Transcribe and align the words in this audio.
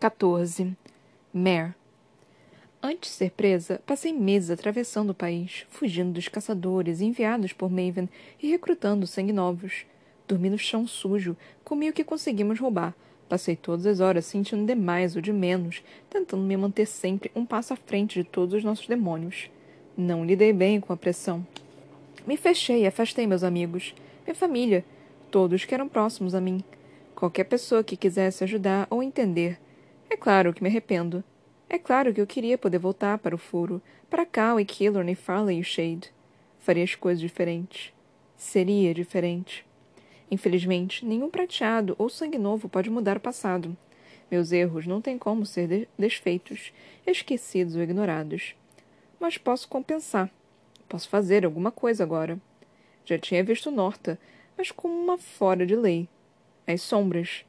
14. 0.00 0.76
Mare. 1.34 1.74
Antes 2.80 3.10
de 3.10 3.16
ser 3.16 3.32
presa, 3.32 3.82
passei 3.84 4.12
meses 4.12 4.48
atravessando 4.48 5.10
o 5.10 5.14
país, 5.14 5.66
fugindo 5.70 6.12
dos 6.12 6.28
caçadores 6.28 7.00
enviados 7.00 7.52
por 7.52 7.68
Maven 7.68 8.08
e 8.40 8.48
recrutando 8.48 9.08
sangue 9.08 9.32
novos. 9.32 9.84
Dormi 10.28 10.50
no 10.50 10.56
chão 10.56 10.86
sujo, 10.86 11.36
comi 11.64 11.90
o 11.90 11.92
que 11.92 12.04
conseguimos 12.04 12.60
roubar. 12.60 12.94
Passei 13.28 13.56
todas 13.56 13.86
as 13.86 13.98
horas 13.98 14.24
sentindo 14.24 14.64
demais 14.64 15.16
ou 15.16 15.20
de 15.20 15.32
menos, 15.32 15.82
tentando 16.08 16.44
me 16.44 16.56
manter 16.56 16.86
sempre 16.86 17.32
um 17.34 17.44
passo 17.44 17.72
à 17.72 17.76
frente 17.76 18.22
de 18.22 18.28
todos 18.28 18.54
os 18.54 18.62
nossos 18.62 18.86
demônios. 18.86 19.50
Não 19.96 20.24
lidei 20.24 20.52
bem 20.52 20.78
com 20.80 20.92
a 20.92 20.96
pressão. 20.96 21.44
Me 22.24 22.36
fechei 22.36 22.82
e 22.82 22.86
afastei 22.86 23.26
meus 23.26 23.42
amigos, 23.42 23.96
minha 24.24 24.36
família, 24.36 24.84
todos 25.28 25.64
que 25.64 25.74
eram 25.74 25.88
próximos 25.88 26.36
a 26.36 26.40
mim. 26.40 26.62
Qualquer 27.16 27.44
pessoa 27.44 27.82
que 27.82 27.96
quisesse 27.96 28.44
ajudar 28.44 28.86
ou 28.90 29.02
entender. 29.02 29.58
É 30.10 30.16
claro 30.16 30.54
que 30.54 30.62
me 30.62 30.68
arrependo. 30.68 31.22
É 31.68 31.78
claro 31.78 32.14
que 32.14 32.20
eu 32.20 32.26
queria 32.26 32.56
poder 32.56 32.78
voltar 32.78 33.18
para 33.18 33.34
o 33.34 33.38
furo, 33.38 33.82
para 34.08 34.24
Cal 34.24 34.58
e 34.58 34.64
Killorn 34.64 35.12
e 35.12 35.14
Farley 35.14 35.60
e 35.60 35.64
Shade. 35.64 36.12
Faria 36.58 36.82
as 36.82 36.94
coisas 36.94 37.20
diferentes. 37.20 37.92
Seria 38.34 38.94
diferente. 38.94 39.66
Infelizmente, 40.30 41.04
nenhum 41.04 41.28
prateado 41.28 41.94
ou 41.98 42.08
sangue 42.08 42.38
novo 42.38 42.68
pode 42.68 42.88
mudar 42.88 43.18
o 43.18 43.20
passado. 43.20 43.76
Meus 44.30 44.50
erros 44.50 44.86
não 44.86 45.00
têm 45.00 45.18
como 45.18 45.44
ser 45.44 45.68
de 45.68 45.88
desfeitos, 45.98 46.72
esquecidos 47.06 47.76
ou 47.76 47.82
ignorados. 47.82 48.54
Mas 49.20 49.36
posso 49.36 49.68
compensar. 49.68 50.30
Posso 50.88 51.08
fazer 51.08 51.44
alguma 51.44 51.70
coisa 51.70 52.02
agora. 52.02 52.40
Já 53.04 53.18
tinha 53.18 53.44
visto 53.44 53.70
Norta, 53.70 54.18
mas 54.56 54.70
como 54.70 54.94
uma 54.94 55.18
fora 55.18 55.66
de 55.66 55.76
lei. 55.76 56.08
As 56.66 56.80
sombras. 56.82 57.44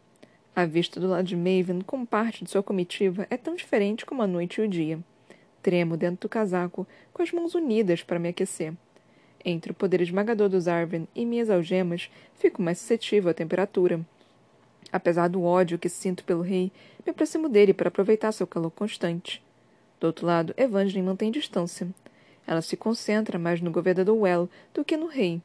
A 0.55 0.65
vista 0.65 0.99
do 0.99 1.07
lado 1.07 1.25
de 1.25 1.35
Maven 1.35 1.81
como 1.81 2.05
parte 2.05 2.43
de 2.43 2.49
sua 2.49 2.63
comitiva 2.63 3.25
é 3.29 3.37
tão 3.37 3.55
diferente 3.55 4.05
como 4.05 4.21
a 4.21 4.27
noite 4.27 4.59
e 4.59 4.63
o 4.63 4.67
dia. 4.67 4.99
Tremo 5.61 5.95
dentro 5.95 6.27
do 6.27 6.29
casaco, 6.29 6.87
com 7.13 7.21
as 7.21 7.31
mãos 7.31 7.55
unidas 7.55 8.03
para 8.03 8.19
me 8.19 8.29
aquecer. 8.29 8.73
Entre 9.43 9.71
o 9.71 9.75
poder 9.75 10.01
esmagador 10.01 10.49
dos 10.49 10.67
Arven 10.67 11.07
e 11.15 11.25
minhas 11.25 11.49
algemas, 11.49 12.09
fico 12.35 12.61
mais 12.61 12.79
suscetível 12.79 13.31
à 13.31 13.33
temperatura. 13.33 14.01
Apesar 14.91 15.27
do 15.27 15.43
ódio 15.43 15.77
que 15.77 15.87
sinto 15.87 16.23
pelo 16.23 16.41
rei, 16.41 16.71
me 17.05 17.11
aproximo 17.11 17.47
dele 17.47 17.73
para 17.73 17.89
aproveitar 17.89 18.31
seu 18.31 18.47
calor 18.47 18.71
constante. 18.71 19.41
Do 19.99 20.07
outro 20.07 20.25
lado, 20.25 20.53
Evangeline 20.57 21.05
mantém 21.05 21.31
distância. 21.31 21.87
Ela 22.47 22.61
se 22.61 22.75
concentra 22.75 23.37
mais 23.37 23.61
no 23.61 23.71
governador 23.71 24.17
Well 24.17 24.49
do 24.73 24.83
que 24.83 24.97
no 24.97 25.07
rei, 25.07 25.41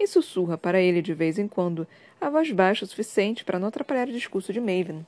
e 0.00 0.06
sussurra 0.06 0.56
para 0.56 0.80
ele 0.80 1.02
de 1.02 1.12
vez 1.12 1.38
em 1.38 1.46
quando, 1.46 1.86
a 2.18 2.30
voz 2.30 2.50
baixa 2.50 2.86
o 2.86 2.88
suficiente 2.88 3.44
para 3.44 3.58
não 3.58 3.68
atrapalhar 3.68 4.08
o 4.08 4.12
discurso 4.12 4.50
de 4.50 4.58
Maven. 4.58 5.06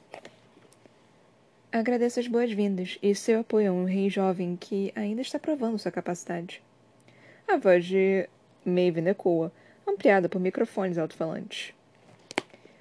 Agradeço 1.73 2.21
as 2.21 2.29
boas-vindas 2.29 2.99
e 3.03 3.15
seu 3.15 3.41
apoio 3.41 3.71
a 3.71 3.75
um 3.75 3.85
rei 3.85 4.11
jovem 4.11 4.55
que 4.55 4.93
ainda 4.95 5.23
está 5.23 5.39
provando 5.39 5.79
sua 5.79 5.91
capacidade. 5.91 6.63
A 7.49 7.57
voz 7.57 7.87
de 7.87 8.29
Maven 8.67 9.09
ecoa, 9.09 9.51
ampliada 9.89 10.29
por 10.29 10.39
microfones 10.39 10.99
alto-falantes. 10.99 11.73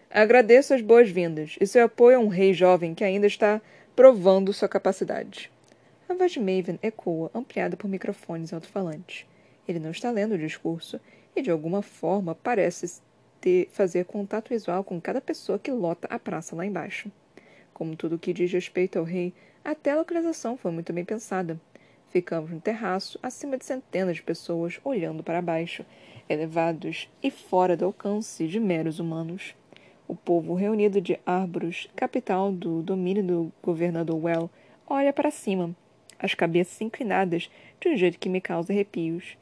Agradeço 0.09 0.73
as 0.73 0.81
boas-vindas 0.81 1.55
e 1.61 1.65
seu 1.65 1.85
apoio 1.85 2.17
a 2.17 2.19
um 2.19 2.27
rei 2.27 2.53
jovem 2.53 2.93
que 2.93 3.05
ainda 3.05 3.25
está 3.25 3.61
provando 3.95 4.51
sua 4.51 4.67
capacidade. 4.67 5.49
A 6.09 6.13
voz 6.13 6.33
de 6.33 6.41
Maven 6.41 6.77
ecoa, 6.83 7.31
ampliada 7.33 7.77
por 7.77 7.87
microfones 7.87 8.51
alto-falantes. 8.51 9.25
Ele 9.65 9.79
não 9.79 9.91
está 9.91 10.11
lendo 10.11 10.33
o 10.33 10.37
discurso 10.37 10.99
e, 11.35 11.41
de 11.41 11.51
alguma 11.51 11.81
forma, 11.81 12.35
parece 12.35 13.01
ter, 13.39 13.69
fazer 13.71 14.05
contato 14.05 14.49
visual 14.49 14.83
com 14.83 15.01
cada 15.01 15.19
pessoa 15.19 15.59
que 15.59 15.71
lota 15.71 16.07
a 16.09 16.19
praça 16.19 16.55
lá 16.55 16.65
embaixo. 16.65 17.11
Como 17.73 17.95
tudo 17.95 18.19
que 18.19 18.33
diz 18.33 18.51
respeito 18.51 18.99
ao 18.99 19.05
rei, 19.05 19.33
até 19.63 19.91
a 19.91 19.97
localização 19.97 20.57
foi 20.57 20.71
muito 20.71 20.93
bem 20.93 21.05
pensada. 21.05 21.59
Ficamos 22.09 22.51
no 22.51 22.59
terraço, 22.59 23.17
acima 23.23 23.57
de 23.57 23.65
centenas 23.65 24.17
de 24.17 24.23
pessoas 24.23 24.79
olhando 24.83 25.23
para 25.23 25.41
baixo, 25.41 25.85
elevados 26.27 27.09
e 27.23 27.31
fora 27.31 27.77
do 27.77 27.85
alcance 27.85 28.47
de 28.47 28.59
meros 28.59 28.99
humanos. 28.99 29.55
O 30.07 30.15
povo 30.15 30.53
reunido 30.53 30.99
de 30.99 31.17
Arboros, 31.25 31.89
capital 31.95 32.51
do 32.51 32.81
domínio 32.81 33.23
do 33.23 33.53
governador 33.63 34.21
Well, 34.21 34.49
olha 34.85 35.13
para 35.13 35.31
cima, 35.31 35.73
as 36.19 36.33
cabeças 36.33 36.81
inclinadas 36.81 37.49
de 37.79 37.89
um 37.89 37.95
jeito 37.95 38.19
que 38.19 38.29
me 38.29 38.41
causa 38.41 38.73
arrepios. 38.73 39.37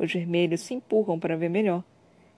Os 0.00 0.10
vermelhos 0.10 0.62
se 0.62 0.72
empurram 0.72 1.20
para 1.20 1.36
ver 1.36 1.50
melhor. 1.50 1.84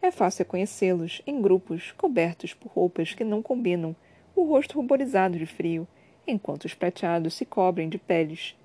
É 0.02 0.10
fácil 0.10 0.40
reconhecê-los, 0.40 1.22
em 1.24 1.40
grupos, 1.40 1.92
cobertos 1.92 2.52
por 2.52 2.72
roupas 2.72 3.14
que 3.14 3.22
não 3.22 3.40
combinam, 3.40 3.94
o 4.34 4.42
rosto 4.42 4.74
ruborizado 4.74 5.38
de 5.38 5.46
frio, 5.46 5.86
enquanto 6.26 6.64
os 6.64 6.74
prateados 6.74 7.34
se 7.34 7.46
cobrem 7.46 7.88
de 7.88 7.98
peles. 7.98 8.56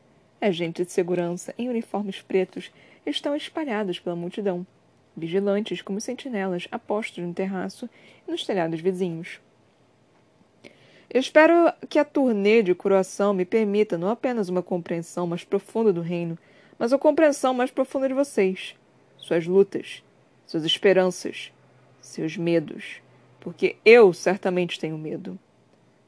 Agentes 0.41 0.87
de 0.87 0.91
segurança 0.91 1.53
em 1.59 1.69
uniformes 1.69 2.23
pretos 2.23 2.71
estão 3.05 3.35
espalhados 3.35 3.99
pela 3.99 4.15
multidão, 4.15 4.65
vigilantes 5.15 5.79
como 5.79 6.01
sentinelas 6.01 6.67
apostos 6.71 7.23
no 7.23 7.35
terraço 7.35 7.87
e 8.27 8.31
nos 8.31 8.43
telhados 8.47 8.81
vizinhos. 8.81 9.39
Espero 11.13 11.71
que 11.87 11.99
a 11.99 12.05
turnê 12.05 12.63
de 12.63 12.73
coroação 12.73 13.31
me 13.31 13.45
permita 13.45 13.95
não 13.95 14.09
apenas 14.09 14.49
uma 14.49 14.63
compreensão 14.63 15.27
mais 15.27 15.43
profunda 15.43 15.93
do 15.93 16.01
reino, 16.01 16.35
mas 16.79 16.91
a 16.91 16.97
compreensão 16.97 17.53
mais 17.53 17.69
profunda 17.69 18.07
de 18.07 18.13
vocês, 18.15 18.75
suas 19.27 19.45
lutas, 19.45 20.01
suas 20.45 20.63
esperanças, 20.63 21.51
seus 21.99 22.37
medos, 22.37 23.01
porque 23.41 23.75
eu 23.83 24.13
certamente 24.13 24.79
tenho 24.79 24.97
medo. 24.97 25.37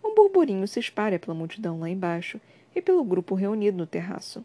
Um 0.03 0.15
burburinho 0.15 0.65
se 0.67 0.79
espalha 0.79 1.19
pela 1.19 1.35
multidão 1.35 1.81
lá 1.81 1.89
embaixo 1.89 2.39
e 2.73 2.81
pelo 2.81 3.03
grupo 3.03 3.35
reunido 3.35 3.77
no 3.77 3.85
terraço. 3.85 4.43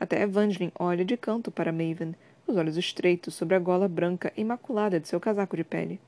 Até 0.00 0.22
Evangeline 0.22 0.72
olha 0.78 1.04
de 1.04 1.16
canto 1.16 1.50
para 1.50 1.72
Maven, 1.72 2.14
os 2.46 2.56
olhos 2.56 2.78
estreitos 2.78 3.34
sobre 3.34 3.54
a 3.54 3.58
gola 3.58 3.86
branca 3.86 4.32
imaculada 4.34 4.98
de 4.98 5.08
seu 5.08 5.20
casaco 5.20 5.56
de 5.56 5.64
pele. 5.64 6.00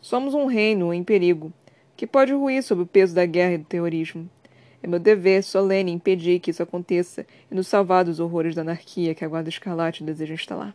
Somos 0.00 0.34
um 0.34 0.46
reino 0.46 0.92
em 0.92 1.04
perigo, 1.04 1.52
que 1.96 2.06
pode 2.06 2.32
ruir 2.32 2.62
sob 2.62 2.82
o 2.82 2.86
peso 2.86 3.14
da 3.14 3.24
guerra 3.24 3.54
e 3.54 3.58
do 3.58 3.64
terrorismo. 3.64 4.28
É 4.82 4.86
meu 4.88 4.98
dever 4.98 5.44
solene 5.44 5.92
impedir 5.92 6.40
que 6.40 6.50
isso 6.50 6.62
aconteça 6.62 7.24
e 7.50 7.54
nos 7.54 7.68
salvar 7.68 8.04
dos 8.04 8.18
horrores 8.18 8.54
da 8.54 8.62
anarquia 8.62 9.14
que 9.14 9.24
a 9.24 9.28
Guarda 9.28 9.48
Escarlate 9.48 10.02
deseja 10.02 10.34
instalar. 10.34 10.74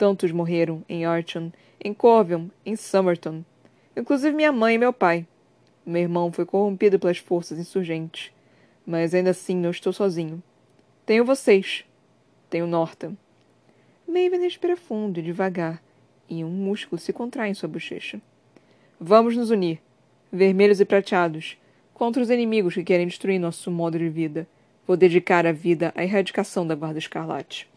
Tantos 0.00 0.32
morreram 0.32 0.82
em 0.88 1.04
Archon, 1.04 1.52
em 1.78 1.92
Corvion, 1.92 2.48
em 2.64 2.74
Somerton. 2.74 3.44
Inclusive 3.94 4.34
minha 4.34 4.50
mãe 4.50 4.76
e 4.76 4.78
meu 4.78 4.92
pai. 4.92 5.26
Meu 5.84 6.00
irmão 6.00 6.32
foi 6.32 6.46
corrompido 6.46 6.98
pelas 6.98 7.18
forças 7.18 7.58
insurgentes 7.58 8.32
mas 8.90 9.14
ainda 9.14 9.30
assim 9.30 9.54
não 9.54 9.70
estou 9.70 9.92
sozinho. 9.92 10.42
Tenho 11.06 11.24
vocês. 11.24 11.84
Tenho 12.50 12.66
Norta. 12.66 13.12
Maven 14.06 14.40
respira 14.40 14.76
fundo 14.76 15.20
e 15.20 15.22
devagar, 15.22 15.80
e 16.28 16.44
um 16.44 16.50
músculo 16.50 17.00
se 17.00 17.12
contrai 17.12 17.50
em 17.50 17.54
sua 17.54 17.68
bochecha. 17.68 18.20
Vamos 18.98 19.36
nos 19.36 19.50
unir, 19.50 19.80
vermelhos 20.32 20.80
e 20.80 20.84
prateados, 20.84 21.56
contra 21.94 22.20
os 22.20 22.30
inimigos 22.30 22.74
que 22.74 22.82
querem 22.82 23.06
destruir 23.06 23.38
nosso 23.38 23.70
modo 23.70 23.96
de 23.96 24.08
vida. 24.08 24.48
Vou 24.84 24.96
dedicar 24.96 25.46
a 25.46 25.52
vida 25.52 25.92
à 25.94 26.02
erradicação 26.02 26.66
da 26.66 26.74
Guarda 26.74 26.98
Escarlate. 26.98 27.69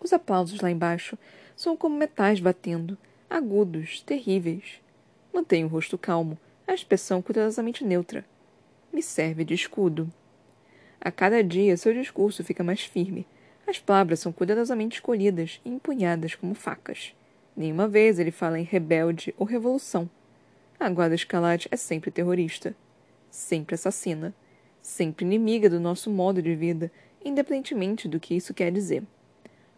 Os 0.00 0.12
aplausos 0.12 0.60
lá 0.60 0.70
embaixo 0.70 1.16
são 1.54 1.76
como 1.76 1.96
metais 1.96 2.40
batendo, 2.40 2.96
agudos, 3.28 4.00
terríveis. 4.00 4.80
Mantenho 5.32 5.66
o 5.66 5.70
rosto 5.70 5.98
calmo, 5.98 6.38
a 6.66 6.74
expressão 6.74 7.20
cuidadosamente 7.22 7.84
neutra 7.84 8.24
me 8.92 9.02
serve 9.02 9.44
de 9.44 9.54
escudo. 9.54 10.10
A 11.00 11.10
cada 11.10 11.42
dia 11.42 11.76
seu 11.76 11.94
discurso 11.94 12.44
fica 12.44 12.64
mais 12.64 12.82
firme. 12.82 13.26
As 13.66 13.78
palavras 13.78 14.20
são 14.20 14.32
cuidadosamente 14.32 14.96
escolhidas 14.96 15.60
e 15.64 15.70
empunhadas 15.70 16.34
como 16.34 16.54
facas. 16.54 17.14
Nenhuma 17.56 17.86
vez 17.86 18.18
ele 18.18 18.30
fala 18.30 18.58
em 18.58 18.64
rebelde 18.64 19.34
ou 19.38 19.46
revolução. 19.46 20.10
A 20.78 20.88
guarda 20.88 21.14
escalate 21.14 21.68
é 21.70 21.76
sempre 21.76 22.10
terrorista, 22.10 22.74
sempre 23.30 23.74
assassina, 23.74 24.34
sempre 24.82 25.24
inimiga 25.24 25.68
do 25.70 25.78
nosso 25.78 26.10
modo 26.10 26.42
de 26.42 26.54
vida, 26.54 26.90
independentemente 27.24 28.08
do 28.08 28.18
que 28.18 28.34
isso 28.34 28.54
quer 28.54 28.72
dizer. 28.72 29.04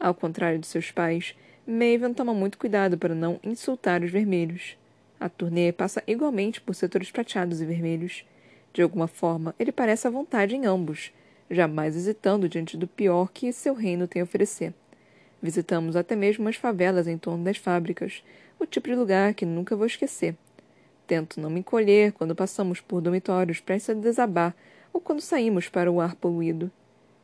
Ao 0.02 0.12
contrário 0.12 0.58
de 0.58 0.66
seus 0.66 0.90
pais, 0.90 1.32
Maven 1.64 2.12
toma 2.12 2.34
muito 2.34 2.58
cuidado 2.58 2.98
para 2.98 3.14
não 3.14 3.38
insultar 3.40 4.02
os 4.02 4.10
vermelhos. 4.10 4.76
A 5.20 5.28
turnê 5.28 5.70
passa 5.70 6.02
igualmente 6.08 6.60
por 6.60 6.74
setores 6.74 7.12
prateados 7.12 7.60
e 7.60 7.64
vermelhos. 7.64 8.24
De 8.72 8.82
alguma 8.82 9.06
forma, 9.06 9.54
ele 9.60 9.70
parece 9.70 10.08
à 10.08 10.10
vontade 10.10 10.56
em 10.56 10.66
ambos, 10.66 11.12
jamais 11.48 11.94
hesitando 11.94 12.48
diante 12.48 12.76
do 12.76 12.88
pior 12.88 13.30
que 13.32 13.52
seu 13.52 13.74
reino 13.74 14.08
tem 14.08 14.20
a 14.20 14.24
oferecer. 14.24 14.74
Visitamos 15.40 15.94
até 15.94 16.16
mesmo 16.16 16.48
as 16.48 16.56
favelas 16.56 17.06
em 17.06 17.16
torno 17.16 17.44
das 17.44 17.58
fábricas, 17.58 18.24
o 18.58 18.66
tipo 18.66 18.88
de 18.88 18.96
lugar 18.96 19.34
que 19.34 19.46
nunca 19.46 19.76
vou 19.76 19.86
esquecer. 19.86 20.34
Tento 21.06 21.40
não 21.40 21.48
me 21.48 21.60
encolher 21.60 22.10
quando 22.10 22.34
passamos 22.34 22.80
por 22.80 23.00
dormitórios 23.00 23.60
prestes 23.60 23.90
a 23.90 24.00
desabar 24.00 24.52
ou 24.92 25.00
quando 25.00 25.20
saímos 25.20 25.68
para 25.68 25.92
o 25.92 26.00
ar 26.00 26.16
poluído. 26.16 26.72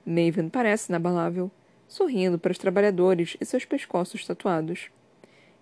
Maven 0.07 0.49
parece 0.49 0.93
inabalável, 0.93 1.51
sorrindo 1.89 2.39
para 2.39 2.53
os 2.53 2.59
trabalhadores 2.59 3.37
e 3.41 3.45
seus 3.45 3.65
pescoços 3.65 4.27
tatuados. 4.27 4.91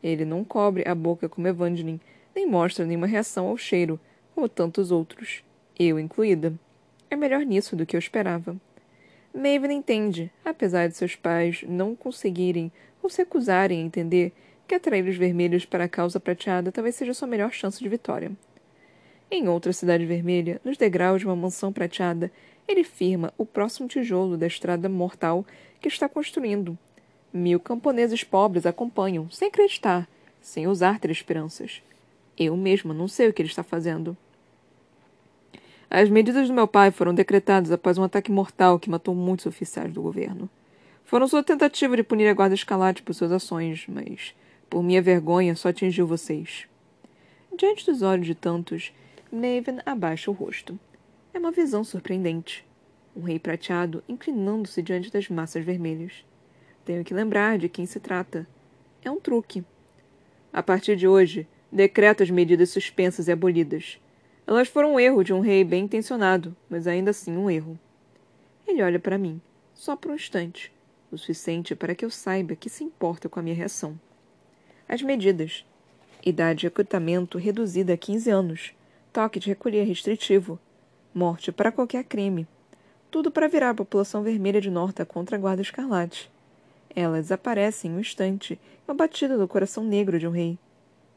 Ele 0.02 0.24
não 0.24 0.44
cobre 0.44 0.86
a 0.86 0.94
boca 0.94 1.28
como 1.28 1.48
Evangeline, 1.48 2.00
nem 2.34 2.46
mostra 2.46 2.84
nenhuma 2.84 3.06
reação 3.06 3.46
ao 3.46 3.56
cheiro, 3.56 3.98
como 4.34 4.48
tantos 4.48 4.90
outros 4.90 5.42
eu 5.78 5.98
incluída. 5.98 6.52
É 7.08 7.16
melhor 7.16 7.40
nisso 7.40 7.76
do 7.76 7.86
que 7.86 7.96
eu 7.96 8.00
esperava. 8.00 8.56
Maven 9.32 9.72
entende, 9.72 10.30
apesar 10.44 10.88
de 10.88 10.96
seus 10.96 11.14
pais 11.14 11.62
não 11.68 11.94
conseguirem 11.94 12.72
ou 13.02 13.08
se 13.08 13.18
recusarem 13.18 13.80
a 13.80 13.84
entender 13.84 14.32
que 14.66 14.74
atrair 14.74 15.06
os 15.06 15.16
vermelhos 15.16 15.64
para 15.64 15.84
a 15.84 15.88
causa 15.88 16.18
prateada 16.18 16.72
talvez 16.72 16.96
seja 16.96 17.14
sua 17.14 17.28
melhor 17.28 17.52
chance 17.52 17.78
de 17.78 17.88
vitória. 17.88 18.32
Em 19.30 19.48
outra 19.48 19.72
cidade 19.72 20.06
vermelha, 20.06 20.60
nos 20.64 20.76
degraus 20.76 21.20
de 21.20 21.26
uma 21.26 21.36
mansão 21.36 21.72
prateada, 21.72 22.30
ele 22.68 22.84
firma 22.84 23.32
o 23.38 23.46
próximo 23.46 23.88
tijolo 23.88 24.36
da 24.36 24.46
estrada 24.46 24.88
mortal 24.88 25.44
que 25.80 25.88
está 25.88 26.08
construindo. 26.08 26.76
Mil 27.32 27.60
camponeses 27.60 28.24
pobres 28.24 28.66
acompanham, 28.66 29.30
sem 29.30 29.48
acreditar, 29.48 30.08
sem 30.40 30.66
ousar 30.66 30.98
ter 30.98 31.10
esperanças. 31.10 31.82
Eu 32.38 32.56
mesma 32.56 32.92
não 32.92 33.08
sei 33.08 33.28
o 33.28 33.32
que 33.32 33.42
ele 33.42 33.48
está 33.48 33.62
fazendo. 33.62 34.16
As 35.88 36.08
medidas 36.08 36.48
do 36.48 36.54
meu 36.54 36.66
pai 36.66 36.90
foram 36.90 37.14
decretadas 37.14 37.70
após 37.70 37.96
um 37.96 38.02
ataque 38.02 38.30
mortal 38.30 38.78
que 38.78 38.90
matou 38.90 39.14
muitos 39.14 39.46
oficiais 39.46 39.92
do 39.92 40.02
governo. 40.02 40.50
Foram 41.04 41.28
sua 41.28 41.42
tentativa 41.42 41.96
de 41.96 42.02
punir 42.02 42.26
a 42.26 42.34
guarda 42.34 42.54
escalate 42.54 43.02
por 43.02 43.14
suas 43.14 43.30
ações, 43.30 43.86
mas, 43.86 44.34
por 44.68 44.82
minha 44.82 45.00
vergonha, 45.00 45.54
só 45.54 45.68
atingiu 45.68 46.06
vocês. 46.06 46.66
Diante 47.56 47.86
dos 47.86 48.02
olhos 48.02 48.26
de 48.26 48.34
tantos, 48.34 48.92
Maven 49.30 49.78
abaixa 49.86 50.30
o 50.30 50.34
rosto. 50.34 50.78
É 51.36 51.38
uma 51.38 51.52
visão 51.52 51.84
surpreendente. 51.84 52.64
Um 53.14 53.20
rei 53.20 53.38
prateado 53.38 54.02
inclinando-se 54.08 54.80
diante 54.80 55.12
das 55.12 55.28
massas 55.28 55.62
vermelhas. 55.62 56.24
Tenho 56.82 57.04
que 57.04 57.12
lembrar 57.12 57.58
de 57.58 57.68
quem 57.68 57.84
se 57.84 58.00
trata. 58.00 58.48
É 59.04 59.10
um 59.10 59.20
truque. 59.20 59.62
A 60.50 60.62
partir 60.62 60.96
de 60.96 61.06
hoje, 61.06 61.46
decreto 61.70 62.22
as 62.22 62.30
medidas 62.30 62.70
suspensas 62.70 63.28
e 63.28 63.32
abolidas. 63.32 64.00
Elas 64.46 64.66
foram 64.66 64.94
um 64.94 64.98
erro 64.98 65.22
de 65.22 65.34
um 65.34 65.40
rei 65.40 65.62
bem 65.62 65.84
intencionado, 65.84 66.56
mas 66.70 66.86
ainda 66.86 67.10
assim 67.10 67.36
um 67.36 67.50
erro. 67.50 67.78
Ele 68.66 68.82
olha 68.82 68.98
para 68.98 69.18
mim, 69.18 69.38
só 69.74 69.94
por 69.94 70.12
um 70.12 70.14
instante, 70.14 70.72
o 71.12 71.18
suficiente 71.18 71.74
para 71.74 71.94
que 71.94 72.06
eu 72.06 72.10
saiba 72.10 72.56
que 72.56 72.70
se 72.70 72.82
importa 72.82 73.28
com 73.28 73.38
a 73.38 73.42
minha 73.42 73.54
reação. 73.54 74.00
As 74.88 75.02
medidas. 75.02 75.66
Idade 76.24 76.60
de 76.60 76.66
acutamento 76.66 77.36
reduzida 77.36 77.92
a 77.92 77.98
15 77.98 78.30
anos. 78.30 78.72
Toque 79.12 79.38
de 79.38 79.48
recolher 79.48 79.84
restritivo 79.84 80.58
morte 81.16 81.50
para 81.50 81.72
qualquer 81.72 82.04
crime. 82.04 82.46
Tudo 83.10 83.30
para 83.30 83.48
virar 83.48 83.70
a 83.70 83.74
população 83.74 84.22
vermelha 84.22 84.60
de 84.60 84.70
Norta 84.70 85.02
contra 85.06 85.34
a 85.34 85.40
Guarda 85.40 85.62
Escarlate. 85.62 86.30
Ela 86.94 87.22
desaparece 87.22 87.88
em 87.88 87.92
um 87.92 88.00
instante, 88.00 88.60
uma 88.86 88.94
batida 88.94 89.38
do 89.38 89.48
coração 89.48 89.82
negro 89.82 90.18
de 90.18 90.28
um 90.28 90.30
rei. 90.30 90.58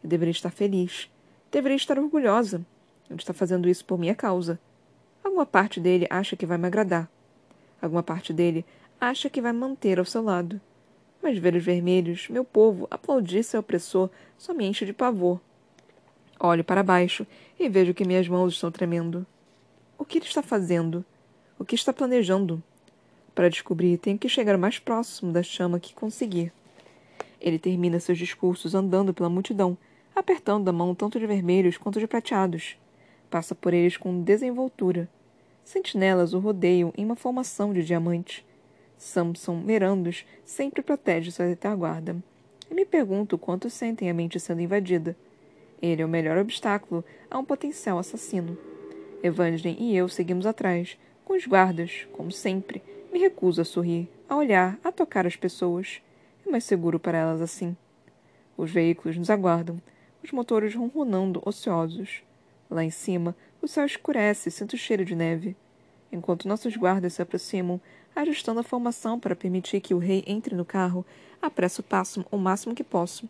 Eu 0.01 0.10
deveria 0.10 0.31
estar 0.31 0.51
feliz. 0.51 1.12
Deveria 1.51 1.75
estar 1.75 2.00
orgulhosa. 2.00 2.66
Ele 3.10 3.19
está 3.19 3.34
fazendo 3.34 3.68
isso 3.68 3.84
por 3.84 4.00
minha 4.00 4.16
causa. 4.16 4.57
Alguma 5.22 5.46
parte 5.46 5.81
dele 5.81 6.07
acha 6.10 6.38
que 6.38 6.46
vai 6.46 6.57
me 6.57 6.68
agradar. 6.68 7.10
Alguma 7.81 8.01
parte 8.01 8.31
dele 8.31 8.66
acha 9.01 9.30
que 9.30 9.42
vai 9.42 9.51
manter 9.51 10.00
ao 10.00 10.06
seu 10.06 10.24
lado. 10.24 10.62
Mas 11.22 11.38
ver 11.38 11.56
os 11.56 11.63
vermelhos, 11.63 12.30
meu 12.30 12.46
povo, 12.46 12.88
aplaudir 12.90 13.44
seu 13.44 13.60
opressor 13.60 14.10
só 14.38 14.54
me 14.54 14.66
enche 14.66 14.86
de 14.86 14.94
pavor. 14.94 15.42
Olho 16.40 16.63
para 16.63 16.84
baixo 16.84 17.28
e 17.60 17.68
vejo 17.68 17.94
que 17.94 18.06
minhas 18.06 18.30
mãos 18.30 18.54
estão 18.54 18.72
tremendo. 18.72 19.28
O 20.00 20.06
que 20.06 20.18
ele 20.18 20.25
está 20.25 20.42
fazendo? 20.42 21.04
O 21.60 21.66
que 21.66 21.75
está 21.75 21.92
planejando? 21.92 22.63
Para 23.36 23.50
descobrir, 23.50 23.98
tenho 23.98 24.18
que 24.18 24.30
chegar 24.30 24.57
mais 24.57 24.80
próximo 24.80 25.34
da 25.34 25.44
chama 25.44 25.78
que 25.78 25.94
conseguir. 25.94 26.54
Ele 27.42 27.60
termina 27.60 28.00
seus 28.00 28.18
discursos 28.18 28.74
andando 28.74 29.13
pela 29.13 29.30
multidão, 29.30 29.78
apertando 30.16 30.69
a 30.69 30.72
mão 30.72 30.96
tanto 30.96 31.19
de 31.19 31.28
vermelhos 31.28 31.78
quanto 31.78 32.00
de 32.00 32.07
prateados. 32.07 32.78
Passa 33.30 33.54
por 33.54 33.74
eles 33.74 33.98
com 33.98 34.24
desenvoltura. 34.24 35.10
Sentinelas 35.66 36.34
o 36.34 36.40
rodeiam 36.40 36.94
em 36.98 37.04
uma 37.04 37.18
formação 37.18 37.74
de 37.74 37.84
diamante. 37.84 38.46
Samson 38.98 39.57
Merandos 39.57 40.25
sempre 40.46 40.81
protege 40.81 41.30
sua 41.30 41.46
retaguarda. 41.46 42.16
E 42.72 42.74
me 42.74 42.86
pergunto 42.86 43.38
quantos 43.38 43.74
sentem 43.74 44.10
a 44.10 44.13
mente 44.13 44.40
sendo 44.40 44.62
invadida. 44.62 45.13
Ele 45.81 46.01
é 46.01 46.06
o 46.06 46.10
melhor 46.10 46.38
obstáculo 46.38 47.04
a 47.30 47.38
um 47.38 47.44
potencial 47.44 48.00
assassino. 48.00 48.57
Evangeline 49.21 49.77
e 49.80 49.95
eu 49.95 50.07
seguimos 50.07 50.45
atrás, 50.45 50.98
com 51.25 51.33
os 51.36 51.45
guardas, 51.45 52.07
como 52.13 52.31
sempre. 52.31 52.81
Me 53.12 53.19
recuso 53.19 53.62
a 53.62 53.66
sorrir, 53.66 54.10
a 54.30 54.36
olhar, 54.36 54.80
a 54.83 54.92
tocar 54.92 55.27
as 55.27 55.36
pessoas. 55.36 56.01
É 56.45 56.50
mais 56.50 56.63
seguro 56.63 57.00
para 57.00 57.18
elas 57.18 57.42
assim. 57.42 57.75
Os 58.56 58.71
veículos 58.71 59.18
nos 59.18 59.30
aguardam, 59.30 59.81
os 60.24 60.31
motores 60.31 60.74
ronronando 60.74 61.42
ociosos. 61.45 62.24
Lá 62.69 62.83
em 62.83 62.89
cima, 62.89 63.36
o 63.62 63.68
céu 63.68 63.86
escurece 63.86 64.50
e 64.50 64.51
sinto 64.51 64.74
o 64.74 64.77
cheiro 64.77 65.04
de 65.04 65.16
neve. 65.16 65.56
Enquanto 66.12 66.48
nossos 66.48 66.75
guardas 66.75 67.13
se 67.13 67.22
aproximam, 67.22 67.80
ajustando 68.15 68.60
a 68.60 68.63
formação 68.63 69.19
para 69.19 69.36
permitir 69.36 69.81
que 69.81 69.94
o 69.94 69.98
rei 69.98 70.24
entre 70.25 70.56
no 70.56 70.65
carro, 70.65 71.06
apresso 71.42 71.81
o 71.81 71.83
passo 71.83 72.25
o 72.31 72.38
máximo 72.38 72.75
que 72.75 72.83
posso. 72.83 73.30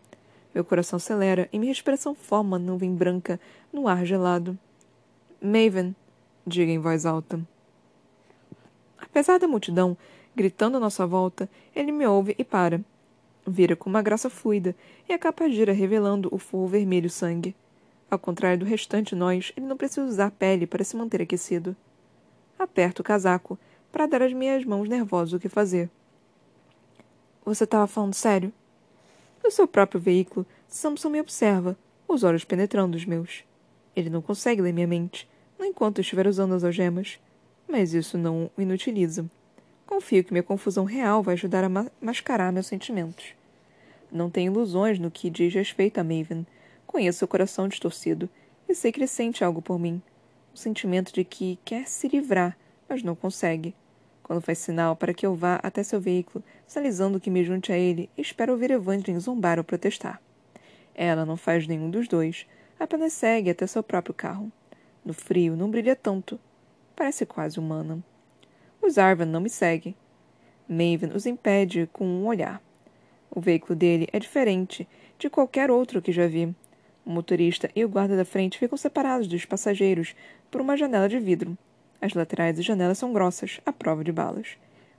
Meu 0.54 0.64
coração 0.64 0.96
acelera 0.96 1.48
e 1.52 1.58
minha 1.58 1.70
respiração 1.70 2.14
forma 2.14 2.58
nuvem 2.58 2.94
branca 2.94 3.38
no 3.72 3.86
ar 3.86 4.04
gelado. 4.04 4.58
Maven, 5.42 5.94
diga 6.46 6.70
em 6.70 6.78
voz 6.78 7.06
alta. 7.06 7.40
Apesar 8.98 9.38
da 9.38 9.48
multidão 9.48 9.96
gritando 10.36 10.76
à 10.76 10.80
nossa 10.80 11.06
volta, 11.06 11.48
ele 11.74 11.90
me 11.90 12.06
ouve 12.06 12.34
e 12.38 12.44
para. 12.44 12.80
Vira 13.46 13.74
com 13.74 13.88
uma 13.88 14.02
graça 14.02 14.28
fluida 14.28 14.76
e 15.08 15.12
a 15.12 15.18
capa 15.18 15.48
gira 15.48 15.72
revelando 15.72 16.28
o 16.30 16.38
forro 16.38 16.68
vermelho 16.68 17.08
sangue. 17.08 17.56
Ao 18.10 18.18
contrário 18.18 18.58
do 18.58 18.64
restante 18.66 19.14
nós, 19.14 19.52
ele 19.56 19.66
não 19.66 19.76
precisa 19.76 20.06
usar 20.06 20.30
pele 20.30 20.66
para 20.66 20.84
se 20.84 20.96
manter 20.96 21.22
aquecido. 21.22 21.74
Aperto 22.58 23.00
o 23.00 23.04
casaco 23.04 23.58
para 23.90 24.06
dar 24.06 24.22
às 24.22 24.32
minhas 24.32 24.64
mãos 24.64 24.88
nervosas 24.88 25.32
o 25.32 25.40
que 25.40 25.48
fazer. 25.48 25.88
Você 27.44 27.64
estava 27.64 27.86
falando 27.86 28.14
sério? 28.14 28.52
No 29.42 29.50
seu 29.50 29.66
próprio 29.66 30.00
veículo, 30.00 30.46
Samson 30.68 31.08
me 31.08 31.20
observa, 31.20 31.76
os 32.06 32.22
olhos 32.22 32.44
penetrando 32.44 32.96
os 32.96 33.06
meus. 33.06 33.42
Ele 33.94 34.10
não 34.10 34.22
consegue 34.22 34.62
ler 34.62 34.72
minha 34.72 34.86
mente, 34.86 35.28
não 35.58 35.66
enquanto 35.66 36.00
estiver 36.00 36.26
usando 36.26 36.54
as 36.54 36.64
algemas. 36.64 37.18
Mas 37.68 37.94
isso 37.94 38.18
não 38.18 38.50
o 38.56 38.62
inutiliza. 38.62 39.24
Confio 39.86 40.24
que 40.24 40.32
minha 40.32 40.42
confusão 40.42 40.84
real 40.84 41.22
vai 41.22 41.34
ajudar 41.34 41.64
a 41.64 41.68
ma 41.68 41.86
mascarar 42.00 42.52
meus 42.52 42.66
sentimentos. 42.66 43.34
Não 44.10 44.30
tenho 44.30 44.52
ilusões 44.52 44.98
no 44.98 45.10
que 45.10 45.30
diz 45.30 45.54
respeito 45.54 45.98
a 45.98 46.04
Maven. 46.04 46.46
Conheço 46.86 47.18
seu 47.18 47.28
coração 47.28 47.68
distorcido 47.68 48.28
e 48.68 48.74
sei 48.74 48.90
que 48.90 48.98
ele 48.98 49.06
sente 49.06 49.44
algo 49.44 49.62
por 49.62 49.78
mim. 49.78 50.02
O 50.54 50.58
sentimento 50.58 51.12
de 51.12 51.24
que 51.24 51.58
quer 51.64 51.86
se 51.86 52.08
livrar, 52.08 52.56
mas 52.88 53.02
não 53.02 53.14
consegue. 53.14 53.74
Quando 54.22 54.40
faz 54.40 54.58
sinal 54.58 54.96
para 54.96 55.14
que 55.14 55.26
eu 55.26 55.34
vá 55.34 55.60
até 55.62 55.82
seu 55.82 56.00
veículo, 56.00 56.42
sinalizando 56.66 57.20
que 57.20 57.30
me 57.30 57.44
junte 57.44 57.72
a 57.72 57.78
ele, 57.78 58.08
espero 58.16 58.52
ouvir 58.52 58.70
Evangeline 58.70 59.18
zombar 59.18 59.58
ou 59.58 59.64
protestar. 59.64 60.20
Ela 60.94 61.24
não 61.24 61.36
faz 61.36 61.66
nenhum 61.66 61.90
dos 61.90 62.06
dois, 62.06 62.46
apenas 62.80 63.12
segue 63.12 63.50
até 63.50 63.66
seu 63.66 63.82
próprio 63.82 64.14
carro. 64.14 64.50
No 65.04 65.12
frio, 65.12 65.54
não 65.54 65.70
brilha 65.70 65.94
tanto. 65.94 66.40
Parece 66.96 67.24
quase 67.26 67.58
humana. 67.58 68.02
Os 68.82 68.98
Arvan 68.98 69.26
não 69.26 69.40
me 69.40 69.50
seguem. 69.50 69.94
Maven 70.66 71.12
os 71.14 71.26
impede 71.26 71.88
com 71.92 72.04
um 72.04 72.26
olhar. 72.26 72.62
O 73.30 73.40
veículo 73.40 73.76
dele 73.76 74.08
é 74.12 74.18
diferente 74.18 74.88
de 75.18 75.28
qualquer 75.28 75.70
outro 75.70 76.00
que 76.00 76.10
já 76.10 76.26
vi. 76.26 76.54
O 77.04 77.10
motorista 77.10 77.70
e 77.76 77.84
o 77.84 77.88
guarda 77.88 78.16
da 78.16 78.24
frente 78.24 78.58
ficam 78.58 78.76
separados 78.76 79.26
dos 79.26 79.44
passageiros 79.44 80.14
por 80.50 80.60
uma 80.60 80.76
janela 80.76 81.08
de 81.08 81.18
vidro. 81.18 81.56
As 82.00 82.14
laterais 82.14 82.56
das 82.56 82.64
janelas 82.64 82.98
são 82.98 83.12
grossas, 83.12 83.60
à 83.64 83.72
prova 83.72 84.02
de 84.02 84.10
balas. 84.10 84.56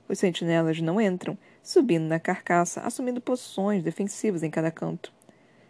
Os 0.08 0.18
sentinelas 0.18 0.80
não 0.80 1.00
entram, 1.00 1.36
subindo 1.62 2.04
na 2.04 2.20
carcaça, 2.20 2.80
assumindo 2.82 3.20
posições 3.20 3.82
defensivas 3.82 4.42
em 4.42 4.50
cada 4.50 4.70
canto. 4.70 5.12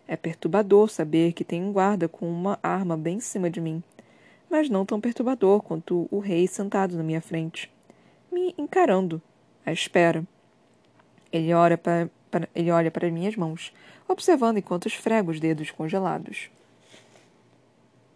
É 0.07 0.17
perturbador 0.17 0.91
saber 0.91 1.33
que 1.33 1.45
tem 1.45 1.63
um 1.63 1.73
guarda 1.73 2.09
com 2.09 2.29
uma 2.29 2.59
arma 2.63 2.97
bem 2.97 3.17
em 3.17 3.21
cima 3.21 3.49
de 3.49 3.61
mim, 3.61 3.83
mas 4.51 4.69
não 4.69 4.85
tão 4.85 5.01
perturbador 5.01 5.63
quanto 5.63 6.07
o 6.11 6.19
rei 6.19 6.47
sentado 6.47 6.97
na 6.97 7.03
minha 7.03 7.21
frente, 7.21 7.73
me 8.31 8.55
encarando, 8.59 9.23
à 9.65 9.73
espera. 9.73 10.27
Ele 11.33 11.55
olha 11.55 11.79
para, 11.79 12.11
para, 12.31 12.49
ele 12.55 12.71
olha 12.71 12.91
para 12.91 13.11
minhas 13.11 13.37
mãos, 13.37 13.73
observando 14.09 14.59
enquanto 14.59 14.87
esfrego 14.87 15.31
os 15.31 15.41
dedos 15.41 15.71
congelados. 15.71 16.51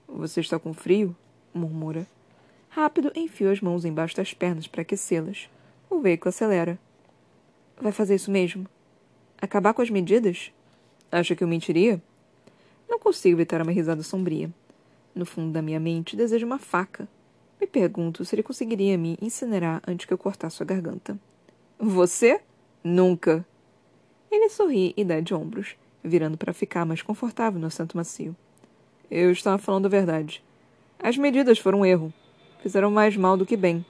Você 0.08 0.40
está 0.40 0.58
com 0.58 0.72
frio? 0.72 1.16
murmura. 1.52 2.06
Rápido, 2.68 3.10
enfio 3.16 3.50
as 3.50 3.60
mãos 3.60 3.84
embaixo 3.84 4.14
das 4.16 4.34
pernas 4.34 4.66
para 4.66 4.82
aquecê-las. 4.82 5.48
O 5.88 6.00
veículo 6.00 6.28
acelera. 6.28 6.78
Vai 7.80 7.92
fazer 7.92 8.14
isso 8.14 8.30
mesmo? 8.30 8.66
Acabar 9.40 9.72
com 9.72 9.82
as 9.82 9.90
medidas? 9.90 10.52
Acha 11.10 11.36
que 11.36 11.44
eu 11.44 11.48
mentiria? 11.48 12.02
Não 12.88 12.98
consigo 12.98 13.36
evitar 13.36 13.62
uma 13.62 13.72
risada 13.72 14.02
sombria. 14.02 14.50
No 15.14 15.24
fundo 15.24 15.52
da 15.52 15.62
minha 15.62 15.80
mente, 15.80 16.16
desejo 16.16 16.46
uma 16.46 16.58
faca. 16.58 17.08
Me 17.60 17.66
pergunto 17.66 18.24
se 18.24 18.34
ele 18.34 18.42
conseguiria 18.42 18.98
me 18.98 19.16
incinerar 19.20 19.80
antes 19.86 20.06
que 20.06 20.12
eu 20.12 20.18
cortasse 20.18 20.56
sua 20.56 20.66
garganta. 20.66 21.18
Você? 21.78 22.40
Nunca! 22.82 23.46
Ele 24.30 24.48
sorri 24.50 24.92
e 24.96 25.04
dá 25.04 25.20
de 25.20 25.32
ombros, 25.32 25.76
virando 26.02 26.36
para 26.36 26.52
ficar 26.52 26.84
mais 26.84 27.00
confortável 27.02 27.60
no 27.60 27.66
assento 27.66 27.96
macio. 27.96 28.36
Eu 29.10 29.30
estava 29.30 29.58
falando 29.58 29.86
a 29.86 29.90
verdade. 29.90 30.42
As 30.98 31.16
medidas 31.16 31.58
foram 31.58 31.80
um 31.80 31.86
erro. 31.86 32.12
fizeram 32.60 32.90
mais 32.90 33.16
mal 33.16 33.36
do 33.36 33.46
que 33.46 33.56
bem. 33.56 33.84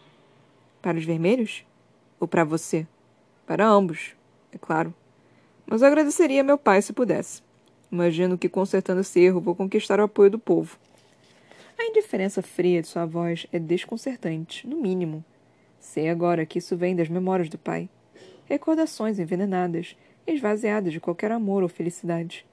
Para 0.83 0.99
os 0.99 1.05
vermelhos? 1.05 1.65
Ou 2.21 2.29
para 2.29 2.45
você? 2.45 2.87
Para 3.47 3.67
ambos, 3.67 4.15
é 4.53 4.59
claro. 4.59 4.95
Mas 5.67 5.83
agradeceria 5.83 6.41
a 6.41 6.45
meu 6.45 6.57
pai 6.57 6.81
se 6.81 6.93
pudesse. 6.93 7.43
Imagino 7.91 8.39
que, 8.39 8.49
consertando 8.49 9.01
esse 9.01 9.21
erro, 9.21 9.41
vou 9.41 9.55
conquistar 9.55 9.99
o 10.01 10.05
apoio 10.05 10.31
do 10.31 10.39
povo. 10.39 10.79
A 11.79 11.85
indiferença 11.85 12.41
fria 12.41 12.81
de 12.81 12.89
sua 12.89 13.05
voz 13.05 13.47
é 13.53 13.59
desconcertante, 13.59 14.67
no 14.67 14.77
mínimo. 14.77 15.25
Sei 15.79 16.09
agora 16.09 16.47
que 16.47 16.59
isso 16.59 16.77
vem 16.77 16.97
das 16.97 17.09
memórias 17.09 17.49
do 17.49 17.59
pai. 17.59 17.89
Recordações 18.47 19.19
envenenadas, 19.19 19.97
esvaziadas 20.27 20.93
de 20.93 21.01
qualquer 21.01 21.33
amor 21.33 21.63
ou 21.63 21.69
felicidade. 21.69 22.47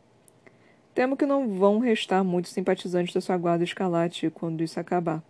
Temo 0.94 1.18
que 1.18 1.26
não 1.26 1.56
vão 1.56 1.80
restar 1.80 2.24
muitos 2.24 2.52
simpatizantes 2.52 3.14
da 3.14 3.22
sua 3.22 3.38
guarda 3.38 3.64
escalate 3.64 4.30
quando 4.30 4.64
isso 4.64 4.80
acabar. 4.80 5.24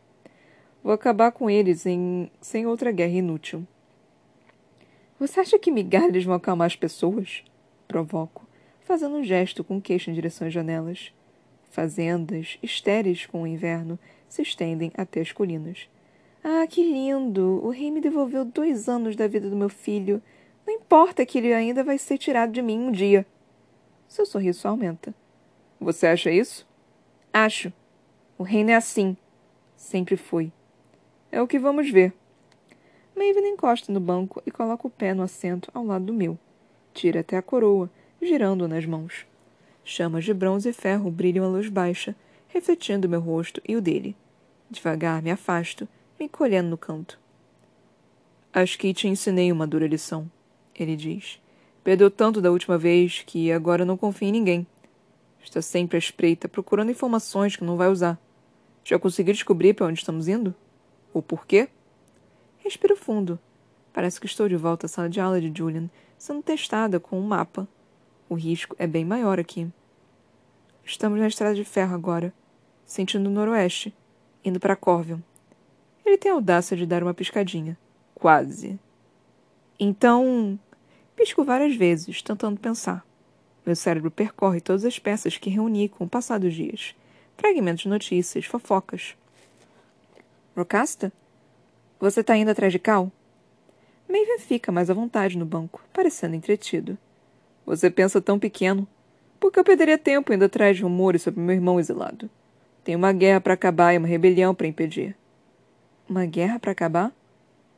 Vou 0.84 0.92
acabar 0.92 1.32
com 1.32 1.50
eles 1.50 1.86
em... 1.86 2.30
sem 2.42 2.66
outra 2.66 2.92
guerra 2.92 3.14
inútil. 3.14 3.66
Você 5.20 5.40
acha 5.40 5.58
que 5.58 5.72
migalhas 5.72 6.26
vão 6.26 6.36
acalmar 6.36 6.66
as 6.66 6.76
pessoas? 6.76 7.44
Provoco, 7.94 8.48
fazendo 8.82 9.18
um 9.18 9.24
gesto 9.24 9.64
com 9.64 9.80
queixo 9.80 10.10
em 10.10 10.16
direção 10.16 10.48
às 10.48 10.54
janelas. 10.54 11.14
Fazendas, 11.70 12.58
estéreis 12.64 13.28
com 13.28 13.44
o 13.44 13.48
inverno, 13.48 14.00
se 14.28 14.42
estendem 14.42 14.92
até 14.98 15.22
as 15.22 15.32
colinas. 15.32 15.88
Ah, 16.44 16.66
que 16.66 16.82
lindo! 16.82 17.62
O 17.64 17.70
rei 17.70 17.92
me 17.92 18.02
devolveu 18.02 18.44
dois 18.44 18.90
anos 18.90 19.16
da 19.16 19.28
vida 19.28 19.48
do 19.48 19.56
meu 19.56 19.70
filho. 19.70 20.20
Não 20.66 20.74
importa 20.74 21.24
que 21.24 21.38
ele 21.38 21.54
ainda 21.54 21.84
vai 21.84 22.00
ser 22.00 22.18
tirado 22.18 22.52
de 22.52 22.64
mim 22.64 22.80
um 22.80 22.92
dia. 22.92 23.28
Seu 24.08 24.26
sorriso 24.26 24.68
aumenta. 24.68 25.14
Você 25.80 26.08
acha 26.08 26.32
isso? 26.32 26.68
Acho. 27.32 27.72
O 28.40 28.44
reino 28.44 28.72
é 28.72 28.76
assim. 28.76 29.16
Sempre 29.76 30.18
foi. 30.18 30.52
É 31.32 31.40
o 31.40 31.48
que 31.48 31.60
vamos 31.60 31.92
ver. 31.92 32.12
Maven 33.16 33.50
encosta 33.50 33.94
no 33.94 34.00
banco 34.00 34.42
e 34.48 34.50
coloca 34.50 34.88
o 34.88 34.90
pé 34.90 35.14
no 35.14 35.22
assento 35.22 35.70
ao 35.76 35.86
lado 35.86 36.06
do 36.06 36.14
meu. 36.14 36.40
Tira 36.94 37.22
até 37.22 37.38
a 37.38 37.42
coroa, 37.42 37.90
girando-a 38.22 38.68
nas 38.68 38.86
mãos. 38.86 39.26
Chamas 39.84 40.24
de 40.24 40.34
bronze 40.34 40.70
e 40.70 40.74
ferro 40.74 41.12
brilham 41.12 41.46
à 41.46 41.48
luz 41.48 41.68
baixa, 41.68 42.16
refletindo 42.48 43.10
meu 43.10 43.20
rosto 43.20 43.62
e 43.68 43.76
o 43.76 43.82
dele. 43.82 44.16
Devagar 44.70 45.22
me 45.22 45.32
afasto, 45.32 45.88
me 46.20 46.26
encolhendo 46.26 46.70
no 46.70 46.78
canto. 46.78 47.20
Acho 48.54 48.78
que 48.78 48.94
te 48.94 49.08
ensinei 49.08 49.52
uma 49.52 49.66
dura 49.66 49.88
lição, 49.88 50.30
ele 50.76 50.96
diz. 50.96 51.42
Perdeu 51.84 52.10
tanto 52.10 52.40
da 52.40 52.52
última 52.52 52.78
vez 52.78 53.24
que 53.26 53.52
agora 53.52 53.84
não 53.84 53.98
confia 53.98 54.30
em 54.30 54.32
ninguém. 54.32 54.68
Está 55.44 55.62
sempre 55.62 55.98
à 55.98 56.00
espreita, 56.00 56.48
procurando 56.48 56.92
informações 56.92 57.56
que 57.56 57.64
não 57.64 57.76
vai 57.76 57.90
usar. 57.90 58.18
Já 58.86 58.98
consegui 58.98 59.34
descobrir 59.34 59.74
para 59.74 59.88
onde 59.88 60.00
estamos 60.00 60.28
indo? 60.28 60.56
O 61.14 61.22
porquê? 61.22 61.68
Respiro 62.60 62.96
fundo. 62.96 63.38
Parece 63.92 64.20
que 64.20 64.26
estou 64.26 64.48
de 64.48 64.56
volta 64.56 64.86
à 64.86 64.90
sala 64.90 65.10
de 65.10 65.20
aula 65.20 65.42
de 65.42 65.52
Julian, 65.56 65.90
sendo 66.24 66.42
testada 66.42 67.02
com 67.02 67.20
um 67.20 67.28
mapa. 67.28 67.68
O 68.30 68.36
risco 68.36 68.74
é 68.80 68.88
bem 68.88 69.04
maior 69.04 69.42
aqui. 69.42 69.70
Estamos 70.86 71.20
na 71.20 71.28
estrada 71.28 71.54
de 71.54 71.66
ferro 71.66 71.94
agora, 71.94 72.34
sentindo 72.86 73.28
o 73.28 73.30
noroeste, 73.30 73.94
indo 74.42 74.58
para 74.58 74.74
Corvion. 74.78 75.20
Ele 76.06 76.18
tem 76.18 76.32
a 76.32 76.36
audácia 76.36 76.78
de 76.78 76.86
dar 76.86 77.04
uma 77.04 77.14
piscadinha. 77.14 77.78
Quase. 78.16 78.80
Então. 79.78 80.58
Pisco 81.14 81.44
várias 81.44 81.76
vezes, 81.76 82.22
tentando 82.22 82.58
pensar. 82.58 83.06
Meu 83.66 83.76
cérebro 83.76 84.10
percorre 84.10 84.62
todas 84.62 84.86
as 84.86 84.98
peças 84.98 85.38
que 85.38 85.50
reuni 85.50 85.90
com 85.90 86.06
o 86.06 86.10
passar 86.10 86.40
dos 86.40 86.54
dias. 86.54 86.96
Fragmentos 87.36 87.84
de 87.84 87.90
notícias, 87.90 88.46
fofocas. 88.46 89.14
Rocasta? 90.56 91.12
Você 92.00 92.22
está 92.22 92.38
indo 92.38 92.50
atrás 92.50 92.72
de 92.72 92.80
Cal? 92.80 93.12
Maven 94.14 94.38
fica 94.38 94.72
mais 94.72 94.92
à 94.92 94.94
vontade 94.94 95.36
no 95.36 95.44
banco, 95.44 95.84
parecendo 95.92 96.36
entretido. 96.36 96.96
Você 97.66 97.90
pensa 97.90 98.22
tão 98.22 98.38
pequeno. 98.38 98.88
Por 99.40 99.52
que 99.52 99.60
eu 99.60 99.64
perderia 99.64 99.98
tempo 99.98 100.32
indo 100.32 100.46
atrás 100.46 100.78
de 100.78 100.84
rumores 100.84 101.24
sobre 101.24 101.42
meu 101.42 101.56
irmão 101.56 101.80
exilado? 101.80 102.30
Tem 102.84 102.96
uma 102.96 103.12
guerra 103.12 103.42
para 103.42 103.56
acabar 103.56 103.92
e 103.92 103.98
uma 103.98 104.08
rebelião 104.08 104.54
para 104.54 104.68
impedir. 104.68 105.18
Uma 106.08 106.28
guerra 106.28 106.60
para 106.60 106.72
acabar? 106.72 107.12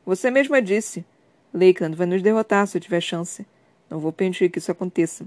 Você 0.04 0.30
mesma 0.30 0.60
disse. 0.60 1.06
Lakeland 1.54 1.96
vai 1.96 2.06
nos 2.06 2.20
derrotar 2.20 2.66
se 2.66 2.76
eu 2.76 2.82
tiver 2.82 3.00
chance. 3.00 3.46
Não 3.88 3.98
vou 3.98 4.12
permitir 4.12 4.50
que 4.50 4.58
isso 4.58 4.70
aconteça. 4.70 5.24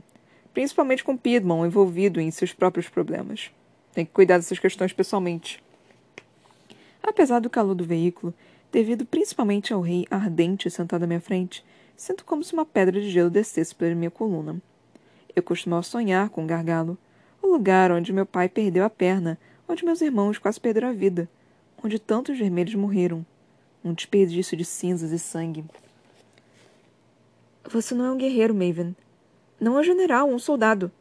Principalmente 0.54 1.04
com 1.04 1.18
Piedmont 1.18 1.66
envolvido 1.66 2.22
em 2.22 2.30
seus 2.30 2.54
próprios 2.54 2.88
problemas. 2.88 3.50
Tem 3.96 4.06
que 4.06 4.12
cuidar 4.12 4.38
dessas 4.38 4.60
questões 4.60 4.94
pessoalmente. 4.94 5.60
Apesar 7.02 7.40
do 7.40 7.50
calor 7.50 7.74
do 7.74 7.84
veículo, 7.84 8.32
devido 8.72 9.06
principalmente 9.06 9.74
ao 9.74 9.82
rei 9.82 10.06
ardente 10.10 10.70
sentado 10.70 11.04
à 11.04 11.08
minha 11.08 11.22
frente, 11.22 11.66
sinto 11.96 12.24
como 12.24 12.44
se 12.44 12.54
uma 12.54 12.66
pedra 12.66 13.00
de 13.00 13.10
gelo 13.10 13.30
descesse 13.30 13.74
pela 13.76 13.96
minha 13.96 14.12
coluna. 14.12 14.62
Eu 15.36 15.44
costumava 15.44 15.84
sonhar 15.84 16.30
com 16.30 16.44
o 16.44 16.48
gargalo, 16.48 16.98
o 17.42 17.48
lugar 17.48 17.92
onde 17.92 18.14
meu 18.14 18.26
pai 18.26 18.50
perdeu 18.50 18.84
a 18.84 18.90
perna, 18.90 19.40
onde 19.68 19.86
meus 19.86 20.02
irmãos 20.02 20.38
quase 20.38 20.60
perderam 20.60 20.90
a 20.90 20.94
vida, 20.94 21.30
onde 21.84 22.00
tantos 22.00 22.38
vermelhos 22.38 22.76
morreram. 22.76 23.26
Um 23.84 23.94
desperdício 23.94 24.58
de 24.58 24.66
cinzas 24.66 25.12
e 25.12 25.20
sangue. 25.20 25.64
Você 27.72 27.94
não 27.94 28.06
é 28.06 28.12
um 28.12 28.18
guerreiro, 28.18 28.54
Maven. 28.54 28.96
Não 29.60 29.78
é 29.78 29.82
um 29.82 29.84
general, 29.84 30.28
um 30.28 30.40
soldado. 30.40 30.92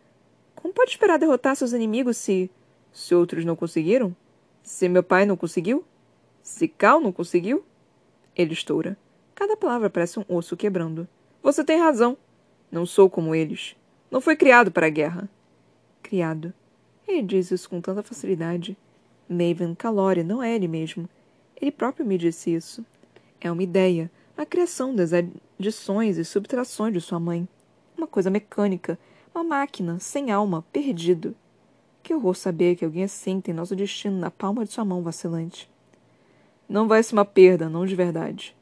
Como 0.54 0.74
pode 0.74 0.90
esperar 0.90 1.18
derrotar 1.18 1.56
seus 1.56 1.72
inimigos 1.72 2.16
se. 2.16 2.50
se 2.92 3.14
outros 3.14 3.44
não 3.44 3.56
conseguiram? 3.56 4.14
Se 4.62 4.88
meu 4.88 5.02
pai 5.02 5.24
não 5.24 5.36
conseguiu? 5.36 5.84
Se 6.48 6.66
Cal 6.66 6.98
não 6.98 7.12
conseguiu? 7.12 7.62
Ele 8.34 8.54
estoura. 8.54 8.96
Cada 9.34 9.54
palavra 9.54 9.90
parece 9.90 10.18
um 10.18 10.24
osso 10.26 10.56
quebrando. 10.56 11.06
Você 11.42 11.62
tem 11.62 11.78
razão. 11.78 12.16
Não 12.72 12.86
sou 12.86 13.08
como 13.10 13.34
eles. 13.34 13.76
Não 14.10 14.18
fui 14.18 14.34
criado 14.34 14.72
para 14.72 14.86
a 14.86 14.90
guerra. 14.90 15.28
Criado. 16.02 16.52
Ele 17.06 17.22
diz 17.22 17.50
isso 17.50 17.68
com 17.68 17.82
tanta 17.82 18.02
facilidade. 18.02 18.76
Maven 19.28 19.74
Calore 19.74 20.24
não 20.24 20.42
é 20.42 20.52
ele 20.54 20.66
mesmo. 20.66 21.06
Ele 21.54 21.70
próprio 21.70 22.06
me 22.06 22.16
disse 22.16 22.54
isso. 22.54 22.84
É 23.40 23.52
uma 23.52 23.62
ideia, 23.62 24.10
a 24.34 24.46
criação 24.46 24.96
das 24.96 25.12
adições 25.12 26.16
e 26.16 26.24
subtrações 26.24 26.94
de 26.94 27.00
sua 27.02 27.20
mãe. 27.20 27.46
Uma 27.96 28.06
coisa 28.06 28.30
mecânica, 28.30 28.98
uma 29.34 29.44
máquina, 29.44 30.00
sem 30.00 30.30
alma, 30.30 30.64
perdido. 30.72 31.36
Que 32.02 32.14
horror 32.14 32.34
saber 32.34 32.74
que 32.74 32.86
alguém 32.86 33.04
assim 33.04 33.38
tem 33.38 33.52
nosso 33.52 33.76
destino 33.76 34.18
na 34.18 34.30
palma 34.30 34.64
de 34.64 34.72
sua 34.72 34.84
mão 34.84 35.02
vacilante. 35.02 35.70
Não 36.68 36.86
vai 36.86 37.02
ser 37.02 37.14
uma 37.14 37.24
perda, 37.24 37.68
não 37.68 37.86
de 37.86 37.94
verdade. 37.94 38.54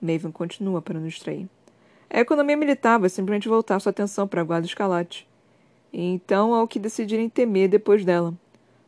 Maven 0.00 0.30
continua 0.30 0.82
para 0.82 1.00
nos 1.00 1.14
distrair. 1.14 1.48
A 2.10 2.20
economia 2.20 2.56
militar 2.56 2.98
vai 2.98 3.08
simplesmente 3.08 3.48
voltar 3.48 3.80
sua 3.80 3.90
atenção 3.90 4.28
para 4.28 4.42
a 4.42 4.44
guarda 4.44 4.66
escalate. 4.66 5.26
Então 5.92 6.52
há 6.52 6.62
o 6.62 6.68
que 6.68 6.78
decidirem 6.78 7.28
temer 7.28 7.68
depois 7.68 8.04
dela. 8.04 8.34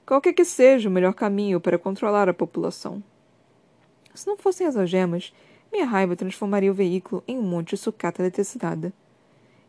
Qualquer 0.05 0.35
que 0.35 0.45
seja 0.45 0.89
o 0.89 0.93
melhor 0.93 1.15
caminho 1.15 1.59
para 1.61 1.79
controlar 1.79 2.29
a 2.29 2.35
população. 2.35 3.03
Se 4.15 4.27
não 4.27 4.37
fossem 4.37 4.67
as 4.67 4.77
algemas, 4.77 5.33
minha 5.73 5.87
raiva 5.87 6.15
transformaria 6.15 6.71
o 6.71 6.75
veículo 6.75 7.25
em 7.27 7.39
um 7.39 7.43
monte 7.43 7.71
de 7.71 7.79
sucata 7.79 8.23
eletricidade. 8.23 8.93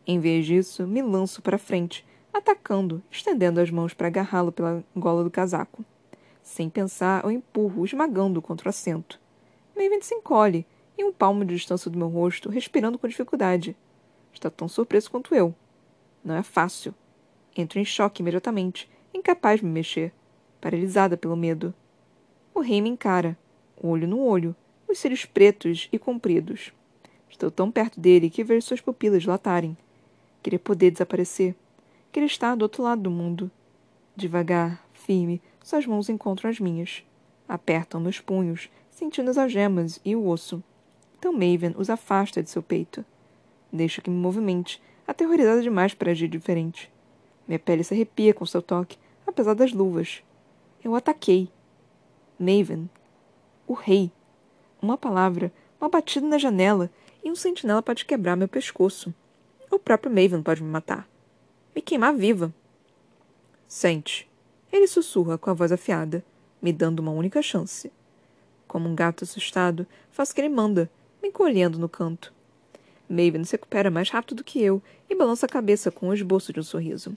Em 0.06 0.20
vez 0.20 0.46
disso, 0.46 0.86
me 0.86 1.02
lanço 1.02 1.42
para 1.42 1.58
frente, 1.58 2.06
atacando, 2.32 3.02
estendendo 3.10 3.60
as 3.60 3.70
mãos 3.70 3.94
para 3.94 4.06
agarrá-lo 4.06 4.52
pela 4.52 4.84
gola 4.94 5.24
do 5.24 5.30
casaco. 5.30 5.84
Sem 6.48 6.70
pensar, 6.70 7.22
eu 7.24 7.30
empurro, 7.30 7.84
esmagando 7.84 8.40
contra 8.40 8.68
o 8.68 8.70
assento. 8.70 9.20
Maven 9.76 10.00
se 10.00 10.14
encolhe, 10.14 10.66
em 10.96 11.04
um 11.04 11.12
palmo 11.12 11.44
de 11.44 11.54
distância 11.54 11.90
do 11.90 11.98
meu 11.98 12.08
rosto, 12.08 12.48
respirando 12.48 12.98
com 12.98 13.06
dificuldade. 13.06 13.76
Está 14.32 14.48
tão 14.48 14.66
surpreso 14.66 15.10
quanto 15.10 15.34
eu. 15.34 15.54
Não 16.24 16.34
é 16.34 16.42
fácil. 16.42 16.94
Entro 17.54 17.78
em 17.78 17.84
choque 17.84 18.22
imediatamente, 18.22 18.90
incapaz 19.12 19.60
de 19.60 19.66
me 19.66 19.72
mexer, 19.72 20.10
paralisada 20.58 21.18
pelo 21.18 21.36
medo. 21.36 21.72
O 22.54 22.60
rei 22.60 22.80
me 22.80 22.88
encara, 22.88 23.36
olho 23.76 24.08
no 24.08 24.18
olho, 24.18 24.56
os 24.88 24.98
cílios 24.98 25.26
pretos 25.26 25.86
e 25.92 25.98
compridos. 25.98 26.72
Estou 27.28 27.50
tão 27.50 27.70
perto 27.70 28.00
dele 28.00 28.30
que 28.30 28.42
vejo 28.42 28.66
suas 28.66 28.80
pupilas 28.80 29.22
dilatarem. 29.22 29.76
Queria 30.42 30.58
poder 30.58 30.92
desaparecer 30.92 31.54
que 32.10 32.18
ele 32.18 32.26
está 32.26 32.54
do 32.54 32.62
outro 32.62 32.82
lado 32.82 33.02
do 33.02 33.10
mundo. 33.10 33.50
Devagar, 34.16 34.82
firme, 34.94 35.42
suas 35.68 35.86
mãos 35.86 36.08
encontram 36.08 36.50
as 36.50 36.60
minhas. 36.60 37.04
Apertam 37.48 38.00
meus 38.00 38.20
punhos, 38.20 38.68
sentindo 38.90 39.30
as 39.30 39.38
algemas 39.38 40.00
e 40.04 40.14
o 40.14 40.26
osso. 40.26 40.62
Então 41.18 41.32
Maven 41.32 41.74
os 41.76 41.90
afasta 41.90 42.42
de 42.42 42.50
seu 42.50 42.62
peito. 42.62 43.04
Deixa 43.72 44.00
que 44.00 44.10
me 44.10 44.16
movimente, 44.16 44.82
aterrorizada 45.06 45.62
demais 45.62 45.94
para 45.94 46.10
agir 46.10 46.28
diferente. 46.28 46.90
Minha 47.46 47.58
pele 47.58 47.84
se 47.84 47.94
arrepia 47.94 48.32
com 48.32 48.46
seu 48.46 48.62
toque, 48.62 48.98
apesar 49.26 49.54
das 49.54 49.72
luvas. 49.72 50.22
Eu 50.82 50.94
ataquei. 50.94 51.48
Maven. 52.38 52.88
O 53.66 53.74
rei. 53.74 54.10
Uma 54.80 54.96
palavra, 54.96 55.52
uma 55.80 55.88
batida 55.88 56.26
na 56.26 56.38
janela, 56.38 56.90
e 57.22 57.30
um 57.30 57.34
sentinela 57.34 57.82
pode 57.82 58.04
quebrar 58.04 58.36
meu 58.36 58.48
pescoço. 58.48 59.12
O 59.70 59.78
próprio 59.78 60.10
Maven 60.10 60.42
pode 60.42 60.62
me 60.62 60.70
matar 60.70 61.08
me 61.78 61.82
queimar 61.82 62.12
viva. 62.12 62.52
Sente. 63.68 64.27
Ele 64.72 64.86
sussurra 64.86 65.38
com 65.38 65.50
a 65.50 65.54
voz 65.54 65.72
afiada, 65.72 66.24
me 66.60 66.72
dando 66.72 67.00
uma 67.00 67.12
única 67.12 67.40
chance. 67.42 67.90
Como 68.66 68.88
um 68.88 68.94
gato 68.94 69.24
assustado, 69.24 69.86
faço 70.10 70.32
o 70.32 70.34
que 70.34 70.40
ele 70.40 70.48
manda, 70.48 70.90
me 71.22 71.28
encolhendo 71.28 71.78
no 71.78 71.88
canto. 71.88 72.32
Maven 73.08 73.44
se 73.44 73.52
recupera 73.52 73.90
mais 73.90 74.10
rápido 74.10 74.36
do 74.36 74.44
que 74.44 74.62
eu 74.62 74.82
e 75.08 75.14
balança 75.14 75.46
a 75.46 75.48
cabeça 75.48 75.90
com 75.90 76.08
o 76.08 76.14
esboço 76.14 76.52
de 76.52 76.60
um 76.60 76.62
sorriso. 76.62 77.16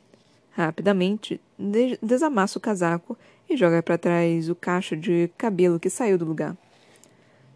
Rapidamente, 0.51 1.39
de 1.57 1.97
desamassa 2.01 2.57
o 2.57 2.61
casaco 2.61 3.17
e 3.49 3.57
joga 3.57 3.83
para 3.83 3.97
trás 3.97 4.49
o 4.49 4.55
cacho 4.55 4.95
de 4.95 5.29
cabelo 5.37 5.79
que 5.79 5.89
saiu 5.89 6.17
do 6.17 6.25
lugar. 6.25 6.55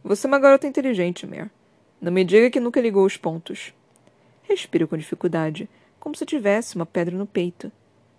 Você 0.03 0.27
é 0.27 0.29
uma 0.29 0.39
garota 0.39 0.67
inteligente, 0.67 1.25
Mare. 1.25 1.49
Não 2.01 2.11
me 2.11 2.23
diga 2.23 2.49
que 2.49 2.59
nunca 2.59 2.81
ligou 2.81 3.05
os 3.05 3.17
pontos. 3.17 3.73
Respiro 4.43 4.87
com 4.87 4.97
dificuldade, 4.97 5.69
como 5.99 6.15
se 6.15 6.25
tivesse 6.25 6.75
uma 6.75 6.85
pedra 6.85 7.17
no 7.17 7.25
peito. 7.25 7.71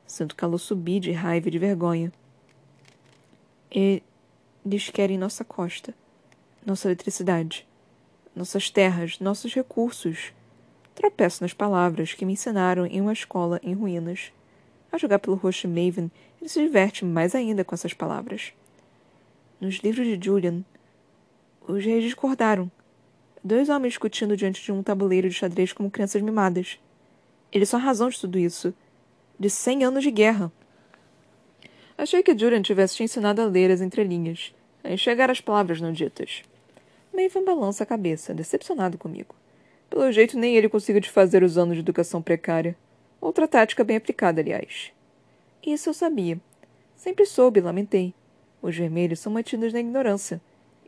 Sinto 0.06 0.36
calor 0.36 0.58
subir 0.58 1.00
de 1.00 1.12
raiva 1.12 1.48
e 1.48 1.50
de 1.50 1.58
vergonha. 1.58 2.12
Eles 3.70 4.88
querem 4.92 5.18
nossa 5.18 5.44
costa, 5.44 5.94
nossa 6.64 6.88
eletricidade, 6.88 7.66
nossas 8.34 8.70
terras, 8.70 9.18
nossos 9.18 9.54
recursos. 9.54 10.32
Tropeço 10.94 11.42
nas 11.42 11.52
palavras 11.52 12.14
que 12.14 12.24
me 12.24 12.34
ensinaram 12.34 12.86
em 12.86 13.00
uma 13.00 13.12
escola 13.12 13.60
em 13.62 13.74
ruínas. 13.74 14.32
A 14.90 14.98
jogar 14.98 15.18
pelo 15.18 15.36
rosto 15.36 15.68
Maven, 15.68 16.10
ele 16.40 16.48
se 16.48 16.60
diverte 16.60 17.04
mais 17.04 17.34
ainda 17.34 17.64
com 17.64 17.74
essas 17.74 17.92
palavras. 17.92 18.52
Nos 19.60 19.76
livros 19.76 20.06
de 20.06 20.24
Julian, 20.24 20.64
os 21.66 21.84
reis 21.84 22.04
discordaram. 22.04 22.70
Dois 23.42 23.68
homens 23.68 23.92
discutindo 23.92 24.36
diante 24.36 24.62
de 24.62 24.72
um 24.72 24.82
tabuleiro 24.82 25.28
de 25.28 25.34
xadrez 25.34 25.72
como 25.72 25.90
crianças 25.90 26.22
mimadas. 26.22 26.78
Eles 27.52 27.68
são 27.68 27.78
a 27.80 27.82
razão 27.82 28.08
de 28.08 28.20
tudo 28.20 28.38
isso. 28.38 28.74
De 29.38 29.50
cem 29.50 29.84
anos 29.84 30.02
de 30.02 30.10
guerra. 30.10 30.50
Achei 31.98 32.22
que 32.22 32.36
Julian 32.36 32.62
tivesse 32.62 32.96
te 32.96 33.02
ensinado 33.02 33.42
a 33.42 33.44
ler 33.44 33.70
as 33.70 33.82
entrelinhas, 33.82 34.54
a 34.82 34.90
enxergar 34.90 35.30
as 35.30 35.42
palavras 35.42 35.78
não 35.78 35.92
ditas. 35.92 36.42
Maven 37.12 37.44
balança 37.44 37.84
a 37.84 37.86
cabeça, 37.86 38.32
decepcionado 38.32 38.96
comigo. 38.96 39.34
Pelo 39.90 40.10
jeito, 40.10 40.38
nem 40.38 40.56
ele 40.56 40.70
conseguiu 40.70 41.02
desfazer 41.02 41.42
os 41.42 41.58
anos 41.58 41.74
de 41.74 41.80
educação 41.80 42.22
precária. 42.22 42.74
Outra 43.20 43.46
tática 43.46 43.84
bem 43.84 43.98
aplicada, 43.98 44.40
aliás. 44.40 44.90
Isso 45.62 45.90
eu 45.90 45.94
sabia. 45.94 46.40
Sempre 46.94 47.26
soube, 47.26 47.60
lamentei. 47.60 48.14
Os 48.62 48.74
vermelhos 48.74 49.20
são 49.20 49.30
mantidos 49.30 49.70
na 49.70 49.80
ignorância. 49.80 50.40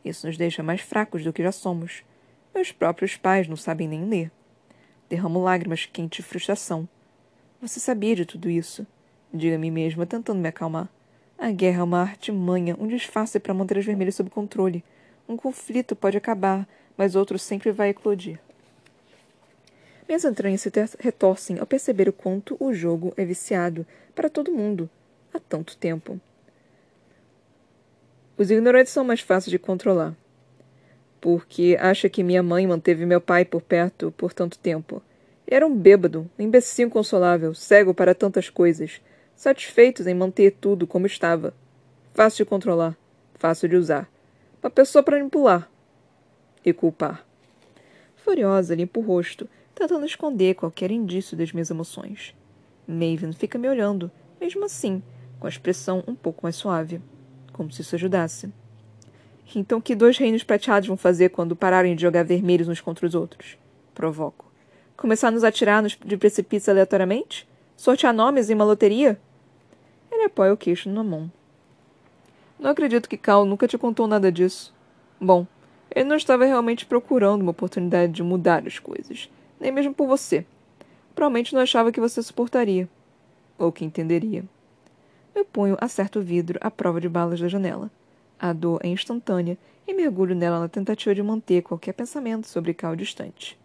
Isso 0.03 0.25
nos 0.25 0.37
deixa 0.37 0.63
mais 0.63 0.81
fracos 0.81 1.23
do 1.23 1.31
que 1.31 1.43
já 1.43 1.51
somos. 1.51 2.03
Meus 2.53 2.71
próprios 2.71 3.15
pais 3.15 3.47
não 3.47 3.55
sabem 3.55 3.87
nem 3.87 4.05
ler. 4.05 4.31
Derramo 5.07 5.39
lágrimas 5.43 5.85
quentes 5.85 6.23
de 6.23 6.29
frustração. 6.29 6.89
Você 7.61 7.77
sabia 7.77 8.15
de 8.15 8.25
tudo 8.25 8.49
isso. 8.49 8.87
Diga 9.33 9.57
a 9.57 9.59
mim 9.59 9.69
mesma, 9.69 10.05
tentando 10.05 10.39
me 10.39 10.47
acalmar. 10.47 10.87
A 11.37 11.51
guerra 11.51 11.81
é 11.81 11.83
uma 11.83 12.01
artimanha, 12.01 12.75
um 12.79 12.87
disfarce 12.87 13.37
para 13.37 13.53
manter 13.53 13.77
os 13.77 13.85
vermelhos 13.85 14.15
sob 14.15 14.29
controle. 14.29 14.81
Um 15.27 15.35
conflito 15.35 15.93
pode 15.93 16.17
acabar, 16.17 16.65
mas 16.97 17.15
outro 17.15 17.37
sempre 17.37 17.71
vai 17.71 17.89
eclodir. 17.89 18.39
Minhas 20.07 20.23
entranhas 20.23 20.61
se 20.61 20.71
retorcem 20.99 21.59
ao 21.59 21.67
perceber 21.67 22.07
o 22.07 22.13
quanto 22.13 22.55
o 22.61 22.73
jogo 22.73 23.13
é 23.17 23.25
viciado 23.25 23.85
para 24.15 24.29
todo 24.29 24.51
mundo 24.51 24.89
há 25.33 25.39
tanto 25.39 25.75
tempo. 25.75 26.19
Os 28.37 28.49
ignorantes 28.49 28.93
são 28.93 29.03
mais 29.03 29.19
fáceis 29.19 29.51
de 29.51 29.59
controlar. 29.59 30.15
Porque 31.19 31.77
acha 31.79 32.07
que 32.07 32.23
minha 32.23 32.41
mãe 32.41 32.65
manteve 32.65 33.05
meu 33.05 33.19
pai 33.19 33.43
por 33.43 33.61
perto 33.61 34.13
por 34.17 34.33
tanto 34.33 34.57
tempo. 34.57 35.03
Era 35.51 35.65
um 35.65 35.75
bêbado, 35.75 36.29
um 36.37 36.43
imbecil 36.43 36.85
inconsolável, 36.85 37.55
cego 37.55 37.91
para 37.91 38.13
tantas 38.13 38.51
coisas, 38.51 39.01
satisfeitos 39.35 40.05
em 40.05 40.13
manter 40.13 40.51
tudo 40.51 40.85
como 40.85 41.07
estava. 41.07 41.55
Fácil 42.13 42.45
de 42.45 42.49
controlar, 42.49 42.95
fácil 43.33 43.67
de 43.67 43.75
usar. 43.75 44.07
Uma 44.61 44.69
pessoa 44.69 45.01
para 45.01 45.17
manipular 45.17 45.67
e 46.63 46.71
culpar. 46.71 47.25
Furiosa, 48.17 48.75
limpo 48.75 48.99
o 48.99 49.03
rosto, 49.03 49.49
tentando 49.73 50.05
esconder 50.05 50.53
qualquer 50.53 50.91
indício 50.91 51.35
das 51.35 51.51
minhas 51.51 51.71
emoções. 51.71 52.35
Maven 52.87 53.33
fica 53.33 53.57
me 53.57 53.67
olhando, 53.67 54.11
mesmo 54.39 54.65
assim, 54.65 55.01
com 55.39 55.47
a 55.47 55.49
expressão 55.49 56.03
um 56.07 56.13
pouco 56.13 56.41
mais 56.43 56.57
suave, 56.57 57.01
como 57.53 57.71
se 57.71 57.81
isso 57.81 57.95
ajudasse. 57.95 58.53
Então, 59.55 59.81
que 59.81 59.95
dois 59.95 60.15
reinos 60.15 60.43
prateados 60.43 60.87
vão 60.87 60.97
fazer 60.97 61.29
quando 61.29 61.55
pararem 61.55 61.95
de 61.95 62.03
jogar 62.03 62.21
vermelhos 62.21 62.67
uns 62.67 62.81
contra 62.81 63.07
os 63.07 63.15
outros? 63.15 63.57
Provoco. 63.95 64.48
Começar 64.99 65.29
a 65.29 65.31
nos 65.31 65.45
atirar 65.45 65.81
de 65.81 66.17
precipícios 66.17 66.67
aleatoriamente? 66.67 67.47
Sortear 67.77 68.13
nomes 68.13 68.49
em 68.49 68.53
uma 68.53 68.65
loteria? 68.65 69.17
Ele 70.11 70.25
apoia 70.25 70.51
o 70.51 70.57
queixo 70.57 70.89
numa 70.89 71.05
mão. 71.05 71.31
Não 72.59 72.71
acredito 72.71 73.07
que 73.07 73.15
Cal 73.15 73.45
nunca 73.45 73.65
te 73.65 73.77
contou 73.77 74.07
nada 74.07 74.29
disso. 74.29 74.73
Bom, 75.17 75.47
ele 75.95 76.03
não 76.03 76.17
estava 76.17 76.43
realmente 76.43 76.85
procurando 76.85 77.41
uma 77.41 77.51
oportunidade 77.51 78.11
de 78.11 78.21
mudar 78.21 78.67
as 78.67 78.77
coisas, 78.77 79.29
nem 79.57 79.71
mesmo 79.71 79.93
por 79.93 80.05
você. 80.05 80.45
Provavelmente 81.15 81.53
não 81.53 81.61
achava 81.61 81.93
que 81.93 82.01
você 82.01 82.21
suportaria, 82.21 82.89
ou 83.57 83.71
que 83.71 83.85
entenderia. 83.85 84.43
Meu 85.33 85.45
punho 85.45 85.77
acerta 85.79 86.19
o 86.19 86.21
vidro 86.21 86.59
à 86.61 86.69
prova 86.69 86.99
de 86.99 87.07
balas 87.07 87.39
da 87.39 87.47
janela. 87.47 87.89
A 88.37 88.51
dor 88.51 88.81
é 88.83 88.89
instantânea 88.89 89.57
e 89.87 89.93
mergulho 89.93 90.35
nela 90.35 90.59
na 90.59 90.67
tentativa 90.67 91.15
de 91.15 91.23
manter 91.23 91.61
qualquer 91.61 91.93
pensamento 91.93 92.49
sobre 92.49 92.73
Cal 92.73 92.97
distante. 92.97 93.57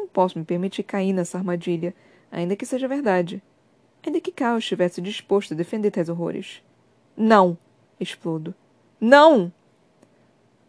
Não 0.00 0.08
posso 0.08 0.38
me 0.38 0.46
permitir 0.46 0.82
cair 0.82 1.12
nessa 1.12 1.36
armadilha, 1.36 1.94
ainda 2.32 2.56
que 2.56 2.64
seja 2.64 2.88
verdade. 2.88 3.42
Ainda 4.02 4.18
que 4.18 4.32
Cal 4.32 4.56
estivesse 4.56 4.98
disposto 4.98 5.52
a 5.52 5.56
defender 5.56 5.90
tais 5.90 6.08
horrores. 6.08 6.62
Não! 7.14 7.58
Explodo. 8.00 8.54
Não! 8.98 9.52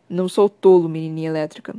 Não 0.10 0.28
sou 0.28 0.50
tolo, 0.50 0.90
menininha 0.90 1.30
elétrica. 1.30 1.74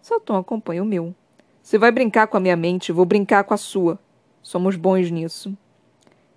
Seu 0.00 0.20
tom 0.20 0.36
acompanha 0.36 0.80
o 0.80 0.86
meu. 0.86 1.12
Se 1.60 1.76
vai 1.76 1.90
brincar 1.90 2.28
com 2.28 2.36
a 2.36 2.40
minha 2.40 2.54
mente, 2.54 2.92
vou 2.92 3.04
brincar 3.04 3.42
com 3.42 3.52
a 3.52 3.56
sua. 3.56 3.98
Somos 4.40 4.76
bons 4.76 5.10
nisso. 5.10 5.58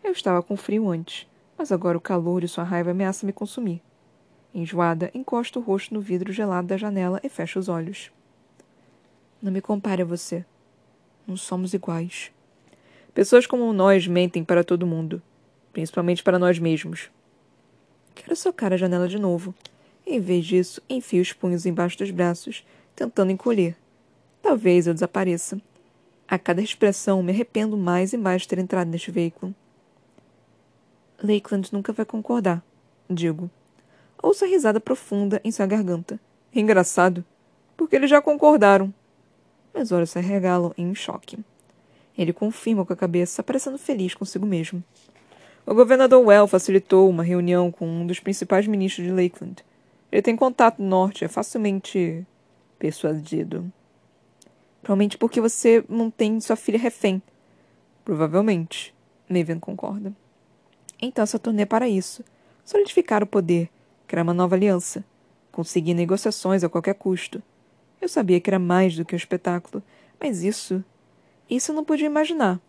Eu 0.04 0.14
estava 0.14 0.42
com 0.42 0.58
frio 0.58 0.90
antes, 0.90 1.28
mas 1.56 1.72
agora 1.72 1.96
o 1.96 2.02
calor 2.02 2.44
e 2.44 2.48
sua 2.48 2.64
raiva 2.64 2.90
ameaçam 2.90 3.28
me 3.28 3.34
consumir. 3.34 3.84
Enjoada, 4.52 5.12
encosto 5.14 5.60
o 5.60 5.62
rosto 5.62 5.94
no 5.94 6.02
vidro 6.02 6.34
gelado 6.34 6.70
da 6.70 6.76
janela 6.76 7.20
e 7.24 7.30
fecho 7.30 7.60
os 7.60 7.70
olhos. 7.70 8.12
Não 9.42 9.52
me 9.52 9.62
compare 9.62 10.02
a 10.02 10.06
você. 10.06 10.46
Não 11.26 11.38
somos 11.38 11.74
iguais. 11.74 12.32
Pessoas 13.14 13.48
como 13.48 13.72
nós 13.72 14.06
mentem 14.06 14.44
para 14.44 14.64
todo 14.64 14.86
mundo, 14.86 15.22
principalmente 15.72 16.22
para 16.22 16.38
nós 16.38 16.60
mesmos. 16.60 17.10
Quero 18.14 18.36
socar 18.36 18.74
a 18.74 18.78
janela 18.78 19.08
de 19.08 19.18
novo. 19.18 19.56
Em 20.06 20.20
vez 20.20 20.46
disso, 20.46 20.82
enfio 20.90 21.22
os 21.22 21.32
punhos 21.32 21.66
embaixo 21.66 21.98
dos 21.98 22.12
braços, 22.12 22.66
tentando 22.96 23.32
encolher. 23.32 23.78
Talvez 24.42 24.88
eu 24.88 24.94
desapareça. 24.94 25.62
A 26.28 26.38
cada 26.38 26.62
expressão, 26.62 27.24
me 27.24 27.32
arrependo 27.32 27.78
mais 27.78 28.12
e 28.12 28.18
mais 28.18 28.42
de 28.42 28.50
ter 28.50 28.60
entrado 28.60 28.90
neste 28.90 29.10
veículo. 29.10 29.56
Lakeland 31.24 31.70
nunca 31.72 31.94
vai 31.94 32.06
concordar, 32.06 32.64
digo. 33.10 33.50
Ouço 34.22 34.44
a 34.44 34.48
risada 34.48 34.82
profunda 34.82 35.40
em 35.44 35.52
sua 35.52 35.66
garganta. 35.66 36.20
Engraçado, 36.54 37.24
porque 37.78 37.96
eles 37.96 38.10
já 38.10 38.22
concordaram. 38.22 38.94
Meus 39.74 39.92
olhos 39.92 40.10
se 40.10 40.20
arregalam 40.20 40.74
em 40.78 40.88
um 40.88 40.96
choque. 40.96 41.38
Ele 42.18 42.34
confirma 42.34 42.86
com 42.86 42.92
a 42.92 42.98
cabeça, 42.98 43.44
parecendo 43.44 43.78
feliz 43.78 44.14
consigo 44.14 44.46
mesmo. 44.46 44.84
O 45.66 45.74
governador 45.74 46.26
Well 46.26 46.48
facilitou 46.48 47.10
uma 47.10 47.24
reunião 47.24 47.72
com 47.72 47.88
um 47.88 48.06
dos 48.06 48.20
principais 48.20 48.68
ministros 48.68 49.06
de 49.06 49.14
Lakeland. 49.14 49.64
Ele 50.12 50.22
tem 50.22 50.36
contato 50.36 50.82
no 50.82 50.88
norte, 50.90 51.24
é 51.24 51.28
facilmente 51.28 52.26
persuadido. 52.78 53.72
Provavelmente 54.82 55.18
porque 55.18 55.40
você 55.40 55.84
mantém 55.88 56.40
sua 56.40 56.56
filha 56.56 56.80
refém. 56.80 57.22
Provavelmente. 58.04 58.94
Maven 59.30 59.60
concorda. 59.60 60.12
Então 61.00 61.24
essa 61.24 61.38
turnê 61.38 61.62
é 61.62 61.66
para 61.66 61.88
isso. 61.88 62.24
Solidificar 62.66 63.24
o 63.24 63.28
poder, 63.28 63.70
criar 64.08 64.24
uma 64.24 64.34
nova 64.34 64.56
aliança, 64.56 65.06
conseguir 65.52 65.94
negociações 65.94 66.64
a 66.64 66.70
qualquer 66.70 66.96
custo. 66.96 67.42
Eu 68.02 68.08
sabia 68.08 68.40
que 68.40 68.50
era 68.50 68.60
mais 68.60 68.96
do 68.96 69.04
que 69.04 69.14
um 69.14 69.18
espetáculo, 69.18 69.84
mas 70.20 70.44
isso. 70.44 70.84
Isso 71.50 71.72
eu 71.72 71.76
não 71.76 71.84
podia 71.84 72.06
imaginar. 72.06 72.60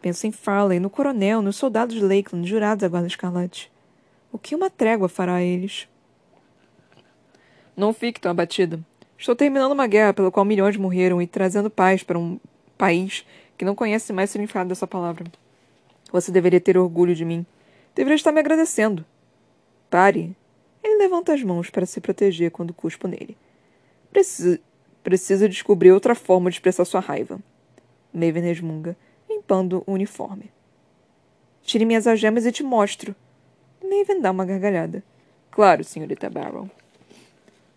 Penso 0.00 0.26
em 0.26 0.32
Farley, 0.32 0.80
no 0.80 0.90
coronel, 0.90 1.42
nos 1.42 1.56
soldados 1.56 1.94
de 1.94 2.02
Lakeland 2.02 2.48
jurados 2.48 2.84
à 2.84 2.88
Guarda 2.88 3.06
Escarlate. 3.06 3.70
O 4.32 4.38
que 4.38 4.54
uma 4.54 4.70
trégua 4.70 5.08
fará 5.08 5.36
a 5.36 5.42
eles? 5.42 5.88
Não 7.76 7.92
fique 7.92 8.20
tão 8.20 8.30
abatida. 8.30 8.80
Estou 9.18 9.34
terminando 9.34 9.72
uma 9.72 9.86
guerra 9.86 10.12
pela 10.12 10.30
qual 10.30 10.44
milhões 10.44 10.76
morreram 10.76 11.20
e 11.22 11.26
trazendo 11.26 11.70
paz 11.70 12.02
para 12.02 12.18
um 12.18 12.38
país 12.76 13.24
que 13.56 13.64
não 13.64 13.74
conhece 13.74 14.12
mais 14.12 14.30
o 14.30 14.32
significado 14.32 14.68
dessa 14.68 14.86
palavra. 14.86 15.24
Você 16.12 16.30
deveria 16.30 16.60
ter 16.60 16.76
orgulho 16.76 17.14
de 17.14 17.24
mim. 17.24 17.44
Deveria 17.94 18.16
estar 18.16 18.32
me 18.32 18.40
agradecendo. 18.40 19.04
Pare. 19.90 20.36
Ele 20.82 20.98
levanta 20.98 21.32
as 21.32 21.42
mãos 21.42 21.70
para 21.70 21.86
se 21.86 22.00
proteger 22.00 22.50
quando 22.50 22.74
cuspo 22.74 23.08
nele. 23.08 23.36
Preciso, 24.16 24.58
preciso 25.04 25.46
descobrir 25.46 25.92
outra 25.92 26.14
forma 26.14 26.48
de 26.48 26.56
expressar 26.56 26.86
sua 26.86 27.00
raiva. 27.00 27.38
Maven 28.14 28.44
resmunga 28.44 28.96
limpando 29.28 29.84
o 29.86 29.92
uniforme. 29.92 30.50
Tire 31.60 31.84
minhas 31.84 32.06
algemas 32.06 32.46
e 32.46 32.50
te 32.50 32.62
mostro. 32.62 33.14
Maven 33.84 34.22
dá 34.22 34.30
uma 34.30 34.46
gargalhada. 34.46 35.04
Claro, 35.50 35.84
senhorita 35.84 36.30
Barrow. 36.30 36.70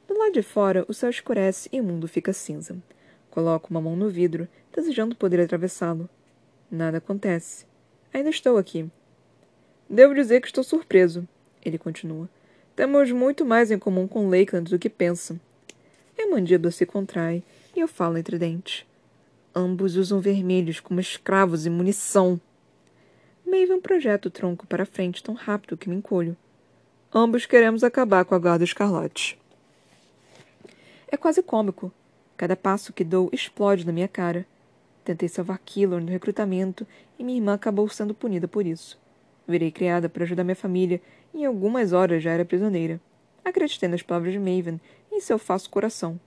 Lá 0.07 0.29
de 0.29 0.41
fora, 0.41 0.85
o 0.87 0.93
céu 0.93 1.09
escurece 1.09 1.67
e 1.73 1.81
o 1.81 1.83
mundo 1.83 2.07
fica 2.07 2.31
cinza. 2.31 2.77
Coloco 3.29 3.69
uma 3.69 3.81
mão 3.81 3.97
no 3.97 4.07
vidro, 4.07 4.47
desejando 4.73 5.17
poder 5.17 5.41
atravessá-lo. 5.41 6.09
Nada 6.71 6.99
acontece. 6.99 7.65
Ainda 8.13 8.29
estou 8.29 8.57
aqui. 8.57 8.89
Devo 9.89 10.15
dizer 10.15 10.39
que 10.39 10.47
estou 10.47 10.63
surpreso. 10.63 11.27
Ele 11.61 11.77
continua. 11.77 12.29
Temos 12.77 13.11
muito 13.11 13.45
mais 13.45 13.71
em 13.71 13.77
comum 13.77 14.07
com 14.07 14.29
Lakeland 14.29 14.69
do 14.71 14.79
que 14.79 14.89
pensa. 14.89 15.37
A 16.21 16.27
mandíbula 16.27 16.69
se 16.69 16.85
contrai 16.85 17.41
e 17.73 17.79
eu 17.79 17.87
falo 17.87 18.17
entre 18.17 18.37
dentes. 18.37 18.85
Ambos 19.55 19.95
usam 19.95 20.19
vermelhos 20.19 20.81
como 20.81 20.99
escravos 20.99 21.65
e 21.65 21.69
munição. 21.69 22.39
Maven 23.45 23.79
projeta 23.79 24.27
o 24.27 24.31
tronco 24.31 24.67
para 24.67 24.85
frente 24.85 25.23
tão 25.23 25.33
rápido 25.33 25.77
que 25.77 25.87
me 25.87 25.95
encolho. 25.95 26.35
Ambos 27.13 27.45
queremos 27.45 27.85
acabar 27.85 28.25
com 28.25 28.35
a 28.35 28.39
guarda 28.39 28.65
escarlate. 28.65 29.39
É 31.07 31.15
quase 31.15 31.41
cômico. 31.41 31.91
Cada 32.35 32.55
passo 32.55 32.91
que 32.91 33.05
dou 33.05 33.29
explode 33.31 33.85
na 33.85 33.93
minha 33.93 34.07
cara. 34.07 34.45
Tentei 35.05 35.29
salvar 35.29 35.57
Killor 35.59 36.01
no 36.01 36.11
recrutamento 36.11 36.85
e 37.17 37.23
minha 37.23 37.39
irmã 37.39 37.53
acabou 37.53 37.87
sendo 37.87 38.13
punida 38.13 38.47
por 38.47 38.67
isso. 38.67 38.99
Virei 39.47 39.71
criada 39.71 40.09
para 40.09 40.25
ajudar 40.25 40.43
minha 40.43 40.55
família 40.55 41.01
e 41.33 41.39
em 41.39 41.45
algumas 41.45 41.93
horas 41.93 42.21
já 42.21 42.31
era 42.31 42.43
prisioneira. 42.43 42.99
Acreditei 43.49 43.89
nas 43.89 44.03
palavras 44.03 44.31
de 44.31 44.37
Maven 44.37 44.79
e 45.11 45.15
em 45.15 45.19
seu 45.19 45.39
falso 45.39 45.71
coração. 45.71 46.19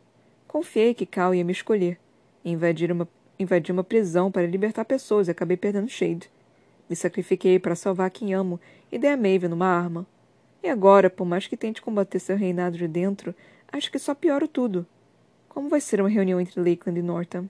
Confiei 0.49 0.93
que 0.93 1.07
Cal 1.07 1.33
ia 1.33 1.45
me 1.45 1.53
escolher. 1.53 1.97
Invadir 2.45 2.91
uma, 2.91 3.09
invadi 3.39 3.71
uma 3.71 3.85
prisão 3.85 4.29
para 4.29 4.45
libertar 4.45 4.85
pessoas 4.85 5.29
e 5.29 5.31
acabei 5.31 5.57
perdendo 5.57 5.89
Shade. 5.89 6.29
Me 6.91 6.97
sacrifiquei 6.97 7.61
para 7.61 7.77
salvar 7.77 8.11
quem 8.11 8.35
amo 8.35 8.59
e 8.91 8.99
dei 8.99 9.09
a 9.09 9.17
Maven 9.17 9.53
uma 9.53 9.69
arma. 9.69 10.05
E 10.65 10.69
agora, 10.69 11.09
por 11.09 11.25
mais 11.25 11.47
que 11.47 11.57
tente 11.57 11.81
combater 11.81 12.19
seu 12.19 12.37
reinado 12.37 12.77
de 12.77 12.89
dentro, 12.89 13.33
acho 13.71 13.93
que 13.93 14.01
só 14.01 14.17
pioro 14.17 14.49
tudo. 14.49 14.85
Como 15.49 15.69
vai 15.69 15.81
ser 15.81 16.01
uma 16.01 16.09
reunião 16.09 16.41
entre 16.41 16.59
Lakeland 16.59 16.99
e 16.99 17.03
Norton? 17.05 17.49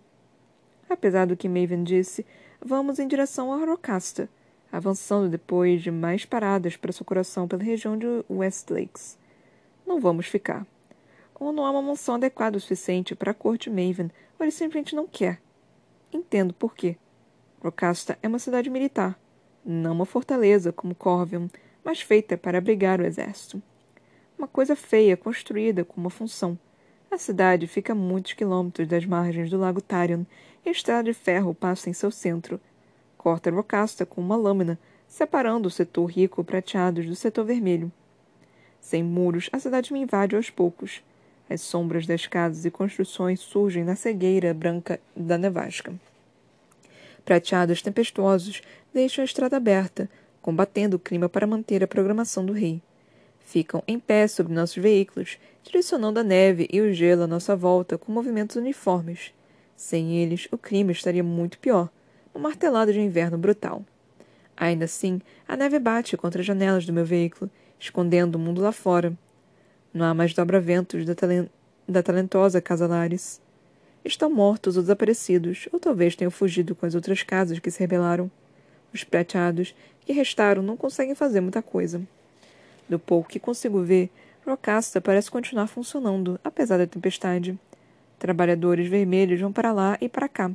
Apesar 0.86 1.26
do 1.26 1.36
que 1.36 1.48
Maven 1.48 1.82
disse, 1.82 2.26
vamos 2.62 2.98
em 2.98 3.08
direção 3.08 3.50
a 3.50 3.64
Rocasta, 3.64 4.28
avançando 4.70 5.30
depois 5.30 5.80
de 5.80 5.90
mais 5.90 6.26
paradas 6.26 6.76
para 6.76 6.92
seu 6.92 7.06
coração 7.06 7.48
pela 7.48 7.64
região 7.64 7.96
de 7.96 8.06
West 8.28 8.68
Lakes. 8.68 9.21
Não 9.86 10.00
vamos 10.00 10.26
ficar. 10.26 10.66
Ou 11.34 11.52
não 11.52 11.66
há 11.66 11.70
uma 11.70 11.82
mansão 11.82 12.14
adequada 12.14 12.56
o 12.56 12.60
suficiente 12.60 13.14
para 13.14 13.32
a 13.32 13.34
corte 13.34 13.68
Maven, 13.68 14.10
ou 14.38 14.44
ele 14.44 14.52
simplesmente 14.52 14.94
não 14.94 15.06
quer. 15.06 15.40
Entendo 16.12 16.54
por 16.54 16.74
quê. 16.74 16.96
Rocasta 17.62 18.18
é 18.22 18.28
uma 18.28 18.38
cidade 18.38 18.68
militar, 18.68 19.18
não 19.64 19.92
uma 19.92 20.06
fortaleza 20.06 20.72
como 20.72 20.94
Corvium, 20.94 21.48
mas 21.84 22.00
feita 22.00 22.36
para 22.36 22.58
abrigar 22.58 23.00
o 23.00 23.04
exército. 23.04 23.62
Uma 24.36 24.48
coisa 24.48 24.74
feia 24.74 25.16
construída 25.16 25.84
com 25.84 26.00
uma 26.00 26.10
função. 26.10 26.58
A 27.10 27.18
cidade 27.18 27.66
fica 27.66 27.92
a 27.92 27.96
muitos 27.96 28.32
quilômetros 28.32 28.88
das 28.88 29.04
margens 29.04 29.50
do 29.50 29.58
lago 29.58 29.80
Tarion 29.80 30.24
e 30.64 30.68
a 30.68 30.72
estrada 30.72 31.04
de 31.04 31.14
ferro 31.14 31.54
passa 31.54 31.88
em 31.88 31.92
seu 31.92 32.10
centro. 32.10 32.60
Corta 33.16 33.50
Rocasta 33.50 34.04
com 34.04 34.20
uma 34.20 34.34
lâmina, 34.34 34.78
separando 35.06 35.68
o 35.68 35.70
setor 35.70 36.06
rico 36.06 36.42
prateado 36.42 37.02
do 37.04 37.14
setor 37.14 37.44
vermelho. 37.44 37.92
Sem 38.82 39.02
muros, 39.02 39.48
a 39.52 39.60
cidade 39.60 39.92
me 39.92 40.00
invade 40.00 40.34
aos 40.34 40.50
poucos. 40.50 41.02
As 41.48 41.60
sombras 41.60 42.04
das 42.04 42.26
casas 42.26 42.64
e 42.64 42.70
construções 42.70 43.38
surgem 43.38 43.84
na 43.84 43.94
cegueira 43.94 44.52
branca 44.52 45.00
da 45.16 45.38
nevasca. 45.38 45.94
Prateados 47.24 47.80
tempestuosos 47.80 48.60
deixam 48.92 49.22
a 49.22 49.24
estrada 49.24 49.56
aberta, 49.56 50.10
combatendo 50.42 50.96
o 50.96 51.00
clima 51.00 51.28
para 51.28 51.46
manter 51.46 51.82
a 51.82 51.86
programação 51.86 52.44
do 52.44 52.52
rei. 52.52 52.82
Ficam 53.40 53.82
em 53.86 54.00
pé 54.00 54.26
sobre 54.26 54.52
nossos 54.52 54.82
veículos, 54.82 55.38
direcionando 55.62 56.18
a 56.18 56.24
neve 56.24 56.68
e 56.70 56.80
o 56.80 56.92
gelo 56.92 57.22
à 57.22 57.26
nossa 57.28 57.54
volta 57.54 57.96
com 57.96 58.10
movimentos 58.10 58.56
uniformes. 58.56 59.32
Sem 59.76 60.16
eles, 60.18 60.48
o 60.50 60.58
clima 60.58 60.90
estaria 60.90 61.22
muito 61.22 61.58
pior, 61.58 61.88
uma 62.34 62.48
martelada 62.48 62.92
de 62.92 63.00
inverno 63.00 63.38
brutal. 63.38 63.84
Ainda 64.56 64.86
assim, 64.86 65.20
a 65.46 65.56
neve 65.56 65.78
bate 65.78 66.16
contra 66.16 66.40
as 66.40 66.46
janelas 66.46 66.84
do 66.84 66.92
meu 66.92 67.04
veículo, 67.04 67.48
escondendo 67.82 68.36
o 68.36 68.38
mundo 68.38 68.62
lá 68.62 68.70
fora. 68.70 69.12
Não 69.92 70.06
há 70.06 70.14
mais 70.14 70.32
dobra-ventos 70.32 71.04
da, 71.04 71.16
talen 71.16 71.50
da 71.86 72.00
talentosa 72.00 72.60
Casa 72.60 72.86
Lares. 72.86 73.40
Estão 74.04 74.30
mortos 74.30 74.76
ou 74.76 74.82
desaparecidos, 74.82 75.68
ou 75.72 75.80
talvez 75.80 76.14
tenham 76.14 76.30
fugido 76.30 76.74
com 76.76 76.86
as 76.86 76.94
outras 76.94 77.22
casas 77.24 77.58
que 77.58 77.70
se 77.70 77.80
rebelaram. 77.80 78.30
Os 78.94 79.02
prateados 79.02 79.74
que 80.00 80.12
restaram 80.12 80.62
não 80.62 80.76
conseguem 80.76 81.14
fazer 81.14 81.40
muita 81.40 81.60
coisa. 81.60 82.00
Do 82.88 82.98
pouco 82.98 83.28
que 83.28 83.40
consigo 83.40 83.82
ver, 83.82 84.10
Rocasta 84.46 85.00
parece 85.00 85.30
continuar 85.30 85.66
funcionando, 85.66 86.38
apesar 86.44 86.78
da 86.78 86.86
tempestade. 86.86 87.58
Trabalhadores 88.18 88.88
vermelhos 88.88 89.40
vão 89.40 89.52
para 89.52 89.72
lá 89.72 89.98
e 90.00 90.08
para 90.08 90.28
cá, 90.28 90.52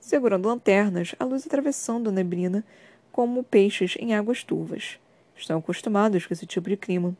segurando 0.00 0.48
lanternas, 0.48 1.14
a 1.18 1.24
luz 1.24 1.44
atravessando 1.44 2.10
a 2.10 2.12
neblina 2.12 2.64
como 3.10 3.42
peixes 3.42 3.96
em 3.98 4.14
águas 4.14 4.44
turvas. 4.44 4.98
Estão 5.38 5.58
acostumados 5.58 6.26
com 6.26 6.34
esse 6.34 6.44
tipo 6.44 6.68
de 6.68 6.76
clima. 6.76 7.16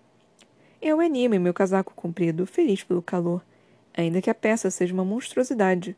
Eu 0.82 1.00
animo 1.00 1.36
em 1.36 1.38
meu 1.38 1.54
casaco 1.54 1.94
comprido, 1.94 2.46
feliz 2.46 2.82
pelo 2.82 3.00
calor, 3.00 3.42
ainda 3.96 4.20
que 4.20 4.28
a 4.28 4.34
peça 4.34 4.70
seja 4.70 4.92
uma 4.92 5.04
monstruosidade. 5.04 5.96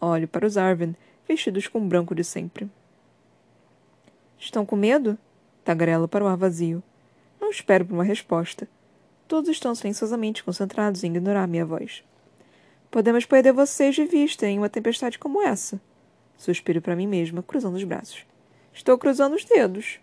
Olho 0.00 0.26
para 0.26 0.44
os 0.44 0.56
Arven, 0.56 0.96
vestidos 1.26 1.68
com 1.68 1.78
o 1.78 1.86
branco 1.86 2.14
de 2.14 2.24
sempre. 2.24 2.68
Estão 4.38 4.66
com 4.66 4.74
medo? 4.74 5.16
Tagarela 5.64 6.08
para 6.08 6.24
o 6.24 6.26
ar 6.26 6.36
vazio. 6.36 6.82
Não 7.40 7.48
espero 7.48 7.84
por 7.84 7.94
uma 7.94 8.04
resposta. 8.04 8.68
Todos 9.28 9.48
estão 9.48 9.74
silenciosamente 9.74 10.42
concentrados 10.42 11.04
em 11.04 11.10
ignorar 11.10 11.46
minha 11.46 11.64
voz. 11.64 12.02
Podemos 12.90 13.24
perder 13.24 13.52
vocês 13.52 13.94
de 13.94 14.04
vista 14.04 14.46
em 14.46 14.58
uma 14.58 14.68
tempestade 14.68 15.18
como 15.18 15.42
essa. 15.42 15.80
Suspiro 16.36 16.82
para 16.82 16.96
mim 16.96 17.06
mesma, 17.06 17.42
cruzando 17.42 17.76
os 17.76 17.84
braços. 17.84 18.26
Estou 18.72 18.98
cruzando 18.98 19.36
os 19.36 19.44
dedos. 19.44 20.00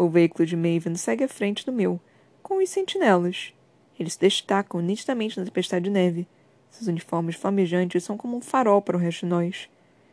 O 0.00 0.08
veículo 0.08 0.46
de 0.46 0.54
Maven 0.54 0.94
segue 0.94 1.24
à 1.24 1.28
frente 1.28 1.66
do 1.66 1.72
meu, 1.72 1.98
com 2.40 2.62
os 2.62 2.70
sentinelas. 2.70 3.52
Eles 3.98 4.12
se 4.12 4.20
destacam 4.20 4.80
nitidamente 4.80 5.36
na 5.36 5.44
tempestade 5.44 5.86
de 5.86 5.90
neve. 5.90 6.24
Seus 6.70 6.86
uniformes 6.86 7.34
flamejantes 7.34 8.04
são 8.04 8.16
como 8.16 8.36
um 8.36 8.40
farol 8.40 8.80
para 8.80 8.96
o 8.96 9.00
resto 9.00 9.26
de 9.26 9.26
nós. 9.26 9.68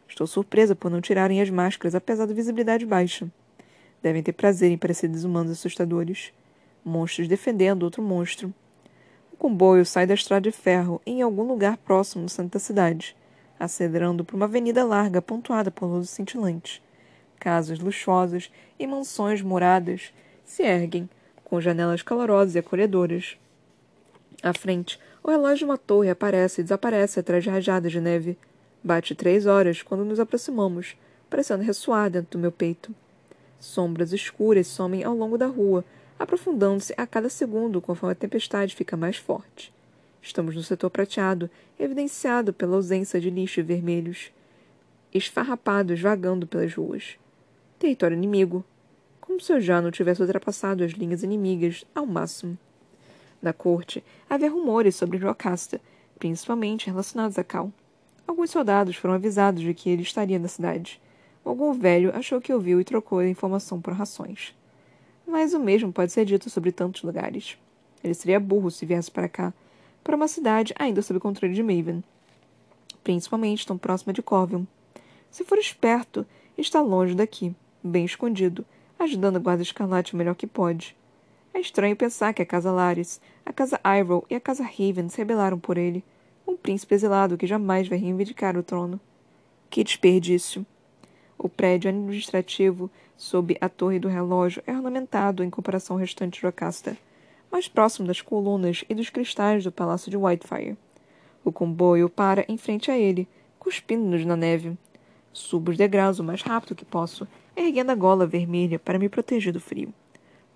Estou 0.07 0.25
surpresa 0.25 0.75
por 0.75 0.89
não 0.89 1.01
tirarem 1.01 1.39
as 1.39 1.51
máscaras, 1.51 1.93
apesar 1.93 2.25
da 2.25 2.33
visibilidade 2.33 2.83
baixa. 2.83 3.31
Devem 4.01 4.23
ter 4.23 4.33
prazer 4.33 4.71
em 4.71 4.77
parecer 4.77 5.07
desumanos 5.07 5.51
assustadores. 5.51 6.33
Monstros 6.83 7.27
defendendo 7.27 7.83
outro 7.83 8.01
monstro. 8.01 8.51
O 9.31 9.37
comboio 9.37 9.85
sai 9.85 10.07
da 10.07 10.15
estrada 10.15 10.49
de 10.49 10.51
ferro 10.51 10.99
em 11.05 11.21
algum 11.21 11.43
lugar 11.43 11.77
próximo 11.77 12.23
no 12.23 12.29
centro 12.29 12.53
da 12.53 12.59
cidade, 12.59 13.15
acelerando 13.59 14.25
por 14.25 14.35
uma 14.35 14.45
avenida 14.45 14.83
larga 14.83 15.21
pontuada 15.21 15.69
por 15.69 15.85
luzes 15.85 16.09
cintilantes. 16.09 16.81
Casas 17.45 17.77
luxuosas 17.77 18.51
e 18.79 18.88
mansões 18.88 19.39
moradas 19.39 20.12
se 20.43 20.63
erguem, 20.63 21.08
com 21.43 21.62
janelas 21.62 22.01
calorosas 22.01 22.55
e 22.55 22.58
acolhedoras. 22.58 23.38
À 24.41 24.51
frente, 24.51 24.99
o 25.21 25.29
relógio 25.29 25.60
de 25.60 25.65
uma 25.65 25.77
torre 25.77 26.10
aparece 26.10 26.62
e 26.62 26.63
desaparece 26.63 27.19
atrás 27.19 27.43
de 27.43 27.51
rajadas 27.51 27.91
de 27.91 28.01
neve. 28.01 28.36
Bate 28.84 29.13
três 29.13 29.45
horas 29.45 29.84
quando 29.84 30.03
nos 30.03 30.19
aproximamos, 30.19 30.97
parecendo 31.29 31.63
ressoar 31.63 32.10
dentro 32.10 32.31
do 32.31 32.41
meu 32.41 32.51
peito. 32.51 32.91
Sombras 33.60 34.12
escuras 34.12 34.65
somem 34.65 35.03
ao 35.03 35.15
longo 35.15 35.38
da 35.38 35.45
rua, 35.45 35.86
aprofundando-se 36.17 36.95
a 36.97 37.05
cada 37.05 37.29
segundo 37.29 37.79
conforme 37.79 38.13
a 38.13 38.15
tempestade 38.15 38.75
fica 38.75 38.97
mais 38.97 39.17
forte. 39.17 39.71
Estamos 40.19 40.55
no 40.55 40.63
setor 40.63 40.89
prateado, 40.89 41.47
evidenciado 41.79 42.51
pela 42.51 42.75
ausência 42.75 43.21
de 43.21 43.29
lixos 43.29 43.63
vermelhos, 43.63 44.31
esfarrapados 45.13 46.01
vagando 46.01 46.47
pelas 46.47 46.73
ruas. 46.73 47.19
Território 47.85 48.17
inimigo. 48.17 48.65
Como 49.21 49.39
se 49.39 49.53
eu 49.53 49.61
já 49.61 49.79
não 49.79 49.91
tivesse 49.91 50.19
ultrapassado 50.19 50.83
as 50.83 50.93
linhas 50.93 51.21
inimigas 51.21 51.85
ao 51.93 52.03
máximo. 52.03 52.57
Na 53.39 53.53
corte, 53.53 54.03
havia 54.27 54.49
rumores 54.49 54.95
sobre 54.95 55.19
Jocasta, 55.19 55.79
principalmente 56.17 56.87
relacionados 56.87 57.37
a 57.37 57.43
Cal. 57.43 57.71
Alguns 58.25 58.49
soldados 58.49 58.95
foram 58.95 59.13
avisados 59.13 59.61
de 59.61 59.71
que 59.71 59.87
ele 59.87 60.01
estaria 60.01 60.39
na 60.39 60.47
cidade. 60.47 60.99
Algum 61.43 61.73
velho 61.73 62.11
achou 62.15 62.41
que 62.41 62.51
ouviu 62.51 62.81
e 62.81 62.83
trocou 62.83 63.19
a 63.19 63.29
informação 63.29 63.79
por 63.79 63.93
rações. 63.93 64.55
Mas 65.27 65.53
o 65.53 65.59
mesmo 65.59 65.93
pode 65.93 66.11
ser 66.11 66.25
dito 66.25 66.49
sobre 66.49 66.71
tantos 66.71 67.03
lugares. 67.03 67.55
Ele 68.03 68.15
seria 68.15 68.39
burro 68.39 68.71
se 68.71 68.83
viesse 68.83 69.11
para 69.11 69.29
cá, 69.29 69.53
para 70.03 70.15
uma 70.15 70.27
cidade 70.27 70.73
ainda 70.79 71.03
sob 71.03 71.19
controle 71.19 71.53
de 71.53 71.61
Maven. 71.61 72.03
Principalmente 73.03 73.67
tão 73.67 73.77
próxima 73.77 74.11
de 74.11 74.23
Corvium. 74.23 74.65
Se 75.29 75.43
for 75.43 75.59
esperto, 75.59 76.25
está 76.57 76.81
longe 76.81 77.13
daqui, 77.13 77.55
bem 77.87 78.05
escondido, 78.05 78.65
ajudando 78.97 79.37
a 79.37 79.39
guarda 79.39 79.63
escarlate 79.63 80.13
o 80.13 80.17
melhor 80.17 80.35
que 80.35 80.47
pode. 80.47 80.95
É 81.53 81.59
estranho 81.59 81.95
pensar 81.95 82.33
que 82.33 82.41
a 82.41 82.45
Casa 82.45 82.71
Lares, 82.71 83.21
a 83.45 83.53
Casa 83.53 83.79
Iroh 83.85 84.25
e 84.29 84.35
a 84.35 84.39
Casa 84.39 84.63
Raven 84.63 85.09
se 85.09 85.17
rebelaram 85.17 85.59
por 85.59 85.77
ele 85.77 86.03
um 86.47 86.55
príncipe 86.55 86.93
exilado 86.95 87.37
que 87.37 87.47
jamais 87.47 87.87
vai 87.87 87.97
reivindicar 87.97 88.57
o 88.57 88.63
trono. 88.63 88.99
Que 89.69 89.83
desperdício! 89.83 90.65
O 91.37 91.49
prédio 91.49 91.89
administrativo 91.89 92.89
sob 93.17 93.57
a 93.59 93.69
torre 93.69 93.99
do 93.99 94.07
relógio 94.07 94.63
é 94.65 94.71
ornamentado 94.71 95.43
em 95.43 95.49
comparação 95.49 95.95
ao 95.95 95.99
restante 95.99 96.35
de 96.35 96.41
Jocasta. 96.41 96.97
mais 97.51 97.67
próximo 97.69 98.05
das 98.05 98.21
colunas 98.21 98.83
e 98.89 98.93
dos 98.93 99.09
cristais 99.09 99.63
do 99.63 99.71
palácio 99.71 100.11
de 100.11 100.17
Whitefire. 100.17 100.77
O 101.43 101.51
comboio 101.51 102.09
para 102.09 102.45
em 102.49 102.57
frente 102.57 102.91
a 102.91 102.97
ele, 102.97 103.27
cuspindo-nos 103.57 104.25
na 104.25 104.35
neve. 104.35 104.77
Subo 105.31 105.71
os 105.71 105.77
degraus 105.77 106.19
o 106.19 106.23
mais 106.23 106.41
rápido 106.41 106.75
que 106.75 106.83
posso, 106.83 107.27
erguendo 107.55 107.91
a 107.91 107.95
gola 107.95 108.27
vermelha 108.27 108.77
para 108.77 108.99
me 108.99 109.09
proteger 109.09 109.53
do 109.53 109.59
frio. 109.59 109.93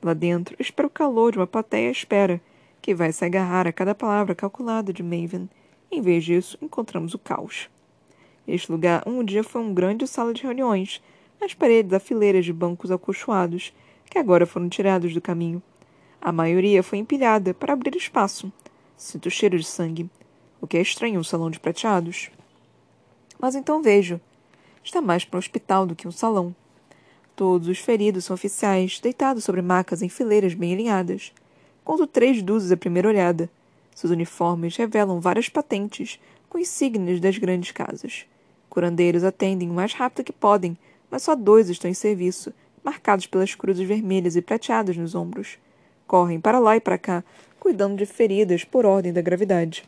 Lá 0.01 0.13
dentro, 0.13 0.55
espero 0.59 0.87
o 0.87 0.91
calor 0.91 1.31
de 1.31 1.37
uma 1.37 1.47
plateia 1.47 1.89
à 1.89 1.91
espera, 1.91 2.41
que 2.81 2.95
vai 2.95 3.11
se 3.11 3.23
agarrar 3.25 3.67
a 3.67 3.73
cada 3.73 3.93
palavra 3.93 4.33
calculada 4.33 4.93
de 4.93 5.03
Maven. 5.03 5.49
Em 5.91 6.01
vez 6.01 6.23
disso, 6.23 6.57
encontramos 6.61 7.13
o 7.13 7.19
caos. 7.19 7.69
Este 8.47 8.71
lugar 8.71 9.03
um 9.05 9.23
dia 9.23 9.43
foi 9.43 9.61
uma 9.61 9.73
grande 9.73 10.07
sala 10.07 10.33
de 10.33 10.43
reuniões, 10.43 11.01
as 11.41 11.53
paredes 11.53 11.93
a 11.93 11.99
fileiras 11.99 12.45
de 12.45 12.53
bancos 12.53 12.91
acolchoados, 12.91 13.73
que 14.09 14.17
agora 14.17 14.45
foram 14.45 14.67
tirados 14.67 15.13
do 15.13 15.21
caminho. 15.21 15.61
A 16.21 16.31
maioria 16.31 16.83
foi 16.83 16.97
empilhada 16.97 17.53
para 17.53 17.73
abrir 17.73 17.95
espaço. 17.95 18.51
Sinto 18.97 19.27
o 19.27 19.31
cheiro 19.31 19.57
de 19.57 19.63
sangue, 19.63 20.09
o 20.59 20.67
que 20.67 20.77
é 20.77 20.81
estranho 20.81 21.19
um 21.19 21.23
salão 21.23 21.49
de 21.49 21.59
prateados. 21.59 22.29
Mas 23.39 23.55
então 23.55 23.81
vejo. 23.81 24.19
Está 24.83 25.01
mais 25.01 25.23
para 25.23 25.37
um 25.37 25.39
hospital 25.39 25.85
do 25.85 25.95
que 25.95 26.07
um 26.07 26.11
salão. 26.11 26.53
Todos 27.39 27.69
os 27.69 27.79
feridos 27.79 28.25
são 28.25 28.33
oficiais, 28.33 28.99
deitados 28.99 29.45
sobre 29.45 29.61
macas 29.61 30.01
em 30.01 30.09
fileiras 30.09 30.53
bem 30.53 30.73
alinhadas. 30.73 31.31
Conto 31.85 32.05
três 32.05 32.41
dúzias 32.41 32.69
à 32.69 32.75
primeira 32.75 33.07
olhada. 33.07 33.49
Seus 33.95 34.11
uniformes 34.11 34.75
revelam 34.75 35.21
várias 35.21 35.47
patentes, 35.47 36.19
com 36.49 36.59
insígnias 36.59 37.21
das 37.21 37.37
grandes 37.37 37.71
casas. 37.71 38.25
Curandeiros 38.69 39.23
atendem 39.23 39.69
o 39.69 39.73
mais 39.73 39.93
rápido 39.93 40.25
que 40.25 40.33
podem, 40.33 40.77
mas 41.09 41.23
só 41.23 41.33
dois 41.33 41.69
estão 41.69 41.89
em 41.89 41.93
serviço, 41.93 42.53
marcados 42.83 43.25
pelas 43.25 43.55
cruzes 43.55 43.87
vermelhas 43.87 44.35
e 44.35 44.41
prateadas 44.41 44.97
nos 44.97 45.15
ombros. 45.15 45.57
Correm 46.05 46.41
para 46.41 46.59
lá 46.59 46.75
e 46.75 46.81
para 46.81 46.97
cá, 46.97 47.23
cuidando 47.57 47.95
de 47.95 48.05
feridas 48.05 48.65
por 48.65 48.85
ordem 48.85 49.13
da 49.13 49.21
gravidade. 49.21 49.85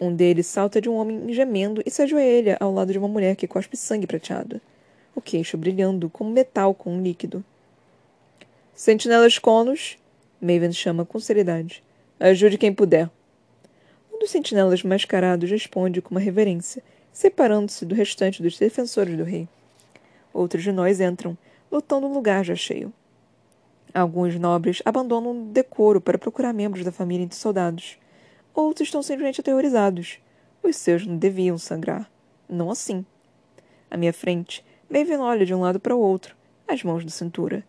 Um 0.00 0.12
deles 0.12 0.48
salta 0.48 0.80
de 0.80 0.88
um 0.88 0.94
homem 0.94 1.32
gemendo 1.32 1.80
e 1.86 1.90
se 1.92 2.02
ajoelha 2.02 2.56
ao 2.58 2.74
lado 2.74 2.90
de 2.90 2.98
uma 2.98 3.06
mulher 3.06 3.36
que 3.36 3.46
cospe 3.46 3.76
sangue 3.76 4.04
prateado, 4.04 4.60
o 5.14 5.20
queixo 5.20 5.56
brilhando 5.56 6.08
como 6.08 6.30
metal 6.30 6.74
com 6.74 6.94
um 6.94 7.02
líquido. 7.02 7.44
Sentinelas 8.74 9.38
conos, 9.38 9.98
Maven 10.40 10.72
chama 10.72 11.04
com 11.04 11.20
seriedade. 11.20 11.82
Ajude 12.18 12.58
quem 12.58 12.72
puder. 12.72 13.10
Um 14.12 14.18
dos 14.18 14.30
sentinelas 14.30 14.82
mascarados 14.82 15.50
responde 15.50 16.00
com 16.00 16.10
uma 16.10 16.20
reverência, 16.20 16.82
separando-se 17.12 17.84
do 17.84 17.94
restante 17.94 18.42
dos 18.42 18.58
defensores 18.58 19.16
do 19.16 19.24
rei. 19.24 19.48
Outros 20.32 20.62
de 20.62 20.72
nós 20.72 21.00
entram, 21.00 21.36
lutando 21.70 22.06
um 22.06 22.12
lugar 22.12 22.44
já 22.44 22.54
cheio. 22.54 22.92
Alguns 23.94 24.38
nobres 24.38 24.80
abandonam 24.84 25.32
o 25.32 25.52
decoro 25.52 26.00
para 26.00 26.18
procurar 26.18 26.54
membros 26.54 26.84
da 26.84 26.90
família 26.90 27.24
entre 27.24 27.36
soldados. 27.36 27.98
Outros 28.54 28.88
estão 28.88 29.02
simplesmente 29.02 29.40
aterrorizados. 29.40 30.18
Os 30.62 30.76
seus 30.76 31.06
não 31.06 31.16
deviam 31.16 31.58
sangrar. 31.58 32.10
Não 32.48 32.70
assim. 32.70 33.04
À 33.90 33.96
minha 33.96 34.12
frente, 34.12 34.64
Maven 34.92 35.20
olha 35.20 35.46
de 35.46 35.54
um 35.54 35.60
lado 35.62 35.80
para 35.80 35.96
o 35.96 35.98
outro, 35.98 36.36
as 36.68 36.82
mãos 36.82 37.02
na 37.02 37.10
cintura. 37.10 37.64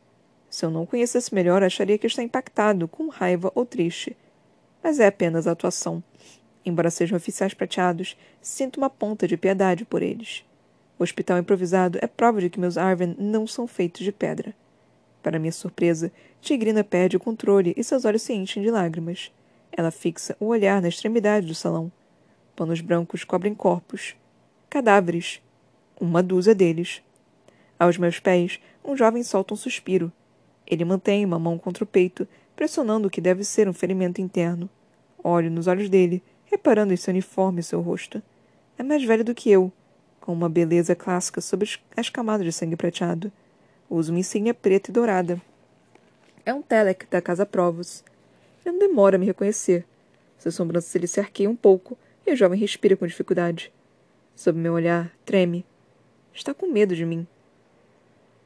Se 0.49 0.65
eu 0.65 0.69
não 0.69 0.85
conhecesse 0.85 1.33
melhor, 1.33 1.63
acharia 1.63 1.97
que 1.97 2.05
está 2.05 2.21
impactado, 2.21 2.85
com 2.85 3.07
raiva 3.07 3.49
ou 3.55 3.65
triste. 3.65 4.17
Mas 4.83 4.99
é 4.99 5.07
apenas 5.07 5.47
a 5.47 5.53
atuação. 5.53 6.03
Embora 6.65 6.91
sejam 6.91 7.15
oficiais 7.15 7.53
prateados, 7.53 8.17
sinto 8.41 8.75
uma 8.75 8.89
ponta 8.89 9.25
de 9.25 9.37
piedade 9.37 9.85
por 9.85 10.01
eles. 10.01 10.43
O 10.99 11.03
hospital 11.03 11.37
improvisado 11.37 11.97
é 12.01 12.07
prova 12.07 12.41
de 12.41 12.49
que 12.49 12.59
meus 12.59 12.77
Arven 12.77 13.15
não 13.17 13.47
são 13.47 13.67
feitos 13.67 14.03
de 14.03 14.11
pedra. 14.11 14.53
Para 15.21 15.39
minha 15.39 15.53
surpresa, 15.53 16.11
Tigrina 16.41 16.83
perde 16.83 17.15
o 17.15 17.21
controle 17.21 17.73
e 17.77 17.85
seus 17.85 18.03
olhos 18.03 18.23
se 18.23 18.33
enchem 18.33 18.61
de 18.61 18.69
lágrimas. 18.69 19.31
Ela 19.71 19.91
fixa 19.91 20.35
o 20.41 20.47
olhar 20.47 20.81
na 20.81 20.89
extremidade 20.89 21.47
do 21.47 21.55
salão. 21.55 21.89
Panos 22.53 22.81
brancos 22.81 23.23
cobrem 23.23 23.55
corpos. 23.55 24.13
Cadáveres. 24.69 25.41
Uma 25.97 26.21
dúzia 26.21 26.53
deles. 26.53 27.01
Aos 27.79 27.97
meus 27.97 28.19
pés, 28.19 28.59
um 28.83 28.95
jovem 28.95 29.23
solta 29.23 29.53
um 29.53 29.57
suspiro. 29.57 30.11
Ele 30.65 30.85
mantém 30.85 31.25
uma 31.25 31.39
mão 31.39 31.57
contra 31.57 31.83
o 31.83 31.87
peito, 31.87 32.27
pressionando 32.55 33.07
o 33.07 33.11
que 33.11 33.21
deve 33.21 33.43
ser 33.43 33.67
um 33.67 33.73
ferimento 33.73 34.21
interno. 34.21 34.69
Olho 35.23 35.49
nos 35.49 35.67
olhos 35.67 35.89
dele, 35.89 36.21
reparando 36.45 36.93
em 36.93 36.97
seu 36.97 37.11
uniforme 37.11 37.61
e 37.61 37.63
seu 37.63 37.81
rosto. 37.81 38.21
É 38.77 38.83
mais 38.83 39.03
velho 39.03 39.23
do 39.23 39.35
que 39.35 39.49
eu, 39.49 39.71
com 40.19 40.33
uma 40.33 40.49
beleza 40.49 40.95
clássica 40.95 41.41
sob 41.41 41.67
as 41.95 42.09
camadas 42.09 42.45
de 42.45 42.51
sangue 42.51 42.75
prateado. 42.75 43.31
Usa 43.89 44.11
uma 44.11 44.19
insígnia 44.19 44.53
preta 44.53 44.89
e 44.89 44.93
dourada. 44.93 45.41
É 46.45 46.53
um 46.53 46.61
Telek 46.61 47.05
da 47.09 47.21
Casa 47.21 47.45
Provos. 47.45 48.03
Ele 48.65 48.77
não 48.77 48.87
demora 48.87 49.15
a 49.15 49.19
me 49.19 49.25
reconhecer. 49.25 49.85
Seus 50.37 50.55
sobrancelhas 50.55 51.11
se 51.11 51.19
arqueiam 51.19 51.53
um 51.53 51.55
pouco 51.55 51.97
e 52.25 52.33
o 52.33 52.35
jovem 52.35 52.59
respira 52.59 52.97
com 52.97 53.07
dificuldade. 53.07 53.71
Sob 54.35 54.57
meu 54.57 54.73
olhar, 54.73 55.11
treme. 55.25 55.65
Está 56.33 56.53
com 56.53 56.67
medo 56.67 56.95
de 56.95 57.05
mim. 57.05 57.27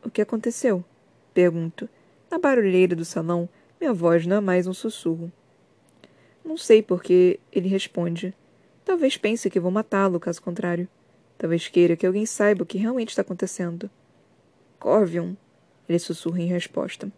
O 0.08 0.10
que 0.10 0.22
aconteceu? 0.22 0.86
Pergunto. 1.34 1.90
Na 2.32 2.40
barulheira 2.40 2.96
do 2.96 3.04
salão, 3.04 3.50
minha 3.78 3.92
voz 3.92 4.26
não 4.26 4.38
é 4.38 4.40
mais 4.40 4.66
um 4.66 4.74
sussurro. 4.74 5.30
Não 6.46 6.56
sei 6.56 6.82
porque 6.82 7.42
ele 7.52 7.68
responde. 7.68 8.34
Talvez 8.86 9.18
pense 9.18 9.50
que 9.50 9.60
vou 9.60 9.70
matá-lo, 9.70 10.18
caso 10.18 10.42
contrário. 10.42 10.88
Talvez 11.38 11.68
queira 11.68 11.98
que 11.98 12.08
alguém 12.08 12.26
saiba 12.26 12.64
o 12.64 12.66
que 12.66 12.78
realmente 12.78 13.10
está 13.10 13.22
acontecendo. 13.22 13.90
Corvion, 14.80 15.34
ele 15.90 16.00
sussurra 16.00 16.40
em 16.40 16.48
resposta. 16.48 17.12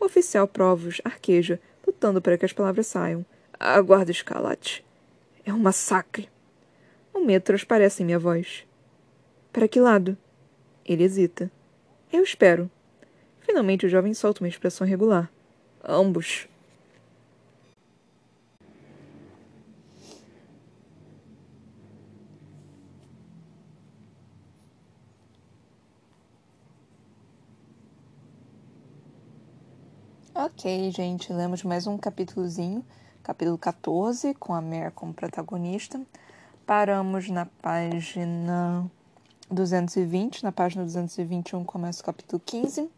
O 0.00 0.06
oficial 0.06 0.48
Provos 0.48 0.98
arqueja, 1.04 1.60
lutando 1.86 2.22
para 2.22 2.38
que 2.38 2.46
as 2.46 2.54
palavras 2.54 2.86
saiam. 2.86 3.22
Aguarda, 3.52 4.10
Escalate. 4.10 4.82
É 5.44 5.52
um 5.52 5.58
massacre. 5.58 6.26
O 7.12 7.20
medo 7.20 7.42
transparece 7.42 8.02
em 8.02 8.06
minha 8.06 8.18
voz. 8.18 8.64
Para 9.52 9.68
que 9.68 9.78
lado? 9.78 10.16
Ele 10.86 11.04
hesita. 11.04 11.52
Eu 12.12 12.24
espero. 12.24 12.68
Finalmente 13.40 13.86
o 13.86 13.88
jovem 13.88 14.12
solta 14.14 14.42
uma 14.42 14.48
expressão 14.48 14.86
regular. 14.86 15.30
Ambos. 15.84 16.48
Ok, 30.34 30.90
gente, 30.90 31.32
lemos 31.32 31.62
mais 31.62 31.86
um 31.86 31.96
capítulozinho, 31.96 32.84
capítulo 33.22 33.56
14, 33.56 34.34
com 34.34 34.52
a 34.54 34.60
Mare 34.60 34.90
como 34.90 35.14
protagonista. 35.14 36.00
Paramos 36.66 37.28
na 37.28 37.46
página 37.46 38.90
220, 39.50 40.42
na 40.42 40.52
página 40.52 40.84
221 40.84 41.64
começa 41.64 42.02
o 42.02 42.04
capítulo 42.04 42.40
15. 42.44 42.88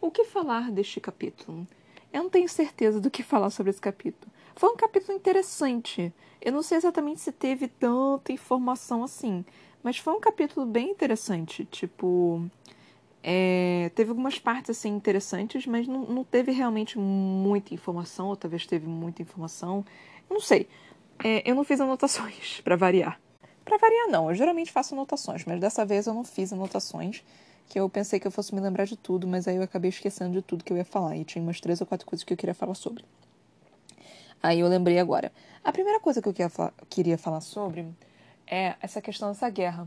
O 0.00 0.10
que 0.10 0.24
falar 0.24 0.70
deste 0.70 1.00
capítulo? 1.00 1.66
Eu 2.12 2.24
não 2.24 2.30
tenho 2.30 2.48
certeza 2.48 3.00
do 3.00 3.10
que 3.10 3.22
falar 3.22 3.50
sobre 3.50 3.70
esse 3.70 3.80
capítulo. 3.80 4.30
Foi 4.54 4.70
um 4.70 4.76
capítulo 4.76 5.16
interessante. 5.16 6.12
Eu 6.40 6.52
não 6.52 6.62
sei 6.62 6.78
exatamente 6.78 7.20
se 7.20 7.32
teve 7.32 7.68
tanta 7.68 8.32
informação 8.32 9.04
assim, 9.04 9.44
mas 9.82 9.98
foi 9.98 10.12
um 10.12 10.20
capítulo 10.20 10.66
bem 10.66 10.90
interessante. 10.90 11.64
Tipo, 11.64 12.44
é, 13.22 13.90
teve 13.94 14.10
algumas 14.10 14.38
partes 14.38 14.70
assim 14.70 14.90
interessantes, 14.90 15.66
mas 15.66 15.86
não, 15.86 16.04
não 16.04 16.24
teve 16.24 16.52
realmente 16.52 16.98
muita 16.98 17.72
informação, 17.72 18.28
ou 18.28 18.36
talvez 18.36 18.66
teve 18.66 18.86
muita 18.86 19.22
informação. 19.22 19.84
Não 20.28 20.40
sei. 20.40 20.68
É, 21.22 21.48
eu 21.48 21.54
não 21.54 21.64
fiz 21.64 21.80
anotações 21.80 22.60
para 22.64 22.76
variar. 22.76 23.20
Para 23.64 23.78
variar, 23.78 24.08
não. 24.08 24.30
Eu 24.30 24.34
geralmente 24.34 24.72
faço 24.72 24.94
anotações, 24.94 25.44
mas 25.44 25.60
dessa 25.60 25.84
vez 25.84 26.06
eu 26.06 26.14
não 26.14 26.24
fiz 26.24 26.52
anotações, 26.52 27.22
que 27.68 27.78
eu 27.78 27.88
pensei 27.88 28.18
que 28.18 28.26
eu 28.26 28.30
fosse 28.30 28.54
me 28.54 28.60
lembrar 28.60 28.84
de 28.84 28.96
tudo, 28.96 29.26
mas 29.26 29.46
aí 29.48 29.56
eu 29.56 29.62
acabei 29.62 29.88
esquecendo 29.88 30.32
de 30.32 30.42
tudo 30.42 30.64
que 30.64 30.72
eu 30.72 30.76
ia 30.76 30.84
falar. 30.84 31.16
E 31.16 31.24
tinha 31.24 31.42
umas 31.42 31.60
três 31.60 31.80
ou 31.80 31.86
quatro 31.86 32.06
coisas 32.06 32.24
que 32.24 32.32
eu 32.32 32.36
queria 32.36 32.54
falar 32.54 32.74
sobre. 32.74 33.04
Aí 34.42 34.60
eu 34.60 34.68
lembrei 34.68 34.98
agora. 34.98 35.32
A 35.62 35.70
primeira 35.70 36.00
coisa 36.00 36.20
que 36.20 36.28
eu 36.28 36.34
queria 36.88 37.16
falar 37.16 37.40
sobre 37.40 37.86
é 38.46 38.74
essa 38.80 39.00
questão 39.00 39.28
dessa 39.28 39.48
guerra. 39.48 39.86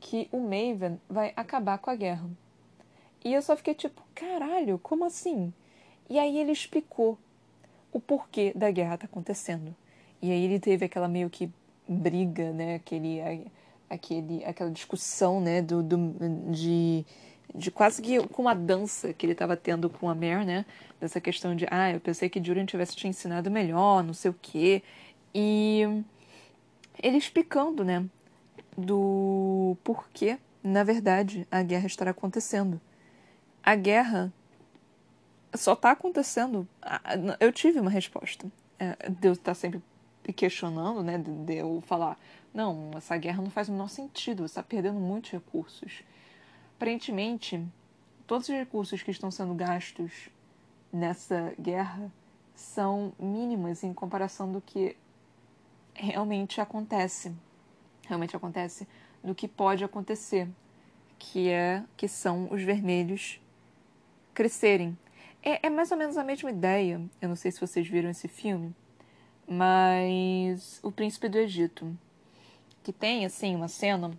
Que 0.00 0.28
o 0.32 0.38
Maven 0.38 1.00
vai 1.08 1.32
acabar 1.36 1.78
com 1.78 1.90
a 1.90 1.96
guerra. 1.96 2.28
E 3.24 3.32
eu 3.32 3.42
só 3.42 3.56
fiquei 3.56 3.74
tipo, 3.74 4.02
caralho, 4.14 4.78
como 4.78 5.04
assim? 5.04 5.52
E 6.08 6.18
aí 6.18 6.38
ele 6.38 6.52
explicou 6.52 7.18
o 7.92 8.00
porquê 8.00 8.52
da 8.54 8.70
guerra 8.70 8.98
tá 8.98 9.06
acontecendo. 9.06 9.74
E 10.20 10.30
aí 10.30 10.44
ele 10.44 10.58
teve 10.58 10.86
aquela 10.86 11.08
meio 11.08 11.28
que 11.28 11.50
briga, 11.92 12.52
né? 12.52 12.76
Aquele, 12.76 13.20
aquele, 13.88 14.44
aquela 14.44 14.70
discussão, 14.70 15.40
né? 15.40 15.62
Do, 15.62 15.82
do, 15.82 15.96
de, 16.50 17.04
de 17.54 17.70
quase 17.70 18.02
que 18.02 18.20
com 18.28 18.42
uma 18.42 18.54
dança 18.54 19.12
que 19.12 19.26
ele 19.26 19.32
estava 19.32 19.56
tendo 19.56 19.88
com 19.90 20.08
a 20.08 20.14
Mare, 20.14 20.44
né? 20.44 20.64
Dessa 21.00 21.20
questão 21.20 21.54
de, 21.54 21.66
ah, 21.70 21.90
eu 21.92 22.00
pensei 22.00 22.28
que 22.28 22.42
Julian 22.42 22.66
tivesse 22.66 22.96
te 22.96 23.08
ensinado 23.08 23.50
melhor, 23.50 24.02
não 24.02 24.14
sei 24.14 24.30
o 24.30 24.36
quê. 24.40 24.82
E 25.34 25.82
ele 27.02 27.16
explicando, 27.16 27.84
né? 27.84 28.04
Do 28.76 29.76
porquê, 29.84 30.38
na 30.62 30.84
verdade, 30.84 31.46
a 31.50 31.62
guerra 31.62 31.86
estará 31.86 32.10
acontecendo 32.12 32.80
a 33.62 33.74
guerra 33.74 34.32
só 35.54 35.76
tá 35.76 35.92
acontecendo. 35.92 36.66
Eu 37.38 37.52
tive 37.52 37.78
uma 37.78 37.90
resposta. 37.90 38.50
É, 38.78 39.08
Deus 39.08 39.38
está 39.38 39.54
sempre 39.54 39.80
questionando, 40.30 41.02
né? 41.02 41.16
De 41.16 41.54
eu 41.54 41.82
falar, 41.86 42.18
não, 42.52 42.90
essa 42.94 43.16
guerra 43.16 43.42
não 43.42 43.50
faz 43.50 43.68
o 43.68 43.72
menor 43.72 43.88
sentido, 43.88 44.46
você 44.46 44.52
está 44.52 44.62
perdendo 44.62 45.00
muitos 45.00 45.30
recursos. 45.30 46.02
Aparentemente, 46.76 47.64
todos 48.26 48.48
os 48.48 48.54
recursos 48.54 49.02
que 49.02 49.10
estão 49.10 49.30
sendo 49.30 49.54
gastos 49.54 50.28
nessa 50.92 51.54
guerra 51.58 52.12
são 52.54 53.12
mínimas 53.18 53.82
em 53.82 53.94
comparação 53.94 54.52
do 54.52 54.60
que 54.60 54.96
realmente 55.94 56.60
acontece. 56.60 57.34
Realmente 58.06 58.36
acontece 58.36 58.86
do 59.22 59.34
que 59.34 59.48
pode 59.48 59.84
acontecer, 59.84 60.48
que 61.18 61.48
é 61.48 61.82
que 61.96 62.08
são 62.08 62.48
os 62.50 62.62
vermelhos 62.62 63.40
crescerem. 64.34 64.98
É, 65.42 65.66
é 65.66 65.70
mais 65.70 65.90
ou 65.90 65.96
menos 65.96 66.16
a 66.16 66.24
mesma 66.24 66.50
ideia. 66.50 67.00
Eu 67.20 67.28
não 67.28 67.36
sei 67.36 67.50
se 67.50 67.60
vocês 67.60 67.86
viram 67.88 68.10
esse 68.10 68.28
filme, 68.28 68.74
mas 69.52 70.80
o 70.82 70.90
Príncipe 70.90 71.28
do 71.28 71.38
Egito, 71.38 71.94
que 72.82 72.92
tem 72.92 73.26
assim 73.26 73.54
uma 73.54 73.68
cena 73.68 74.10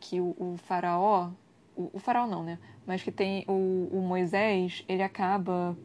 que 0.00 0.20
o, 0.20 0.34
o 0.38 0.56
faraó, 0.56 1.30
o, 1.76 1.90
o, 1.92 1.98
faraó 1.98 2.26
não, 2.26 2.42
né? 2.42 2.58
Mas 2.86 3.02
que 3.02 3.12
tem 3.12 3.44
o, 3.46 3.88
o 3.92 4.00
Moisés, 4.00 4.82
ele 4.88 5.02
acaba 5.02 5.76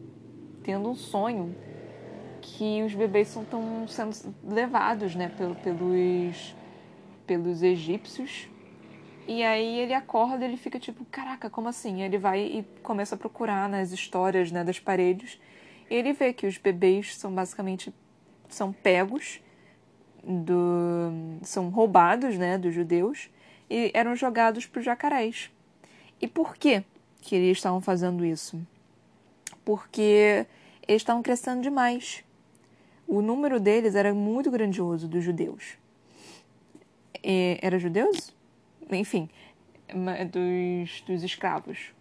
tendo 0.64 0.90
um 0.90 0.96
sonho 0.96 1.56
que 2.42 2.82
os 2.84 2.96
bebês 2.96 3.36
estão 3.36 3.88
sendo 3.88 4.34
levados, 4.44 5.14
né, 5.14 5.30
pelos 5.30 6.56
pelos 7.28 7.62
egípcios. 7.62 8.50
E 9.28 9.44
aí 9.44 9.80
ele 9.80 9.94
acorda, 9.94 10.44
ele 10.44 10.58
fica 10.58 10.80
tipo, 10.80 11.06
caraca, 11.06 11.50
como 11.50 11.68
assim? 11.68 12.02
Ele 12.02 12.18
vai 12.18 12.42
e 12.42 12.64
começa 12.82 13.16
a 13.16 13.18
procurar 13.18 13.70
nas 13.70 13.92
histórias, 13.92 14.52
né, 14.52 14.64
das 14.64 14.80
paredes. 14.80 15.40
E 15.90 15.96
ele 15.96 16.14
vê 16.14 16.34
que 16.34 16.48
os 16.48 16.58
bebês 16.58 17.16
são 17.16 17.32
basicamente 17.32 17.94
são 18.50 18.74
pegos 18.74 19.42
do 20.24 21.12
são 21.44 21.70
roubados, 21.70 22.38
né, 22.38 22.58
dos 22.58 22.74
judeus 22.74 23.30
e 23.70 23.92
eram 23.94 24.16
jogados 24.16 24.66
para 24.66 24.80
os 24.80 24.86
jacarés. 24.86 25.52
E 26.22 26.28
por 26.28 26.58
que 26.58 26.84
que 27.22 27.36
eles 27.36 27.58
estavam 27.58 27.80
fazendo 27.80 28.26
isso? 28.26 28.60
Porque 29.64 30.46
eles 30.88 31.02
estavam 31.02 31.22
crescendo 31.22 31.62
demais. 31.62 32.24
O 33.08 33.22
número 33.22 33.60
deles 33.60 33.96
era 33.96 34.14
muito 34.14 34.52
grandioso 34.52 35.08
dos 35.08 35.24
judeus. 35.24 35.78
E, 37.24 37.58
era 37.62 37.80
judeus? 37.80 38.36
Enfim, 38.92 39.30
dos, 40.32 41.02
dos 41.02 41.24
escravos. 41.24 41.94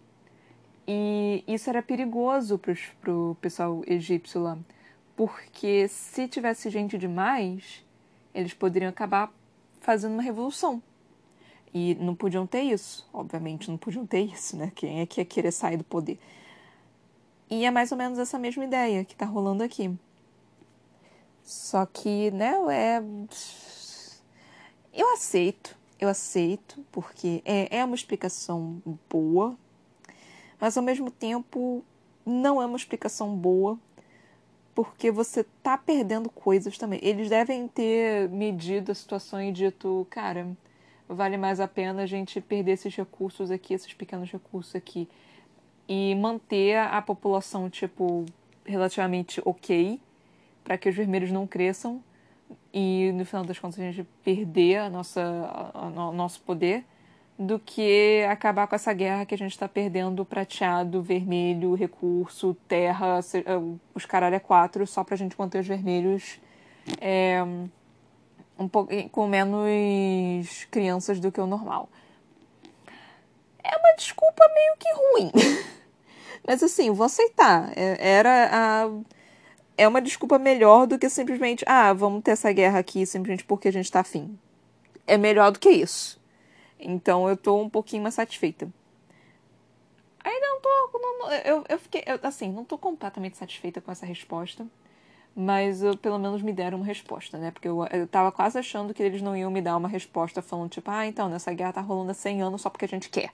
E 0.87 1.43
isso 1.47 1.69
era 1.69 1.83
perigoso 1.83 2.57
para 2.57 3.13
o 3.13 3.37
pessoal 3.39 3.83
egípcio 3.85 4.41
lá, 4.41 4.57
porque 5.19 5.85
se 5.89 6.29
tivesse 6.29 6.69
gente 6.69 6.97
demais, 6.97 7.83
eles 8.33 8.53
poderiam 8.53 8.87
acabar 8.89 9.29
fazendo 9.81 10.13
uma 10.13 10.23
revolução. 10.23 10.81
E 11.73 11.93
não 11.95 12.15
podiam 12.15 12.47
ter 12.47 12.61
isso, 12.61 13.05
obviamente 13.11 13.69
não 13.69 13.77
podiam 13.77 14.05
ter 14.05 14.21
isso, 14.21 14.55
né? 14.55 14.71
Quem 14.73 15.01
é 15.01 15.05
que 15.05 15.19
ia 15.19 15.25
querer 15.25 15.51
sair 15.51 15.75
do 15.75 15.83
poder? 15.83 16.17
E 17.49 17.65
é 17.65 17.69
mais 17.69 17.91
ou 17.91 17.97
menos 17.97 18.17
essa 18.17 18.39
mesma 18.39 18.63
ideia 18.63 19.03
que 19.03 19.11
está 19.11 19.25
rolando 19.25 19.61
aqui. 19.61 19.93
Só 21.43 21.85
que, 21.85 22.31
né, 22.31 22.53
é. 22.71 23.03
Eu 24.93 25.11
aceito, 25.11 25.77
eu 25.99 26.07
aceito, 26.07 26.81
porque 26.93 27.41
é, 27.43 27.79
é 27.79 27.83
uma 27.83 27.95
explicação 27.95 28.81
boa, 29.09 29.53
mas 30.61 30.77
ao 30.77 30.83
mesmo 30.83 31.11
tempo 31.11 31.83
não 32.25 32.61
é 32.61 32.65
uma 32.65 32.77
explicação 32.77 33.35
boa, 33.35 33.77
porque 34.83 35.11
você 35.11 35.43
tá 35.61 35.77
perdendo 35.77 36.29
coisas 36.29 36.77
também. 36.77 37.01
Eles 37.03 37.29
devem 37.29 37.67
ter 37.67 38.29
medido 38.29 38.93
a 38.93 38.95
situação 38.95 39.41
e 39.41 39.51
dito, 39.51 40.07
cara, 40.09 40.47
vale 41.05 41.35
mais 41.35 41.59
a 41.59 41.67
pena 41.67 42.03
a 42.03 42.05
gente 42.05 42.39
perder 42.39 42.71
esses 42.71 42.95
recursos 42.95 43.51
aqui, 43.51 43.73
esses 43.73 43.93
pequenos 43.93 44.31
recursos 44.31 44.73
aqui 44.73 45.09
e 45.85 46.15
manter 46.15 46.77
a 46.77 47.01
população, 47.01 47.69
tipo, 47.69 48.25
relativamente 48.65 49.41
ok, 49.43 49.99
para 50.63 50.77
que 50.77 50.87
os 50.87 50.95
vermelhos 50.95 51.29
não 51.29 51.45
cresçam 51.45 52.01
e 52.73 53.11
no 53.15 53.25
final 53.25 53.43
das 53.43 53.59
contas 53.59 53.81
a 53.81 53.91
gente 53.91 54.07
perder 54.23 54.77
a 54.77 54.89
nossa, 54.89 55.21
o 55.75 56.13
nosso 56.13 56.39
poder, 56.43 56.85
do 57.39 57.57
que 57.57 58.25
acabar 58.29 58.67
com 58.67 58.75
essa 58.75 58.91
guerra 58.91 59.25
que 59.25 59.33
a 59.33 59.37
gente 59.37 59.51
está 59.51 59.65
perdendo 59.65 60.25
prateado, 60.25 61.01
vermelho, 61.01 61.73
recurso, 61.73 62.53
terra, 62.67 63.21
os 63.95 64.05
caralho 64.05 64.35
é 64.35 64.39
quatro, 64.39 64.85
só 64.85 65.05
para 65.05 65.15
a 65.15 65.17
gente 65.17 65.39
manter 65.39 65.59
os 65.59 65.67
vermelhos 65.67 66.37
é, 66.99 67.41
um 68.57 68.67
pouco, 68.67 68.91
com 69.09 69.25
menos 69.25 70.65
crianças 70.69 71.17
do 71.17 71.31
que 71.31 71.39
o 71.39 71.47
normal. 71.47 71.89
É 73.63 73.77
uma 73.77 73.95
desculpa 73.95 74.43
meio 74.53 74.73
que 74.77 74.89
ruim. 74.93 75.31
Mas 76.45 76.61
assim, 76.61 76.91
vou 76.91 77.05
aceitar. 77.05 77.71
É, 77.73 78.15
era 78.17 78.49
a. 78.51 78.89
É 79.77 79.87
uma 79.87 80.01
desculpa 80.01 80.37
melhor 80.37 80.85
do 80.85 80.99
que 80.99 81.09
simplesmente, 81.09 81.63
ah, 81.65 81.93
vamos 81.93 82.21
ter 82.21 82.31
essa 82.31 82.51
guerra 82.51 82.79
aqui 82.79 83.05
simplesmente 83.05 83.45
porque 83.45 83.69
a 83.69 83.71
gente 83.71 83.89
tá 83.89 84.01
afim. 84.01 84.37
É 85.07 85.17
melhor 85.17 85.51
do 85.51 85.59
que 85.59 85.69
isso. 85.69 86.18
Então 86.79 87.27
eu 87.27 87.35
tô 87.35 87.61
um 87.61 87.69
pouquinho 87.69 88.03
mais 88.03 88.15
satisfeita. 88.15 88.71
Ainda 90.23 90.47
não 90.47 90.61
tô. 90.61 90.99
Não, 90.99 91.31
eu, 91.31 91.65
eu 91.67 91.79
fiquei. 91.79 92.03
Eu, 92.05 92.19
assim, 92.23 92.51
não 92.51 92.63
tô 92.63 92.77
completamente 92.77 93.37
satisfeita 93.37 93.81
com 93.81 93.91
essa 93.91 94.05
resposta. 94.05 94.65
Mas 95.35 95.81
eu, 95.81 95.95
pelo 95.95 96.17
menos 96.17 96.41
me 96.41 96.51
deram 96.51 96.79
uma 96.79 96.85
resposta, 96.85 97.37
né? 97.37 97.51
Porque 97.51 97.67
eu, 97.67 97.85
eu 97.87 98.07
tava 98.07 98.31
quase 98.31 98.57
achando 98.57 98.93
que 98.93 99.01
eles 99.01 99.21
não 99.21 99.37
iam 99.37 99.51
me 99.51 99.61
dar 99.61 99.77
uma 99.77 99.87
resposta 99.87 100.41
falando, 100.41 100.69
tipo, 100.71 100.89
ah, 100.89 101.05
então, 101.05 101.29
nessa 101.29 101.53
guerra 101.53 101.73
tá 101.73 101.81
rolando 101.81 102.11
há 102.11 102.13
100 102.13 102.41
anos 102.41 102.61
só 102.61 102.69
porque 102.69 102.85
a 102.85 102.87
gente 102.87 103.09
quer. 103.09 103.29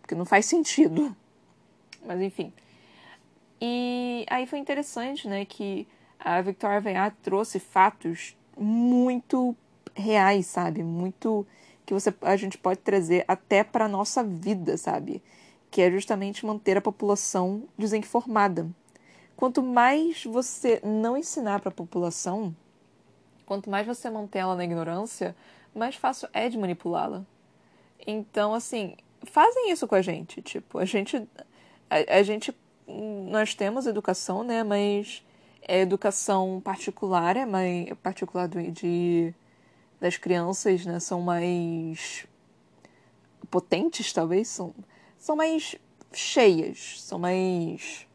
Porque 0.00 0.14
não 0.14 0.24
faz 0.24 0.46
sentido. 0.46 1.14
Mas 2.04 2.20
enfim. 2.20 2.52
E 3.60 4.26
aí 4.28 4.46
foi 4.46 4.58
interessante, 4.58 5.28
né, 5.28 5.44
que 5.44 5.86
a 6.18 6.40
Victoria 6.40 6.78
Aveyard 6.78 7.16
trouxe 7.22 7.58
fatos 7.58 8.36
muito 8.56 9.56
reais, 9.94 10.46
sabe? 10.46 10.82
Muito 10.82 11.46
que 11.86 11.94
você 11.94 12.12
a 12.20 12.36
gente 12.36 12.58
pode 12.58 12.80
trazer 12.80 13.24
até 13.28 13.62
para 13.62 13.86
nossa 13.86 14.22
vida, 14.24 14.76
sabe? 14.76 15.22
Que 15.70 15.80
é 15.82 15.90
justamente 15.90 16.44
manter 16.44 16.76
a 16.76 16.82
população 16.82 17.62
desinformada. 17.78 18.68
Quanto 19.36 19.62
mais 19.62 20.24
você 20.24 20.80
não 20.82 21.16
ensinar 21.16 21.60
para 21.60 21.68
a 21.68 21.72
população, 21.72 22.54
quanto 23.46 23.70
mais 23.70 23.86
você 23.86 24.10
manter 24.10 24.40
ela 24.40 24.56
na 24.56 24.64
ignorância, 24.64 25.36
mais 25.74 25.94
fácil 25.94 26.28
é 26.32 26.48
de 26.48 26.58
manipulá-la. 26.58 27.24
Então, 28.04 28.52
assim, 28.52 28.96
fazem 29.24 29.70
isso 29.70 29.86
com 29.86 29.94
a 29.94 30.02
gente, 30.02 30.42
tipo, 30.42 30.78
a 30.78 30.84
gente 30.84 31.16
a, 31.88 32.18
a 32.18 32.22
gente 32.22 32.52
nós 32.88 33.54
temos 33.54 33.86
educação, 33.86 34.42
né? 34.42 34.62
Mas 34.62 35.24
é 35.62 35.80
educação 35.80 36.60
particular, 36.64 37.36
é 37.36 37.46
mais 37.46 37.92
particular 38.02 38.48
de 38.48 39.34
das 40.00 40.16
crianças, 40.16 40.84
né? 40.84 41.00
São 41.00 41.20
mais 41.20 42.26
potentes, 43.50 44.12
talvez, 44.12 44.48
são 44.48 44.74
são 45.18 45.36
mais 45.36 45.76
cheias, 46.12 47.00
são 47.02 47.18
mais 47.18 48.06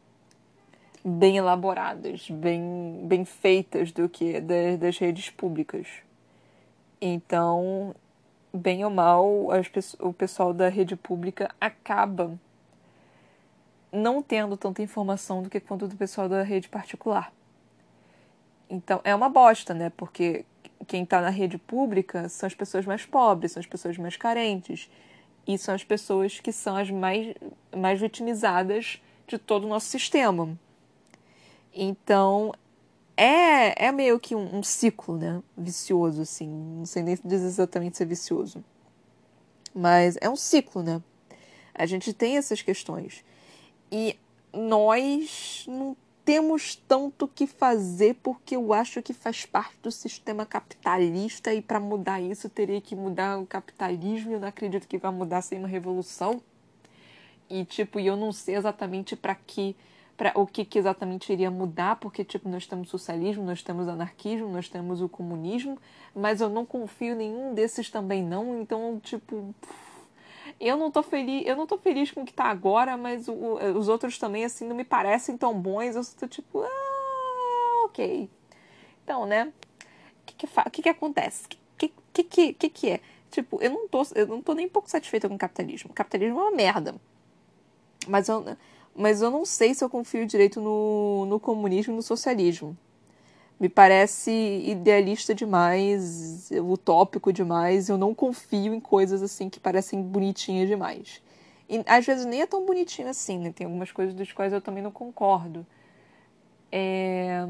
bem 1.04 1.38
elaboradas, 1.38 2.30
bem 2.30 3.02
bem 3.06 3.26
feitas 3.26 3.91
do 3.91 4.08
que 4.08 4.39
das, 4.39 4.78
das 4.80 4.98
redes 4.98 5.30
públicas. 5.30 5.88
Então, 7.02 7.96
bem 8.54 8.86
ou 8.86 8.91
mal, 8.91 9.52
as, 9.52 9.70
o 10.00 10.13
pessoal 10.13 10.54
da 10.54 10.70
rede 10.70 10.96
pública 10.96 11.54
acaba 11.60 12.39
não 13.91 14.22
tendo 14.22 14.56
tanta 14.56 14.82
informação 14.82 15.43
do 15.43 15.49
que 15.49 15.60
quanto 15.60 15.88
do 15.88 15.95
pessoal 15.95 16.30
da 16.30 16.43
rede 16.43 16.70
particular. 16.70 17.34
Então, 18.70 19.01
é 19.03 19.14
uma 19.14 19.28
bosta, 19.28 19.74
né? 19.74 19.91
Porque 19.97 20.45
quem 20.88 21.04
está 21.04 21.22
na 21.22 21.30
rede 21.30 21.58
pública 21.58 22.28
são 22.30 22.48
as 22.48 22.54
pessoas 22.54 22.86
mais 22.86 23.06
pobres, 23.06 23.54
são 23.54 23.60
as 23.60 23.66
pessoas 23.66 23.98
mais 23.98 24.18
carentes. 24.18 24.90
E 25.48 25.58
são 25.58 25.74
as 25.74 25.84
pessoas 25.84 26.40
que 26.40 26.52
são 26.52 26.76
as 26.76 26.90
mais, 26.90 27.34
mais 27.76 28.00
vitimizadas 28.00 29.02
de 29.28 29.38
todo 29.38 29.66
o 29.66 29.68
nosso 29.68 29.88
sistema. 29.88 30.58
Então, 31.74 32.54
é, 33.18 33.88
é 33.88 33.92
meio 33.92 34.20
que 34.20 34.36
um, 34.36 34.58
um 34.58 34.64
ciclo, 34.64 35.18
né? 35.18 35.42
Vicioso, 35.58 36.22
assim. 36.22 36.48
Não 36.48 36.86
sei 36.86 37.04
nem 37.04 37.18
dizer 37.24 37.46
exatamente 37.46 37.98
se 37.98 38.04
é 38.04 38.06
vicioso. 38.06 38.64
Mas 39.74 40.18
é 40.22 40.30
um 40.30 40.36
ciclo, 40.36 40.84
né? 40.84 41.02
A 41.74 41.86
gente 41.86 42.14
tem 42.14 42.38
essas 42.38 42.62
questões. 42.62 43.24
E 43.92 44.18
nós 44.54 45.66
não 45.68 45.96
temos 46.24 46.76
tanto 46.76 47.28
que 47.28 47.47
fazer 47.47 48.15
porque 48.22 48.55
eu 48.55 48.74
acho 48.74 49.01
que 49.01 49.13
faz 49.13 49.45
parte 49.45 49.78
do 49.82 49.91
sistema 49.91 50.45
capitalista 50.45 51.53
e 51.53 51.61
para 51.61 51.80
mudar 51.80 52.22
isso 52.22 52.49
teria 52.49 52.80
que 52.80 52.95
mudar 52.95 53.39
o 53.39 53.45
capitalismo. 53.45 54.32
Eu 54.34 54.39
não 54.39 54.47
acredito 54.47 54.88
que 54.88 54.97
vai 54.97 55.11
mudar 55.11 55.41
sem 55.41 55.59
uma 55.59 55.67
revolução. 55.67 56.41
E 57.49 57.65
tipo, 57.65 57.99
eu 57.99 58.15
não 58.15 58.32
sei 58.32 58.55
exatamente 58.55 59.15
para 59.15 59.36
que 59.36 59.76
para 60.17 60.39
o 60.39 60.45
que, 60.45 60.63
que, 60.63 60.78
exatamente 60.78 61.34
iria 61.34 61.49
mudar, 61.49 61.95
porque 61.95 62.24
tipo 62.24 62.47
nós 62.47 62.67
temos 62.67 62.89
socialismo, 62.89 63.43
nós 63.43 63.63
temos 63.63 63.88
anarquismo, 63.88 64.47
nós 64.49 64.69
temos 64.69 65.01
o 65.01 65.09
comunismo, 65.09 65.80
mas 66.15 66.41
eu 66.41 66.47
não 66.47 66.63
confio 66.63 67.13
em 67.13 67.17
nenhum 67.17 67.55
desses 67.55 67.89
também 67.89 68.24
não, 68.24 68.61
então 68.61 68.99
tipo 69.03 69.55
eu 70.62 70.78
não 70.78 70.91
tô 70.91 71.01
feliz, 71.01 71.43
eu 71.45 71.55
não 71.55 71.66
tô 71.66 71.78
feliz 71.78 72.12
com 72.12 72.22
o 72.22 72.26
que 72.26 72.34
tá 72.34 72.45
agora, 72.45 72.95
mas 72.95 73.28
o, 73.28 73.34
os 73.76 73.89
outros 73.89 74.18
também 74.18 74.45
assim 74.45 74.68
não 74.68 74.76
me 74.76 74.84
parecem 74.84 75.36
tão 75.36 75.59
bons, 75.59 75.95
eu 75.95 76.01
tô 76.20 76.28
tipo, 76.28 76.62
ah, 76.62 77.86
OK. 77.86 78.30
Então, 79.03 79.26
né? 79.26 79.51
O 80.22 80.26
que 80.26 80.36
que, 80.36 80.47
que, 80.72 80.82
que 80.84 80.89
acontece? 80.89 81.45
O 81.45 81.49
que, 81.78 81.91
que, 82.14 82.24
que, 82.24 82.53
que, 82.53 82.70
que 82.70 82.89
é? 82.91 82.99
Tipo, 83.32 83.62
eu 83.62 83.72
não 83.72 83.88
tô, 83.88 84.03
eu 84.14 84.28
não 84.28 84.41
tô 84.41 84.53
nem 84.53 84.68
um 84.68 84.70
pouco 84.70 84.89
satisfeita 84.89 85.28
com 85.28 85.36
o 85.36 85.39
capitalismo. 85.39 85.89
O 85.89 85.93
capitalismo 85.93 86.39
é 86.39 86.43
uma 86.43 86.51
merda. 86.51 86.95
Mas 88.07 88.28
eu, 88.28 88.45
mas 88.95 89.22
eu 89.22 89.32
não 89.32 89.45
sei 89.45 89.74
se 89.74 89.84
eu 89.84 89.89
confio 89.89 90.26
direito 90.26 90.59
no, 90.62 91.26
no 91.26 91.39
comunismo 91.39 91.93
e 91.93 91.95
no 91.95 92.01
socialismo. 92.01 92.78
Me 93.62 93.70
parece 93.70 94.32
idealista 94.66 95.36
demais, 95.36 96.49
utópico 96.51 97.32
demais. 97.32 97.89
Eu 97.89 97.97
não 97.97 98.12
confio 98.12 98.74
em 98.74 98.80
coisas 98.80 99.22
assim 99.22 99.51
que 99.51 99.59
parecem 99.59 100.01
bonitinhas 100.01 100.68
demais. 100.68 101.22
E 101.70 101.80
às 101.86 102.03
vezes 102.03 102.26
nem 102.26 102.41
é 102.41 102.47
tão 102.47 102.66
bonitinho 102.66 103.07
assim, 103.07 103.38
né? 103.38 103.51
Tem 103.51 103.66
algumas 103.66 103.91
coisas 103.91 104.16
das 104.16 104.32
quais 104.32 104.51
eu 104.51 104.59
também 104.59 104.82
não 104.82 104.89
concordo. 104.89 105.64
É... 106.72 107.47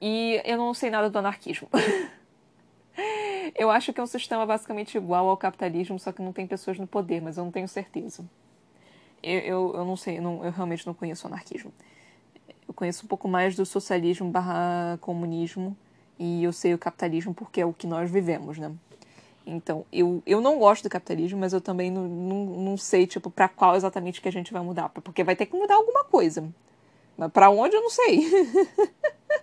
E 0.00 0.40
eu 0.44 0.56
não 0.56 0.72
sei 0.72 0.88
nada 0.88 1.10
do 1.10 1.18
anarquismo. 1.18 1.68
eu 3.58 3.72
acho 3.72 3.92
que 3.92 3.98
é 3.98 4.04
um 4.04 4.06
sistema 4.06 4.46
basicamente 4.46 4.96
igual 4.96 5.28
ao 5.28 5.36
capitalismo, 5.36 5.98
só 5.98 6.12
que 6.12 6.22
não 6.22 6.32
tem 6.32 6.46
pessoas 6.46 6.78
no 6.78 6.86
poder, 6.86 7.20
mas 7.20 7.36
eu 7.38 7.44
não 7.44 7.50
tenho 7.50 7.66
certeza. 7.66 8.24
Eu, 9.20 9.40
eu, 9.40 9.74
eu 9.78 9.84
não 9.84 9.96
sei, 9.96 10.18
eu, 10.18 10.22
não, 10.22 10.44
eu 10.44 10.52
realmente 10.52 10.86
não 10.86 10.94
conheço 10.94 11.26
o 11.26 11.28
anarquismo. 11.28 11.72
Eu 12.70 12.74
conheço 12.74 13.04
um 13.04 13.08
pouco 13.08 13.26
mais 13.26 13.56
do 13.56 13.66
socialismo 13.66 14.30
barra 14.30 14.96
comunismo 15.00 15.76
e 16.16 16.44
eu 16.44 16.52
sei 16.52 16.72
o 16.72 16.78
capitalismo 16.78 17.34
porque 17.34 17.60
é 17.60 17.66
o 17.66 17.72
que 17.72 17.84
nós 17.84 18.08
vivemos, 18.08 18.58
né? 18.58 18.72
Então, 19.44 19.84
eu, 19.92 20.22
eu 20.24 20.40
não 20.40 20.56
gosto 20.56 20.84
do 20.84 20.88
capitalismo, 20.88 21.40
mas 21.40 21.52
eu 21.52 21.60
também 21.60 21.90
não, 21.90 22.06
não, 22.06 22.44
não 22.44 22.76
sei, 22.76 23.08
tipo, 23.08 23.28
para 23.28 23.48
qual 23.48 23.74
exatamente 23.74 24.20
que 24.20 24.28
a 24.28 24.30
gente 24.30 24.52
vai 24.52 24.62
mudar. 24.62 24.88
Porque 24.90 25.24
vai 25.24 25.34
ter 25.34 25.46
que 25.46 25.56
mudar 25.56 25.74
alguma 25.74 26.04
coisa. 26.04 26.48
Mas 27.18 27.32
para 27.32 27.50
onde 27.50 27.74
eu 27.74 27.82
não 27.82 27.90
sei. 27.90 28.30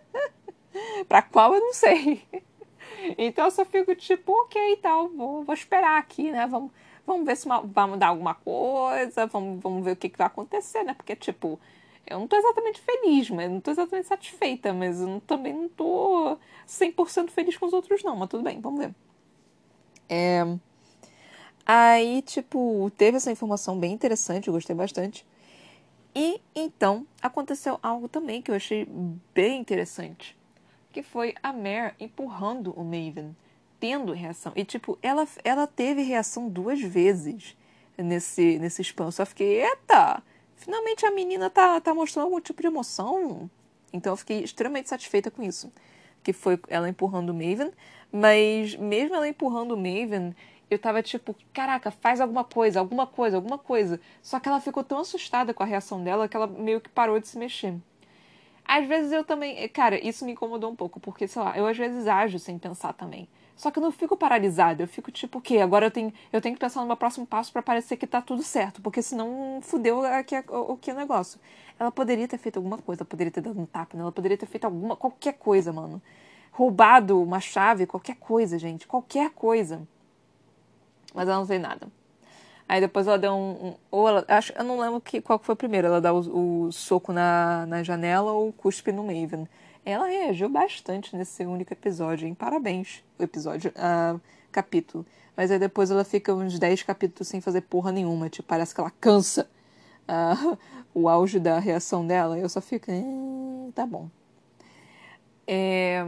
para 1.09 1.21
qual 1.21 1.53
eu 1.53 1.59
não 1.59 1.73
sei. 1.73 2.23
Então 3.17 3.43
eu 3.43 3.51
só 3.51 3.65
fico 3.65 3.93
tipo, 3.93 4.31
ok, 4.43 4.77
tal, 4.77 5.09
vou, 5.09 5.43
vou 5.43 5.53
esperar 5.53 5.99
aqui, 5.99 6.31
né? 6.31 6.47
Vamos, 6.47 6.71
vamos 7.05 7.25
ver 7.25 7.35
se 7.35 7.45
vai 7.45 7.87
mudar 7.87 8.07
alguma 8.07 8.35
coisa, 8.35 9.25
vamos, 9.27 9.61
vamos 9.61 9.83
ver 9.83 9.91
o 9.91 9.95
que, 9.97 10.07
que 10.07 10.17
vai 10.17 10.27
acontecer, 10.27 10.83
né? 10.83 10.93
Porque, 10.93 11.13
tipo, 11.13 11.59
eu 12.09 12.19
não 12.19 12.27
tô 12.27 12.35
exatamente 12.35 12.81
feliz, 12.81 13.29
mas 13.29 13.49
não 13.49 13.59
tô 13.59 13.71
exatamente 13.71 14.07
satisfeita, 14.07 14.73
mas 14.73 15.01
eu 15.01 15.21
também 15.25 15.53
não 15.53 15.69
tô 15.69 16.37
100% 16.67 17.29
feliz 17.29 17.57
com 17.57 17.65
os 17.65 17.73
outros, 17.73 18.03
não, 18.03 18.15
mas 18.15 18.29
tudo 18.29 18.43
bem, 18.43 18.59
vamos 18.59 18.79
ver. 18.79 18.95
É... 20.09 20.43
Aí, 21.65 22.21
tipo, 22.21 22.89
teve 22.97 23.17
essa 23.17 23.31
informação 23.31 23.77
bem 23.77 23.91
interessante, 23.91 24.47
eu 24.47 24.53
gostei 24.53 24.75
bastante. 24.75 25.25
E 26.15 26.41
então 26.55 27.05
aconteceu 27.21 27.77
algo 27.83 28.07
também 28.07 28.41
que 28.41 28.49
eu 28.49 28.55
achei 28.55 28.87
bem 29.33 29.59
interessante, 29.59 30.35
que 30.91 31.03
foi 31.03 31.35
a 31.43 31.53
Mare 31.53 31.93
empurrando 31.99 32.71
o 32.71 32.83
Maven 32.83 33.35
tendo 33.79 34.13
reação. 34.13 34.51
E, 34.55 34.65
tipo, 34.65 34.97
ela, 35.01 35.27
ela 35.43 35.67
teve 35.67 36.01
reação 36.01 36.49
duas 36.49 36.81
vezes 36.81 37.55
nesse, 37.97 38.57
nesse 38.59 38.81
spam. 38.81 39.05
Eu 39.05 39.11
só 39.11 39.25
fiquei, 39.25 39.63
eita! 39.63 40.23
Finalmente 40.57 41.05
a 41.05 41.11
menina 41.11 41.49
tá, 41.49 41.79
tá 41.79 41.93
mostrando 41.93 42.25
algum 42.25 42.41
tipo 42.41 42.61
de 42.61 42.67
emoção. 42.67 43.49
Então 43.93 44.13
eu 44.13 44.17
fiquei 44.17 44.43
extremamente 44.43 44.89
satisfeita 44.89 45.31
com 45.31 45.41
isso. 45.41 45.71
Que 46.23 46.33
foi 46.33 46.59
ela 46.67 46.89
empurrando 46.89 47.29
o 47.29 47.33
Maven. 47.33 47.71
Mas 48.11 48.75
mesmo 48.75 49.15
ela 49.15 49.27
empurrando 49.27 49.71
o 49.73 49.77
Maven, 49.77 50.35
eu 50.69 50.79
tava 50.79 51.01
tipo, 51.01 51.35
caraca, 51.53 51.91
faz 51.91 52.19
alguma 52.19 52.43
coisa, 52.43 52.79
alguma 52.79 53.07
coisa, 53.07 53.37
alguma 53.37 53.57
coisa. 53.57 53.99
Só 54.21 54.39
que 54.39 54.49
ela 54.49 54.59
ficou 54.59 54.83
tão 54.83 54.99
assustada 54.99 55.53
com 55.53 55.63
a 55.63 55.65
reação 55.65 56.03
dela 56.03 56.27
que 56.27 56.35
ela 56.35 56.47
meio 56.47 56.81
que 56.81 56.89
parou 56.89 57.19
de 57.19 57.27
se 57.27 57.37
mexer. 57.37 57.75
Às 58.65 58.85
vezes 58.87 59.11
eu 59.11 59.23
também. 59.23 59.67
Cara, 59.69 59.97
isso 60.05 60.25
me 60.25 60.33
incomodou 60.33 60.69
um 60.69 60.75
pouco, 60.75 60.99
porque, 60.99 61.27
sei 61.27 61.41
lá, 61.41 61.57
eu 61.57 61.65
às 61.65 61.77
vezes 61.77 62.07
ajo 62.07 62.37
sem 62.37 62.57
pensar 62.57 62.93
também. 62.93 63.29
Só 63.57 63.71
que 63.71 63.79
eu 63.79 63.83
não 63.83 63.91
fico 63.91 64.15
paralisada, 64.15 64.83
eu 64.83 64.87
fico 64.87 65.11
tipo, 65.11 65.39
o 65.39 65.41
quê? 65.41 65.57
Agora 65.57 65.87
eu 65.87 65.91
tenho, 65.91 66.13
eu 66.31 66.39
tenho 66.39 66.53
que 66.53 66.61
pensar 66.61 66.79
no 66.81 66.87
meu 66.87 66.95
próximo 66.95 67.25
passo 67.25 67.51
para 67.51 67.63
parecer 67.63 67.97
que 67.97 68.05
tá 68.05 68.21
tudo 68.21 68.43
certo, 68.43 68.81
porque 68.81 69.01
senão 69.01 69.59
fudeu 69.63 70.05
aqui 70.05 70.35
que 70.79 70.91
é 70.91 70.93
o 70.93 70.97
negócio. 70.97 71.39
Ela 71.79 71.91
poderia 71.91 72.27
ter 72.27 72.37
feito 72.37 72.57
alguma 72.57 72.77
coisa, 72.77 73.03
poderia 73.03 73.31
ter 73.31 73.41
dado 73.41 73.59
um 73.59 73.65
tapa, 73.65 73.97
né? 73.97 74.03
ela 74.03 74.11
poderia 74.11 74.37
ter 74.37 74.45
feito 74.45 74.65
alguma, 74.65 74.95
qualquer 74.95 75.33
coisa, 75.33 75.73
mano. 75.73 75.99
Roubado 76.51 77.21
uma 77.21 77.39
chave, 77.39 77.87
qualquer 77.87 78.15
coisa, 78.17 78.59
gente, 78.59 78.87
qualquer 78.87 79.31
coisa. 79.31 79.81
Mas 81.13 81.27
ela 81.27 81.39
não 81.39 81.47
fez 81.47 81.59
nada. 81.59 81.87
Aí 82.69 82.81
depois 82.81 83.07
ela 83.07 83.17
deu 83.17 83.31
um. 83.31 83.67
um 83.69 83.75
ou 83.89 84.07
ela. 84.07 84.25
Acho, 84.27 84.53
eu 84.53 84.63
não 84.63 84.79
lembro 84.79 84.99
que, 84.99 85.21
qual 85.21 85.39
foi 85.39 85.53
o 85.53 85.55
primeiro. 85.55 85.87
Ela 85.87 86.01
dá 86.01 86.13
o, 86.13 86.65
o 86.67 86.71
soco 86.71 87.13
na, 87.13 87.65
na 87.65 87.81
janela 87.81 88.31
ou 88.33 88.51
cuspe 88.51 88.91
no 88.91 89.03
Maven. 89.03 89.47
Ela 89.89 90.07
reagiu 90.07 90.49
bastante 90.49 91.15
nesse 91.15 91.45
único 91.45 91.71
episódio, 91.71 92.27
hein? 92.27 92.35
Parabéns. 92.35 93.05
O 93.17 93.23
episódio, 93.23 93.71
uh, 93.71 94.19
capítulo. 94.51 95.05
Mas 95.33 95.49
aí 95.49 95.57
depois 95.57 95.89
ela 95.89 96.03
fica 96.03 96.33
uns 96.35 96.59
10 96.59 96.83
capítulos 96.83 97.29
sem 97.29 97.39
fazer 97.39 97.61
porra 97.61 97.89
nenhuma. 97.89 98.27
Tipo, 98.27 98.49
parece 98.49 98.75
que 98.75 98.81
ela 98.81 98.91
cansa 98.91 99.49
uh, 100.03 100.57
o 100.93 101.07
auge 101.07 101.39
da 101.39 101.57
reação 101.57 102.05
dela. 102.05 102.37
Eu 102.37 102.49
só 102.49 102.59
fico, 102.59 102.91
eh, 102.91 103.71
tá 103.73 103.85
bom. 103.85 104.09
É, 105.47 106.03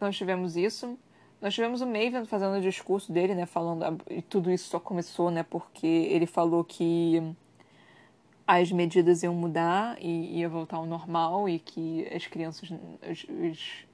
nós 0.00 0.16
tivemos 0.16 0.56
isso. 0.56 0.98
Nós 1.40 1.54
tivemos 1.54 1.80
o 1.80 1.86
Maven 1.86 2.24
fazendo 2.24 2.56
o 2.56 2.60
discurso 2.60 3.12
dele, 3.12 3.32
né? 3.32 3.46
Falando. 3.46 4.02
E 4.10 4.20
tudo 4.22 4.50
isso 4.50 4.70
só 4.70 4.80
começou, 4.80 5.30
né? 5.30 5.44
Porque 5.44 5.86
ele 5.86 6.26
falou 6.26 6.64
que 6.64 7.22
as 8.48 8.72
medidas 8.72 9.22
iam 9.22 9.34
mudar 9.34 9.98
e 10.00 10.38
ia 10.38 10.48
voltar 10.48 10.78
ao 10.78 10.86
normal 10.86 11.46
e 11.50 11.58
que 11.58 12.08
as 12.10 12.26
crianças, 12.26 12.70
os, 13.06 13.26
os, 13.28 13.86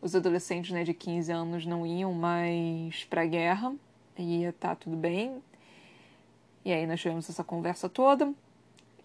os 0.00 0.14
adolescentes 0.14 0.70
né, 0.70 0.82
de 0.82 0.94
15 0.94 1.30
anos 1.30 1.66
não 1.66 1.86
iam 1.86 2.14
mais 2.14 3.04
para 3.04 3.20
a 3.20 3.26
guerra, 3.26 3.74
ia 4.16 4.48
estar 4.48 4.70
tá 4.70 4.76
tudo 4.76 4.96
bem. 4.96 5.42
E 6.64 6.72
aí 6.72 6.86
nós 6.86 6.98
tivemos 6.98 7.28
essa 7.28 7.44
conversa 7.44 7.86
toda. 7.86 8.32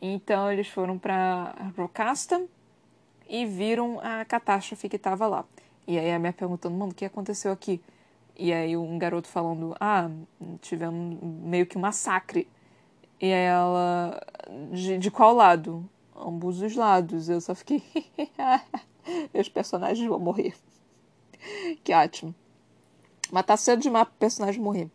Então 0.02 0.50
eles 0.50 0.70
foram 0.70 0.98
para 0.98 1.54
Rocasta 1.78 2.42
e 3.28 3.46
viram 3.46 4.00
a 4.00 4.24
catástrofe 4.24 4.88
que 4.88 4.96
estava 4.96 5.28
lá. 5.28 5.44
E 5.86 6.00
aí 6.00 6.14
a 6.14 6.18
minha 6.18 6.32
perguntando, 6.32 6.78
mano, 6.78 6.94
o 6.94 6.96
que 6.96 7.04
aconteceu 7.04 7.52
aqui? 7.52 7.82
E 8.38 8.54
aí 8.54 8.78
um 8.78 8.98
garoto 8.98 9.28
falando, 9.28 9.76
ah, 9.82 10.10
tivemos 10.62 11.20
meio 11.22 11.66
que 11.66 11.78
um 11.78 11.82
massacre 11.82 12.48
e 13.24 13.30
ela. 13.30 14.22
De, 14.74 14.98
de 14.98 15.10
qual 15.10 15.34
lado? 15.34 15.90
Ambos 16.14 16.62
os 16.62 16.76
lados. 16.76 17.30
Eu 17.30 17.40
só 17.40 17.56
fiquei. 17.56 17.82
Meus 19.34 19.48
personagens 19.48 20.06
vão 20.06 20.20
morrer. 20.20 20.54
Que 21.86 21.94
ótimo. 21.94 22.36
Mas 23.32 23.46
tá 23.46 23.56
cedo 23.56 23.82
demais 23.82 24.10
pro 24.10 24.18
personagem 24.18 24.62
morrer. 24.62 24.92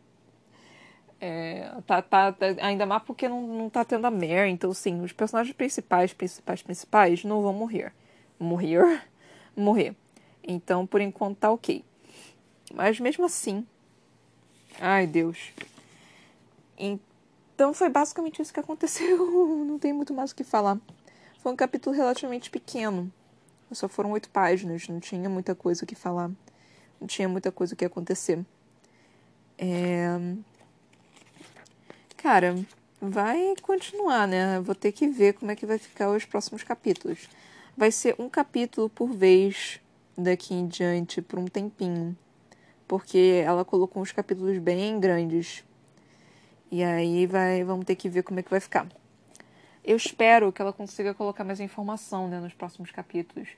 É, 1.19 1.73
tá, 1.87 2.03
tá, 2.03 2.31
tá, 2.31 2.47
ainda 2.61 2.85
mais 2.85 3.03
porque 3.03 3.27
não, 3.27 3.47
não 3.47 3.71
tá 3.71 3.83
tendo 3.83 4.07
a 4.07 4.11
Mare, 4.11 4.51
então 4.51 4.73
sim, 4.73 5.01
os 5.01 5.11
personagens 5.11 5.57
principais, 5.57 6.13
principais, 6.13 6.63
principais 6.63 7.25
não 7.25 7.43
vão 7.43 7.55
morrer. 7.55 7.95
Morrer? 8.39 9.09
Morrer. 9.57 9.97
Então, 10.47 10.87
por 10.87 11.01
enquanto 11.01 11.39
tá 11.39 11.51
ok. 11.51 11.83
Mas 12.75 13.01
mesmo 13.01 13.25
assim. 13.25 13.67
Ai, 14.79 15.07
Deus. 15.07 15.51
Então, 16.79 17.08
então 17.59 17.75
foi 17.75 17.89
basicamente 17.89 18.41
isso 18.41 18.55
que 18.55 18.61
aconteceu. 18.61 19.19
Não 19.67 19.81
tem 19.81 19.93
muito 19.93 20.15
mais 20.15 20.31
o 20.31 20.35
que 20.37 20.45
falar. 20.45 20.79
Foi 21.41 21.51
um 21.51 21.57
capítulo 21.57 21.97
relativamente 21.97 22.51
pequeno. 22.51 23.13
Só 23.73 23.89
foram 23.89 24.13
oito 24.13 24.31
páginas, 24.31 24.87
não 24.87 25.01
tinha 25.01 25.29
muita 25.29 25.57
coisa 25.57 25.83
o 25.83 25.87
que 25.87 25.97
falar. 25.97 26.31
Não 27.01 27.09
tinha 27.09 27.29
muita 27.29 27.51
coisa 27.51 27.75
o 27.75 27.77
que 27.77 27.85
acontecer. 27.85 28.47
É... 29.59 30.07
Cara, 32.17 32.55
vai 33.01 33.55
continuar, 33.61 34.29
né? 34.29 34.61
Vou 34.61 34.75
ter 34.77 34.93
que 34.93 35.09
ver 35.09 35.33
como 35.35 35.51
é 35.51 35.57
que 35.57 35.67
vai 35.67 35.79
ficar 35.79 36.11
os 36.11 36.25
próximos 36.25 36.63
capítulos. 36.63 37.29
Vai 37.77 37.91
ser 37.91 38.15
um 38.21 38.29
capítulo 38.29 38.89
por 38.89 39.09
vez 39.09 39.81
daqui 40.17 40.55
em 40.55 40.69
diante 40.69 41.21
por 41.21 41.41
um 41.41 41.47
tempinho. 41.47 42.17
Porque 42.87 43.43
ela 43.45 43.65
colocou 43.65 44.01
uns 44.01 44.13
capítulos 44.13 44.59
bem 44.59 45.01
grandes 45.01 45.65
e 46.71 46.83
aí 46.83 47.27
vai, 47.27 47.65
vamos 47.65 47.85
ter 47.85 47.97
que 47.97 48.09
ver 48.09 48.23
como 48.23 48.41
é 48.41 48.43
que 48.43 48.51
vai 48.51 48.61
ficar. 48.61 48.87
Eu 49.85 49.97
espero 49.97 50.53
que 50.53 50.61
ela 50.61 50.73
consiga 50.73 51.15
colocar 51.15 51.45
mais 51.45 51.61
informação 51.61 52.29
né, 52.29 52.41
nos 52.41 52.53
próximos 52.53 52.91
capítulos. 52.91 53.49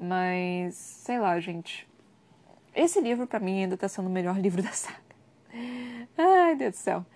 Mas, 0.00 0.74
sei 0.74 1.20
lá, 1.20 1.38
gente. 1.38 1.88
Esse 2.74 3.00
livro, 3.00 3.26
para 3.26 3.38
mim, 3.38 3.62
ainda 3.62 3.76
tá 3.76 3.88
sendo 3.88 4.08
o 4.08 4.12
melhor 4.12 4.36
livro 4.40 4.62
da 4.62 4.72
saga. 4.72 4.98
Ai, 6.18 6.56
Deus 6.56 6.72
do 6.72 6.76
céu. 6.76 7.06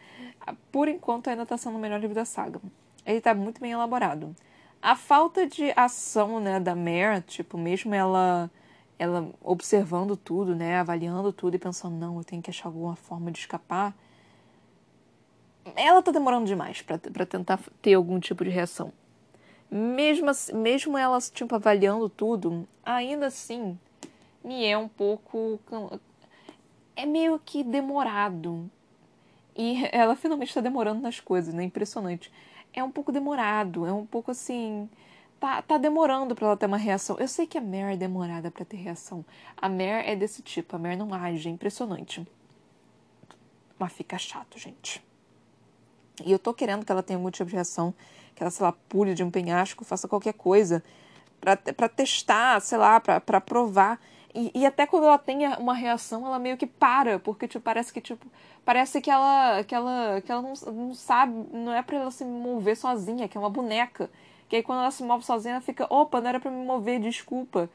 Por 0.70 0.88
enquanto, 0.88 1.28
ainda 1.28 1.46
tá 1.46 1.56
sendo 1.56 1.76
o 1.76 1.80
melhor 1.80 2.00
livro 2.00 2.14
da 2.14 2.24
saga. 2.24 2.60
Ele 3.04 3.20
tá 3.20 3.34
muito 3.34 3.60
bem 3.60 3.72
elaborado. 3.72 4.34
a 4.80 4.94
falta 4.94 5.46
de 5.46 5.72
ação, 5.74 6.38
né, 6.40 6.60
da 6.60 6.74
Mare, 6.74 7.22
tipo, 7.26 7.58
mesmo 7.58 7.94
ela 7.94 8.50
ela 8.98 9.28
observando 9.42 10.16
tudo, 10.16 10.54
né, 10.54 10.78
avaliando 10.78 11.32
tudo 11.32 11.56
e 11.56 11.58
pensando, 11.58 11.96
não, 11.96 12.18
eu 12.18 12.24
tenho 12.24 12.40
que 12.40 12.50
achar 12.50 12.68
alguma 12.68 12.94
forma 12.94 13.30
de 13.30 13.40
escapar. 13.40 13.94
Ela 15.76 16.02
tá 16.02 16.10
demorando 16.10 16.46
demais 16.46 16.82
para 16.82 17.26
tentar 17.26 17.58
ter 17.80 17.94
algum 17.94 18.20
tipo 18.20 18.44
de 18.44 18.50
reação. 18.50 18.92
Mesmo, 19.70 20.30
mesmo 20.54 20.98
ela, 20.98 21.18
tipo, 21.20 21.54
avaliando 21.54 22.08
tudo, 22.08 22.68
ainda 22.84 23.26
assim, 23.26 23.78
me 24.44 24.64
é 24.64 24.76
um 24.76 24.88
pouco. 24.88 25.60
É 26.94 27.06
meio 27.06 27.40
que 27.44 27.64
demorado. 27.64 28.70
E 29.56 29.82
ela 29.90 30.14
finalmente 30.14 30.48
está 30.48 30.60
demorando 30.60 31.00
nas 31.00 31.18
coisas, 31.18 31.54
né? 31.54 31.64
Impressionante. 31.64 32.30
É 32.72 32.82
um 32.82 32.90
pouco 32.90 33.10
demorado, 33.10 33.86
é 33.86 33.92
um 33.92 34.04
pouco 34.04 34.30
assim 34.30 34.88
tá, 35.44 35.60
tá 35.60 35.76
demorando 35.76 36.34
para 36.34 36.46
ela 36.46 36.56
ter 36.56 36.64
uma 36.64 36.78
reação. 36.78 37.18
Eu 37.18 37.28
sei 37.28 37.46
que 37.46 37.58
a 37.58 37.60
Mare 37.60 37.94
é 37.94 37.96
demorada 37.96 38.50
para 38.50 38.64
ter 38.64 38.78
reação. 38.78 39.24
A 39.56 39.68
Mare 39.68 40.06
é 40.06 40.16
desse 40.16 40.42
tipo, 40.42 40.74
a 40.74 40.78
Mare 40.78 40.96
não 40.96 41.12
age, 41.12 41.48
é 41.48 41.52
impressionante. 41.52 42.26
Mas 43.78 43.92
fica 43.92 44.16
chato, 44.16 44.58
gente. 44.58 45.04
E 46.24 46.30
eu 46.30 46.38
tô 46.38 46.52
querendo 46.52 46.84
que 46.84 46.92
ela 46.92 47.02
tenha 47.02 47.18
algum 47.18 47.30
tipo 47.30 47.48
de 47.48 47.54
reação, 47.54 47.94
que 48.34 48.42
ela, 48.42 48.50
sei 48.50 48.64
lá, 48.64 48.72
pule 48.88 49.14
de 49.14 49.24
um 49.24 49.30
penhasco, 49.30 49.84
faça 49.84 50.06
qualquer 50.06 50.34
coisa 50.34 50.82
para 51.40 51.88
testar, 51.88 52.60
sei 52.60 52.78
lá, 52.78 53.00
para 53.00 53.40
provar. 53.40 54.00
E, 54.34 54.50
e, 54.54 54.66
até 54.66 54.86
quando 54.86 55.04
ela 55.04 55.18
tem 55.18 55.46
uma 55.58 55.74
reação, 55.74 56.26
ela 56.26 56.38
meio 56.38 56.56
que 56.56 56.66
para, 56.66 57.20
porque 57.20 57.46
tipo, 57.46 57.62
parece 57.62 57.92
que 57.92 58.00
tipo, 58.00 58.26
parece 58.64 59.00
que 59.00 59.08
ela 59.08 59.62
que 59.62 59.72
ela 59.74 60.20
que 60.22 60.32
ela 60.32 60.42
não, 60.42 60.54
não 60.72 60.94
sabe, 60.94 61.32
não 61.52 61.72
é 61.72 61.82
para 61.82 61.98
ela 61.98 62.10
se 62.10 62.24
mover 62.24 62.76
sozinha, 62.76 63.28
que 63.28 63.36
é 63.36 63.40
uma 63.40 63.50
boneca. 63.50 64.10
Que 64.48 64.56
aí 64.56 64.62
quando 64.62 64.80
ela 64.80 64.90
se 64.90 65.02
move 65.04 65.24
sozinha, 65.24 65.54
ela 65.54 65.60
fica, 65.60 65.86
opa, 65.88 66.20
não 66.20 66.28
era 66.28 66.40
para 66.40 66.50
me 66.50 66.64
mover, 66.64 67.00
desculpa. 67.00 67.70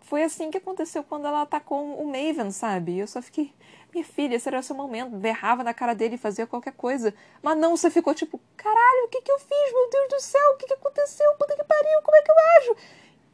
Foi 0.00 0.22
assim 0.24 0.50
que 0.50 0.58
aconteceu 0.58 1.04
quando 1.04 1.26
ela 1.26 1.42
atacou 1.42 1.80
o 2.00 2.06
Maven, 2.06 2.50
sabe? 2.50 2.98
Eu 2.98 3.06
só 3.06 3.22
fiquei, 3.22 3.52
minha 3.92 4.04
filha, 4.04 4.36
esse 4.36 4.48
era 4.48 4.58
o 4.58 4.62
seu 4.62 4.76
momento. 4.76 5.10
Berrava 5.16 5.64
na 5.64 5.74
cara 5.74 5.94
dele 5.94 6.14
e 6.14 6.18
fazia 6.18 6.46
qualquer 6.46 6.72
coisa. 6.72 7.14
Mas 7.42 7.56
não, 7.58 7.76
você 7.76 7.90
ficou 7.90 8.14
tipo, 8.14 8.40
caralho, 8.56 9.04
o 9.06 9.08
que 9.08 9.22
que 9.22 9.32
eu 9.32 9.38
fiz? 9.38 9.72
Meu 9.72 9.90
Deus 9.90 10.08
do 10.08 10.20
céu, 10.20 10.50
o 10.52 10.56
que 10.56 10.66
que 10.66 10.74
aconteceu? 10.74 11.32
Puta 11.38 11.56
que 11.56 11.64
pariu, 11.64 12.02
como 12.02 12.16
é 12.16 12.22
que 12.22 12.30
eu 12.30 12.34
ajo? 12.58 12.76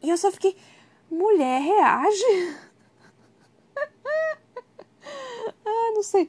E 0.03 0.11
eu 0.11 0.17
só 0.17 0.31
fiquei, 0.31 0.57
mulher, 1.11 1.61
reage. 1.61 2.57
ah, 5.65 5.93
não 5.95 6.03
sei. 6.03 6.29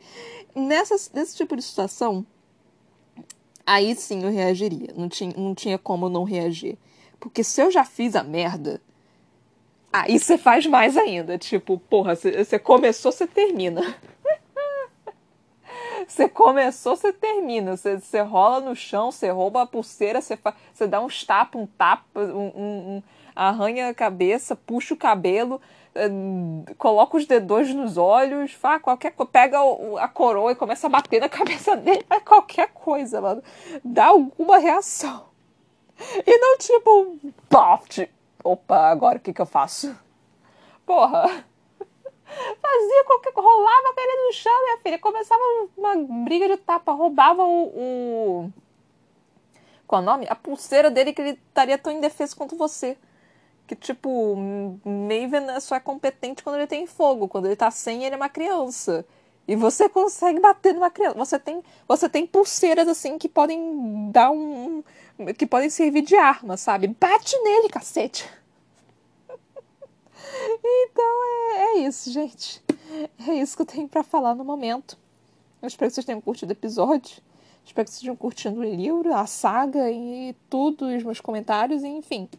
Nessa, 0.56 0.96
nesse 1.14 1.36
tipo 1.36 1.56
de 1.56 1.62
situação, 1.62 2.26
aí 3.66 3.96
sim 3.96 4.24
eu 4.24 4.32
reagiria. 4.32 4.94
Não 4.96 5.10
tinha, 5.10 5.34
não 5.36 5.54
tinha 5.54 5.78
como 5.78 6.10
não 6.10 6.24
reagir. 6.24 6.78
Porque 7.20 7.44
se 7.44 7.62
eu 7.62 7.72
já 7.72 7.84
fiz 7.84 8.16
a 8.16 8.24
merda, 8.24 8.82
aí 9.92 10.20
você 10.20 10.38
faz 10.38 10.66
mais 10.66 10.96
ainda. 10.96 11.38
Tipo, 11.38 11.78
porra, 11.78 12.16
você 12.16 12.60
começou, 12.60 13.12
você 13.12 13.28
termina. 13.28 13.96
Você 16.08 16.30
começou, 16.30 16.96
você 16.96 17.12
termina. 17.12 17.76
Você, 17.76 18.00
você 18.00 18.22
rola 18.22 18.62
no 18.62 18.76
chão, 18.76 19.12
você 19.12 19.30
rouba 19.30 19.64
a 19.64 19.68
pulseira, 19.68 20.22
você, 20.22 20.38
fa... 20.38 20.54
você 20.74 20.88
dá 20.88 21.02
uns 21.02 21.24
tapas, 21.26 21.62
um 21.62 21.66
tapa, 21.66 22.22
um, 22.22 22.22
um, 22.22 22.96
um, 22.96 23.04
arranha 23.36 23.90
a 23.90 23.94
cabeça, 23.94 24.56
puxa 24.56 24.94
o 24.94 24.98
cabelo, 24.98 25.62
eh, 25.94 26.10
coloca 26.78 27.18
os 27.18 27.26
dedões 27.26 27.74
nos 27.74 27.98
olhos, 27.98 28.54
faz 28.54 28.82
qualquer 28.82 29.14
pega 29.32 29.60
a 30.00 30.08
coroa 30.08 30.54
e 30.54 30.56
começa 30.56 30.88
a 30.88 30.90
bater 30.90 31.20
na 31.20 31.28
cabeça 31.30 31.76
dele, 31.76 32.06
faz 32.08 32.24
qualquer 32.24 32.70
coisa, 32.70 33.20
mano. 33.20 33.44
Dá 33.84 34.06
alguma 34.06 34.58
reação. 34.60 35.26
E 36.26 36.38
não 36.38 36.58
tipo, 36.58 37.18
poft. 37.50 38.10
Opa, 38.44 38.90
agora 38.90 39.18
o 39.18 39.22
que 39.22 39.34
que 39.34 39.42
eu 39.42 39.46
faço? 39.46 39.94
Porra. 40.86 41.44
Fazia 42.62 43.04
qualquer 43.06 43.34
rolava 43.36 43.90
a 43.90 44.02
ele 44.02 44.28
no 44.28 44.34
chão, 44.34 44.64
minha 44.64 44.78
filha. 44.80 45.00
Começava 45.00 45.42
uma 45.78 45.96
briga 46.24 46.48
de 46.50 46.58
tapa, 46.58 46.92
roubava 46.92 47.44
o, 47.44 47.68
o. 47.68 48.54
Qual 49.88 50.02
é 50.02 50.04
o 50.04 50.06
nome? 50.06 50.28
A 50.30 50.36
pulseira 50.36 50.92
dele 50.92 51.14
que 51.14 51.22
ele 51.22 51.40
estaria 51.48 51.78
tão 51.78 51.92
indefeso 51.92 52.36
quanto 52.36 52.56
você. 52.56 52.98
Que, 53.66 53.76
tipo, 53.76 54.36
Maven 54.86 55.60
só 55.60 55.76
é 55.76 55.80
competente 55.80 56.44
quando 56.44 56.58
ele 56.58 56.68
tem 56.68 56.86
fogo. 56.86 57.28
Quando 57.28 57.46
ele 57.46 57.56
tá 57.56 57.72
sem, 57.72 58.04
ele 58.04 58.16
é 58.16 58.18
uma 58.18 58.30
criança. 58.30 59.06
E 59.48 59.56
você 59.56 59.88
consegue 59.88 60.40
bater 60.40 60.74
numa 60.74 60.90
criança. 60.90 61.18
Você 61.18 61.40
tem, 61.40 61.64
você 61.88 62.10
tem 62.10 62.28
pulseiras, 62.28 62.88
assim, 62.88 63.18
que 63.18 63.30
podem 63.30 64.12
dar 64.12 64.30
um. 64.32 64.84
que 65.38 65.46
podem 65.46 65.70
servir 65.70 66.02
de 66.02 66.16
arma, 66.16 66.58
sabe? 66.58 66.88
Bate 66.88 67.38
nele, 67.40 67.70
cacete! 67.70 68.30
Então 70.64 71.24
é, 71.24 71.62
é 71.62 71.78
isso, 71.80 72.12
gente. 72.12 72.64
É 73.28 73.34
isso 73.34 73.56
que 73.56 73.62
eu 73.62 73.66
tenho 73.66 73.88
para 73.88 74.02
falar 74.02 74.34
no 74.34 74.46
momento. 74.46 74.98
Eu 75.62 75.68
espero 75.68 75.90
que 75.90 75.96
vocês 75.96 76.06
tenham 76.06 76.22
curtido 76.22 76.50
o 76.50 76.54
episódio. 76.54 77.22
Espero 77.66 77.86
que 77.86 77.92
vocês 77.92 77.98
estejam 77.98 78.16
curtindo 78.16 78.62
o 78.62 78.64
livro, 78.64 79.14
a 79.14 79.28
saga 79.28 79.92
e 79.92 80.34
tudo, 80.50 80.86
os 80.86 81.04
meus 81.04 81.20
comentários, 81.20 81.84
enfim. 81.84 82.30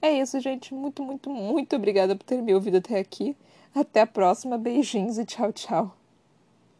É 0.00 0.12
isso, 0.12 0.38
gente. 0.38 0.72
Muito, 0.72 1.02
muito, 1.02 1.28
muito 1.28 1.74
obrigada 1.74 2.14
por 2.14 2.24
ter 2.24 2.40
me 2.40 2.54
ouvido 2.54 2.76
até 2.76 2.98
aqui. 2.98 3.36
Até 3.74 4.02
a 4.02 4.06
próxima. 4.06 4.56
Beijinhos 4.56 5.18
e 5.18 5.24
tchau, 5.24 5.52
tchau. 5.52 6.05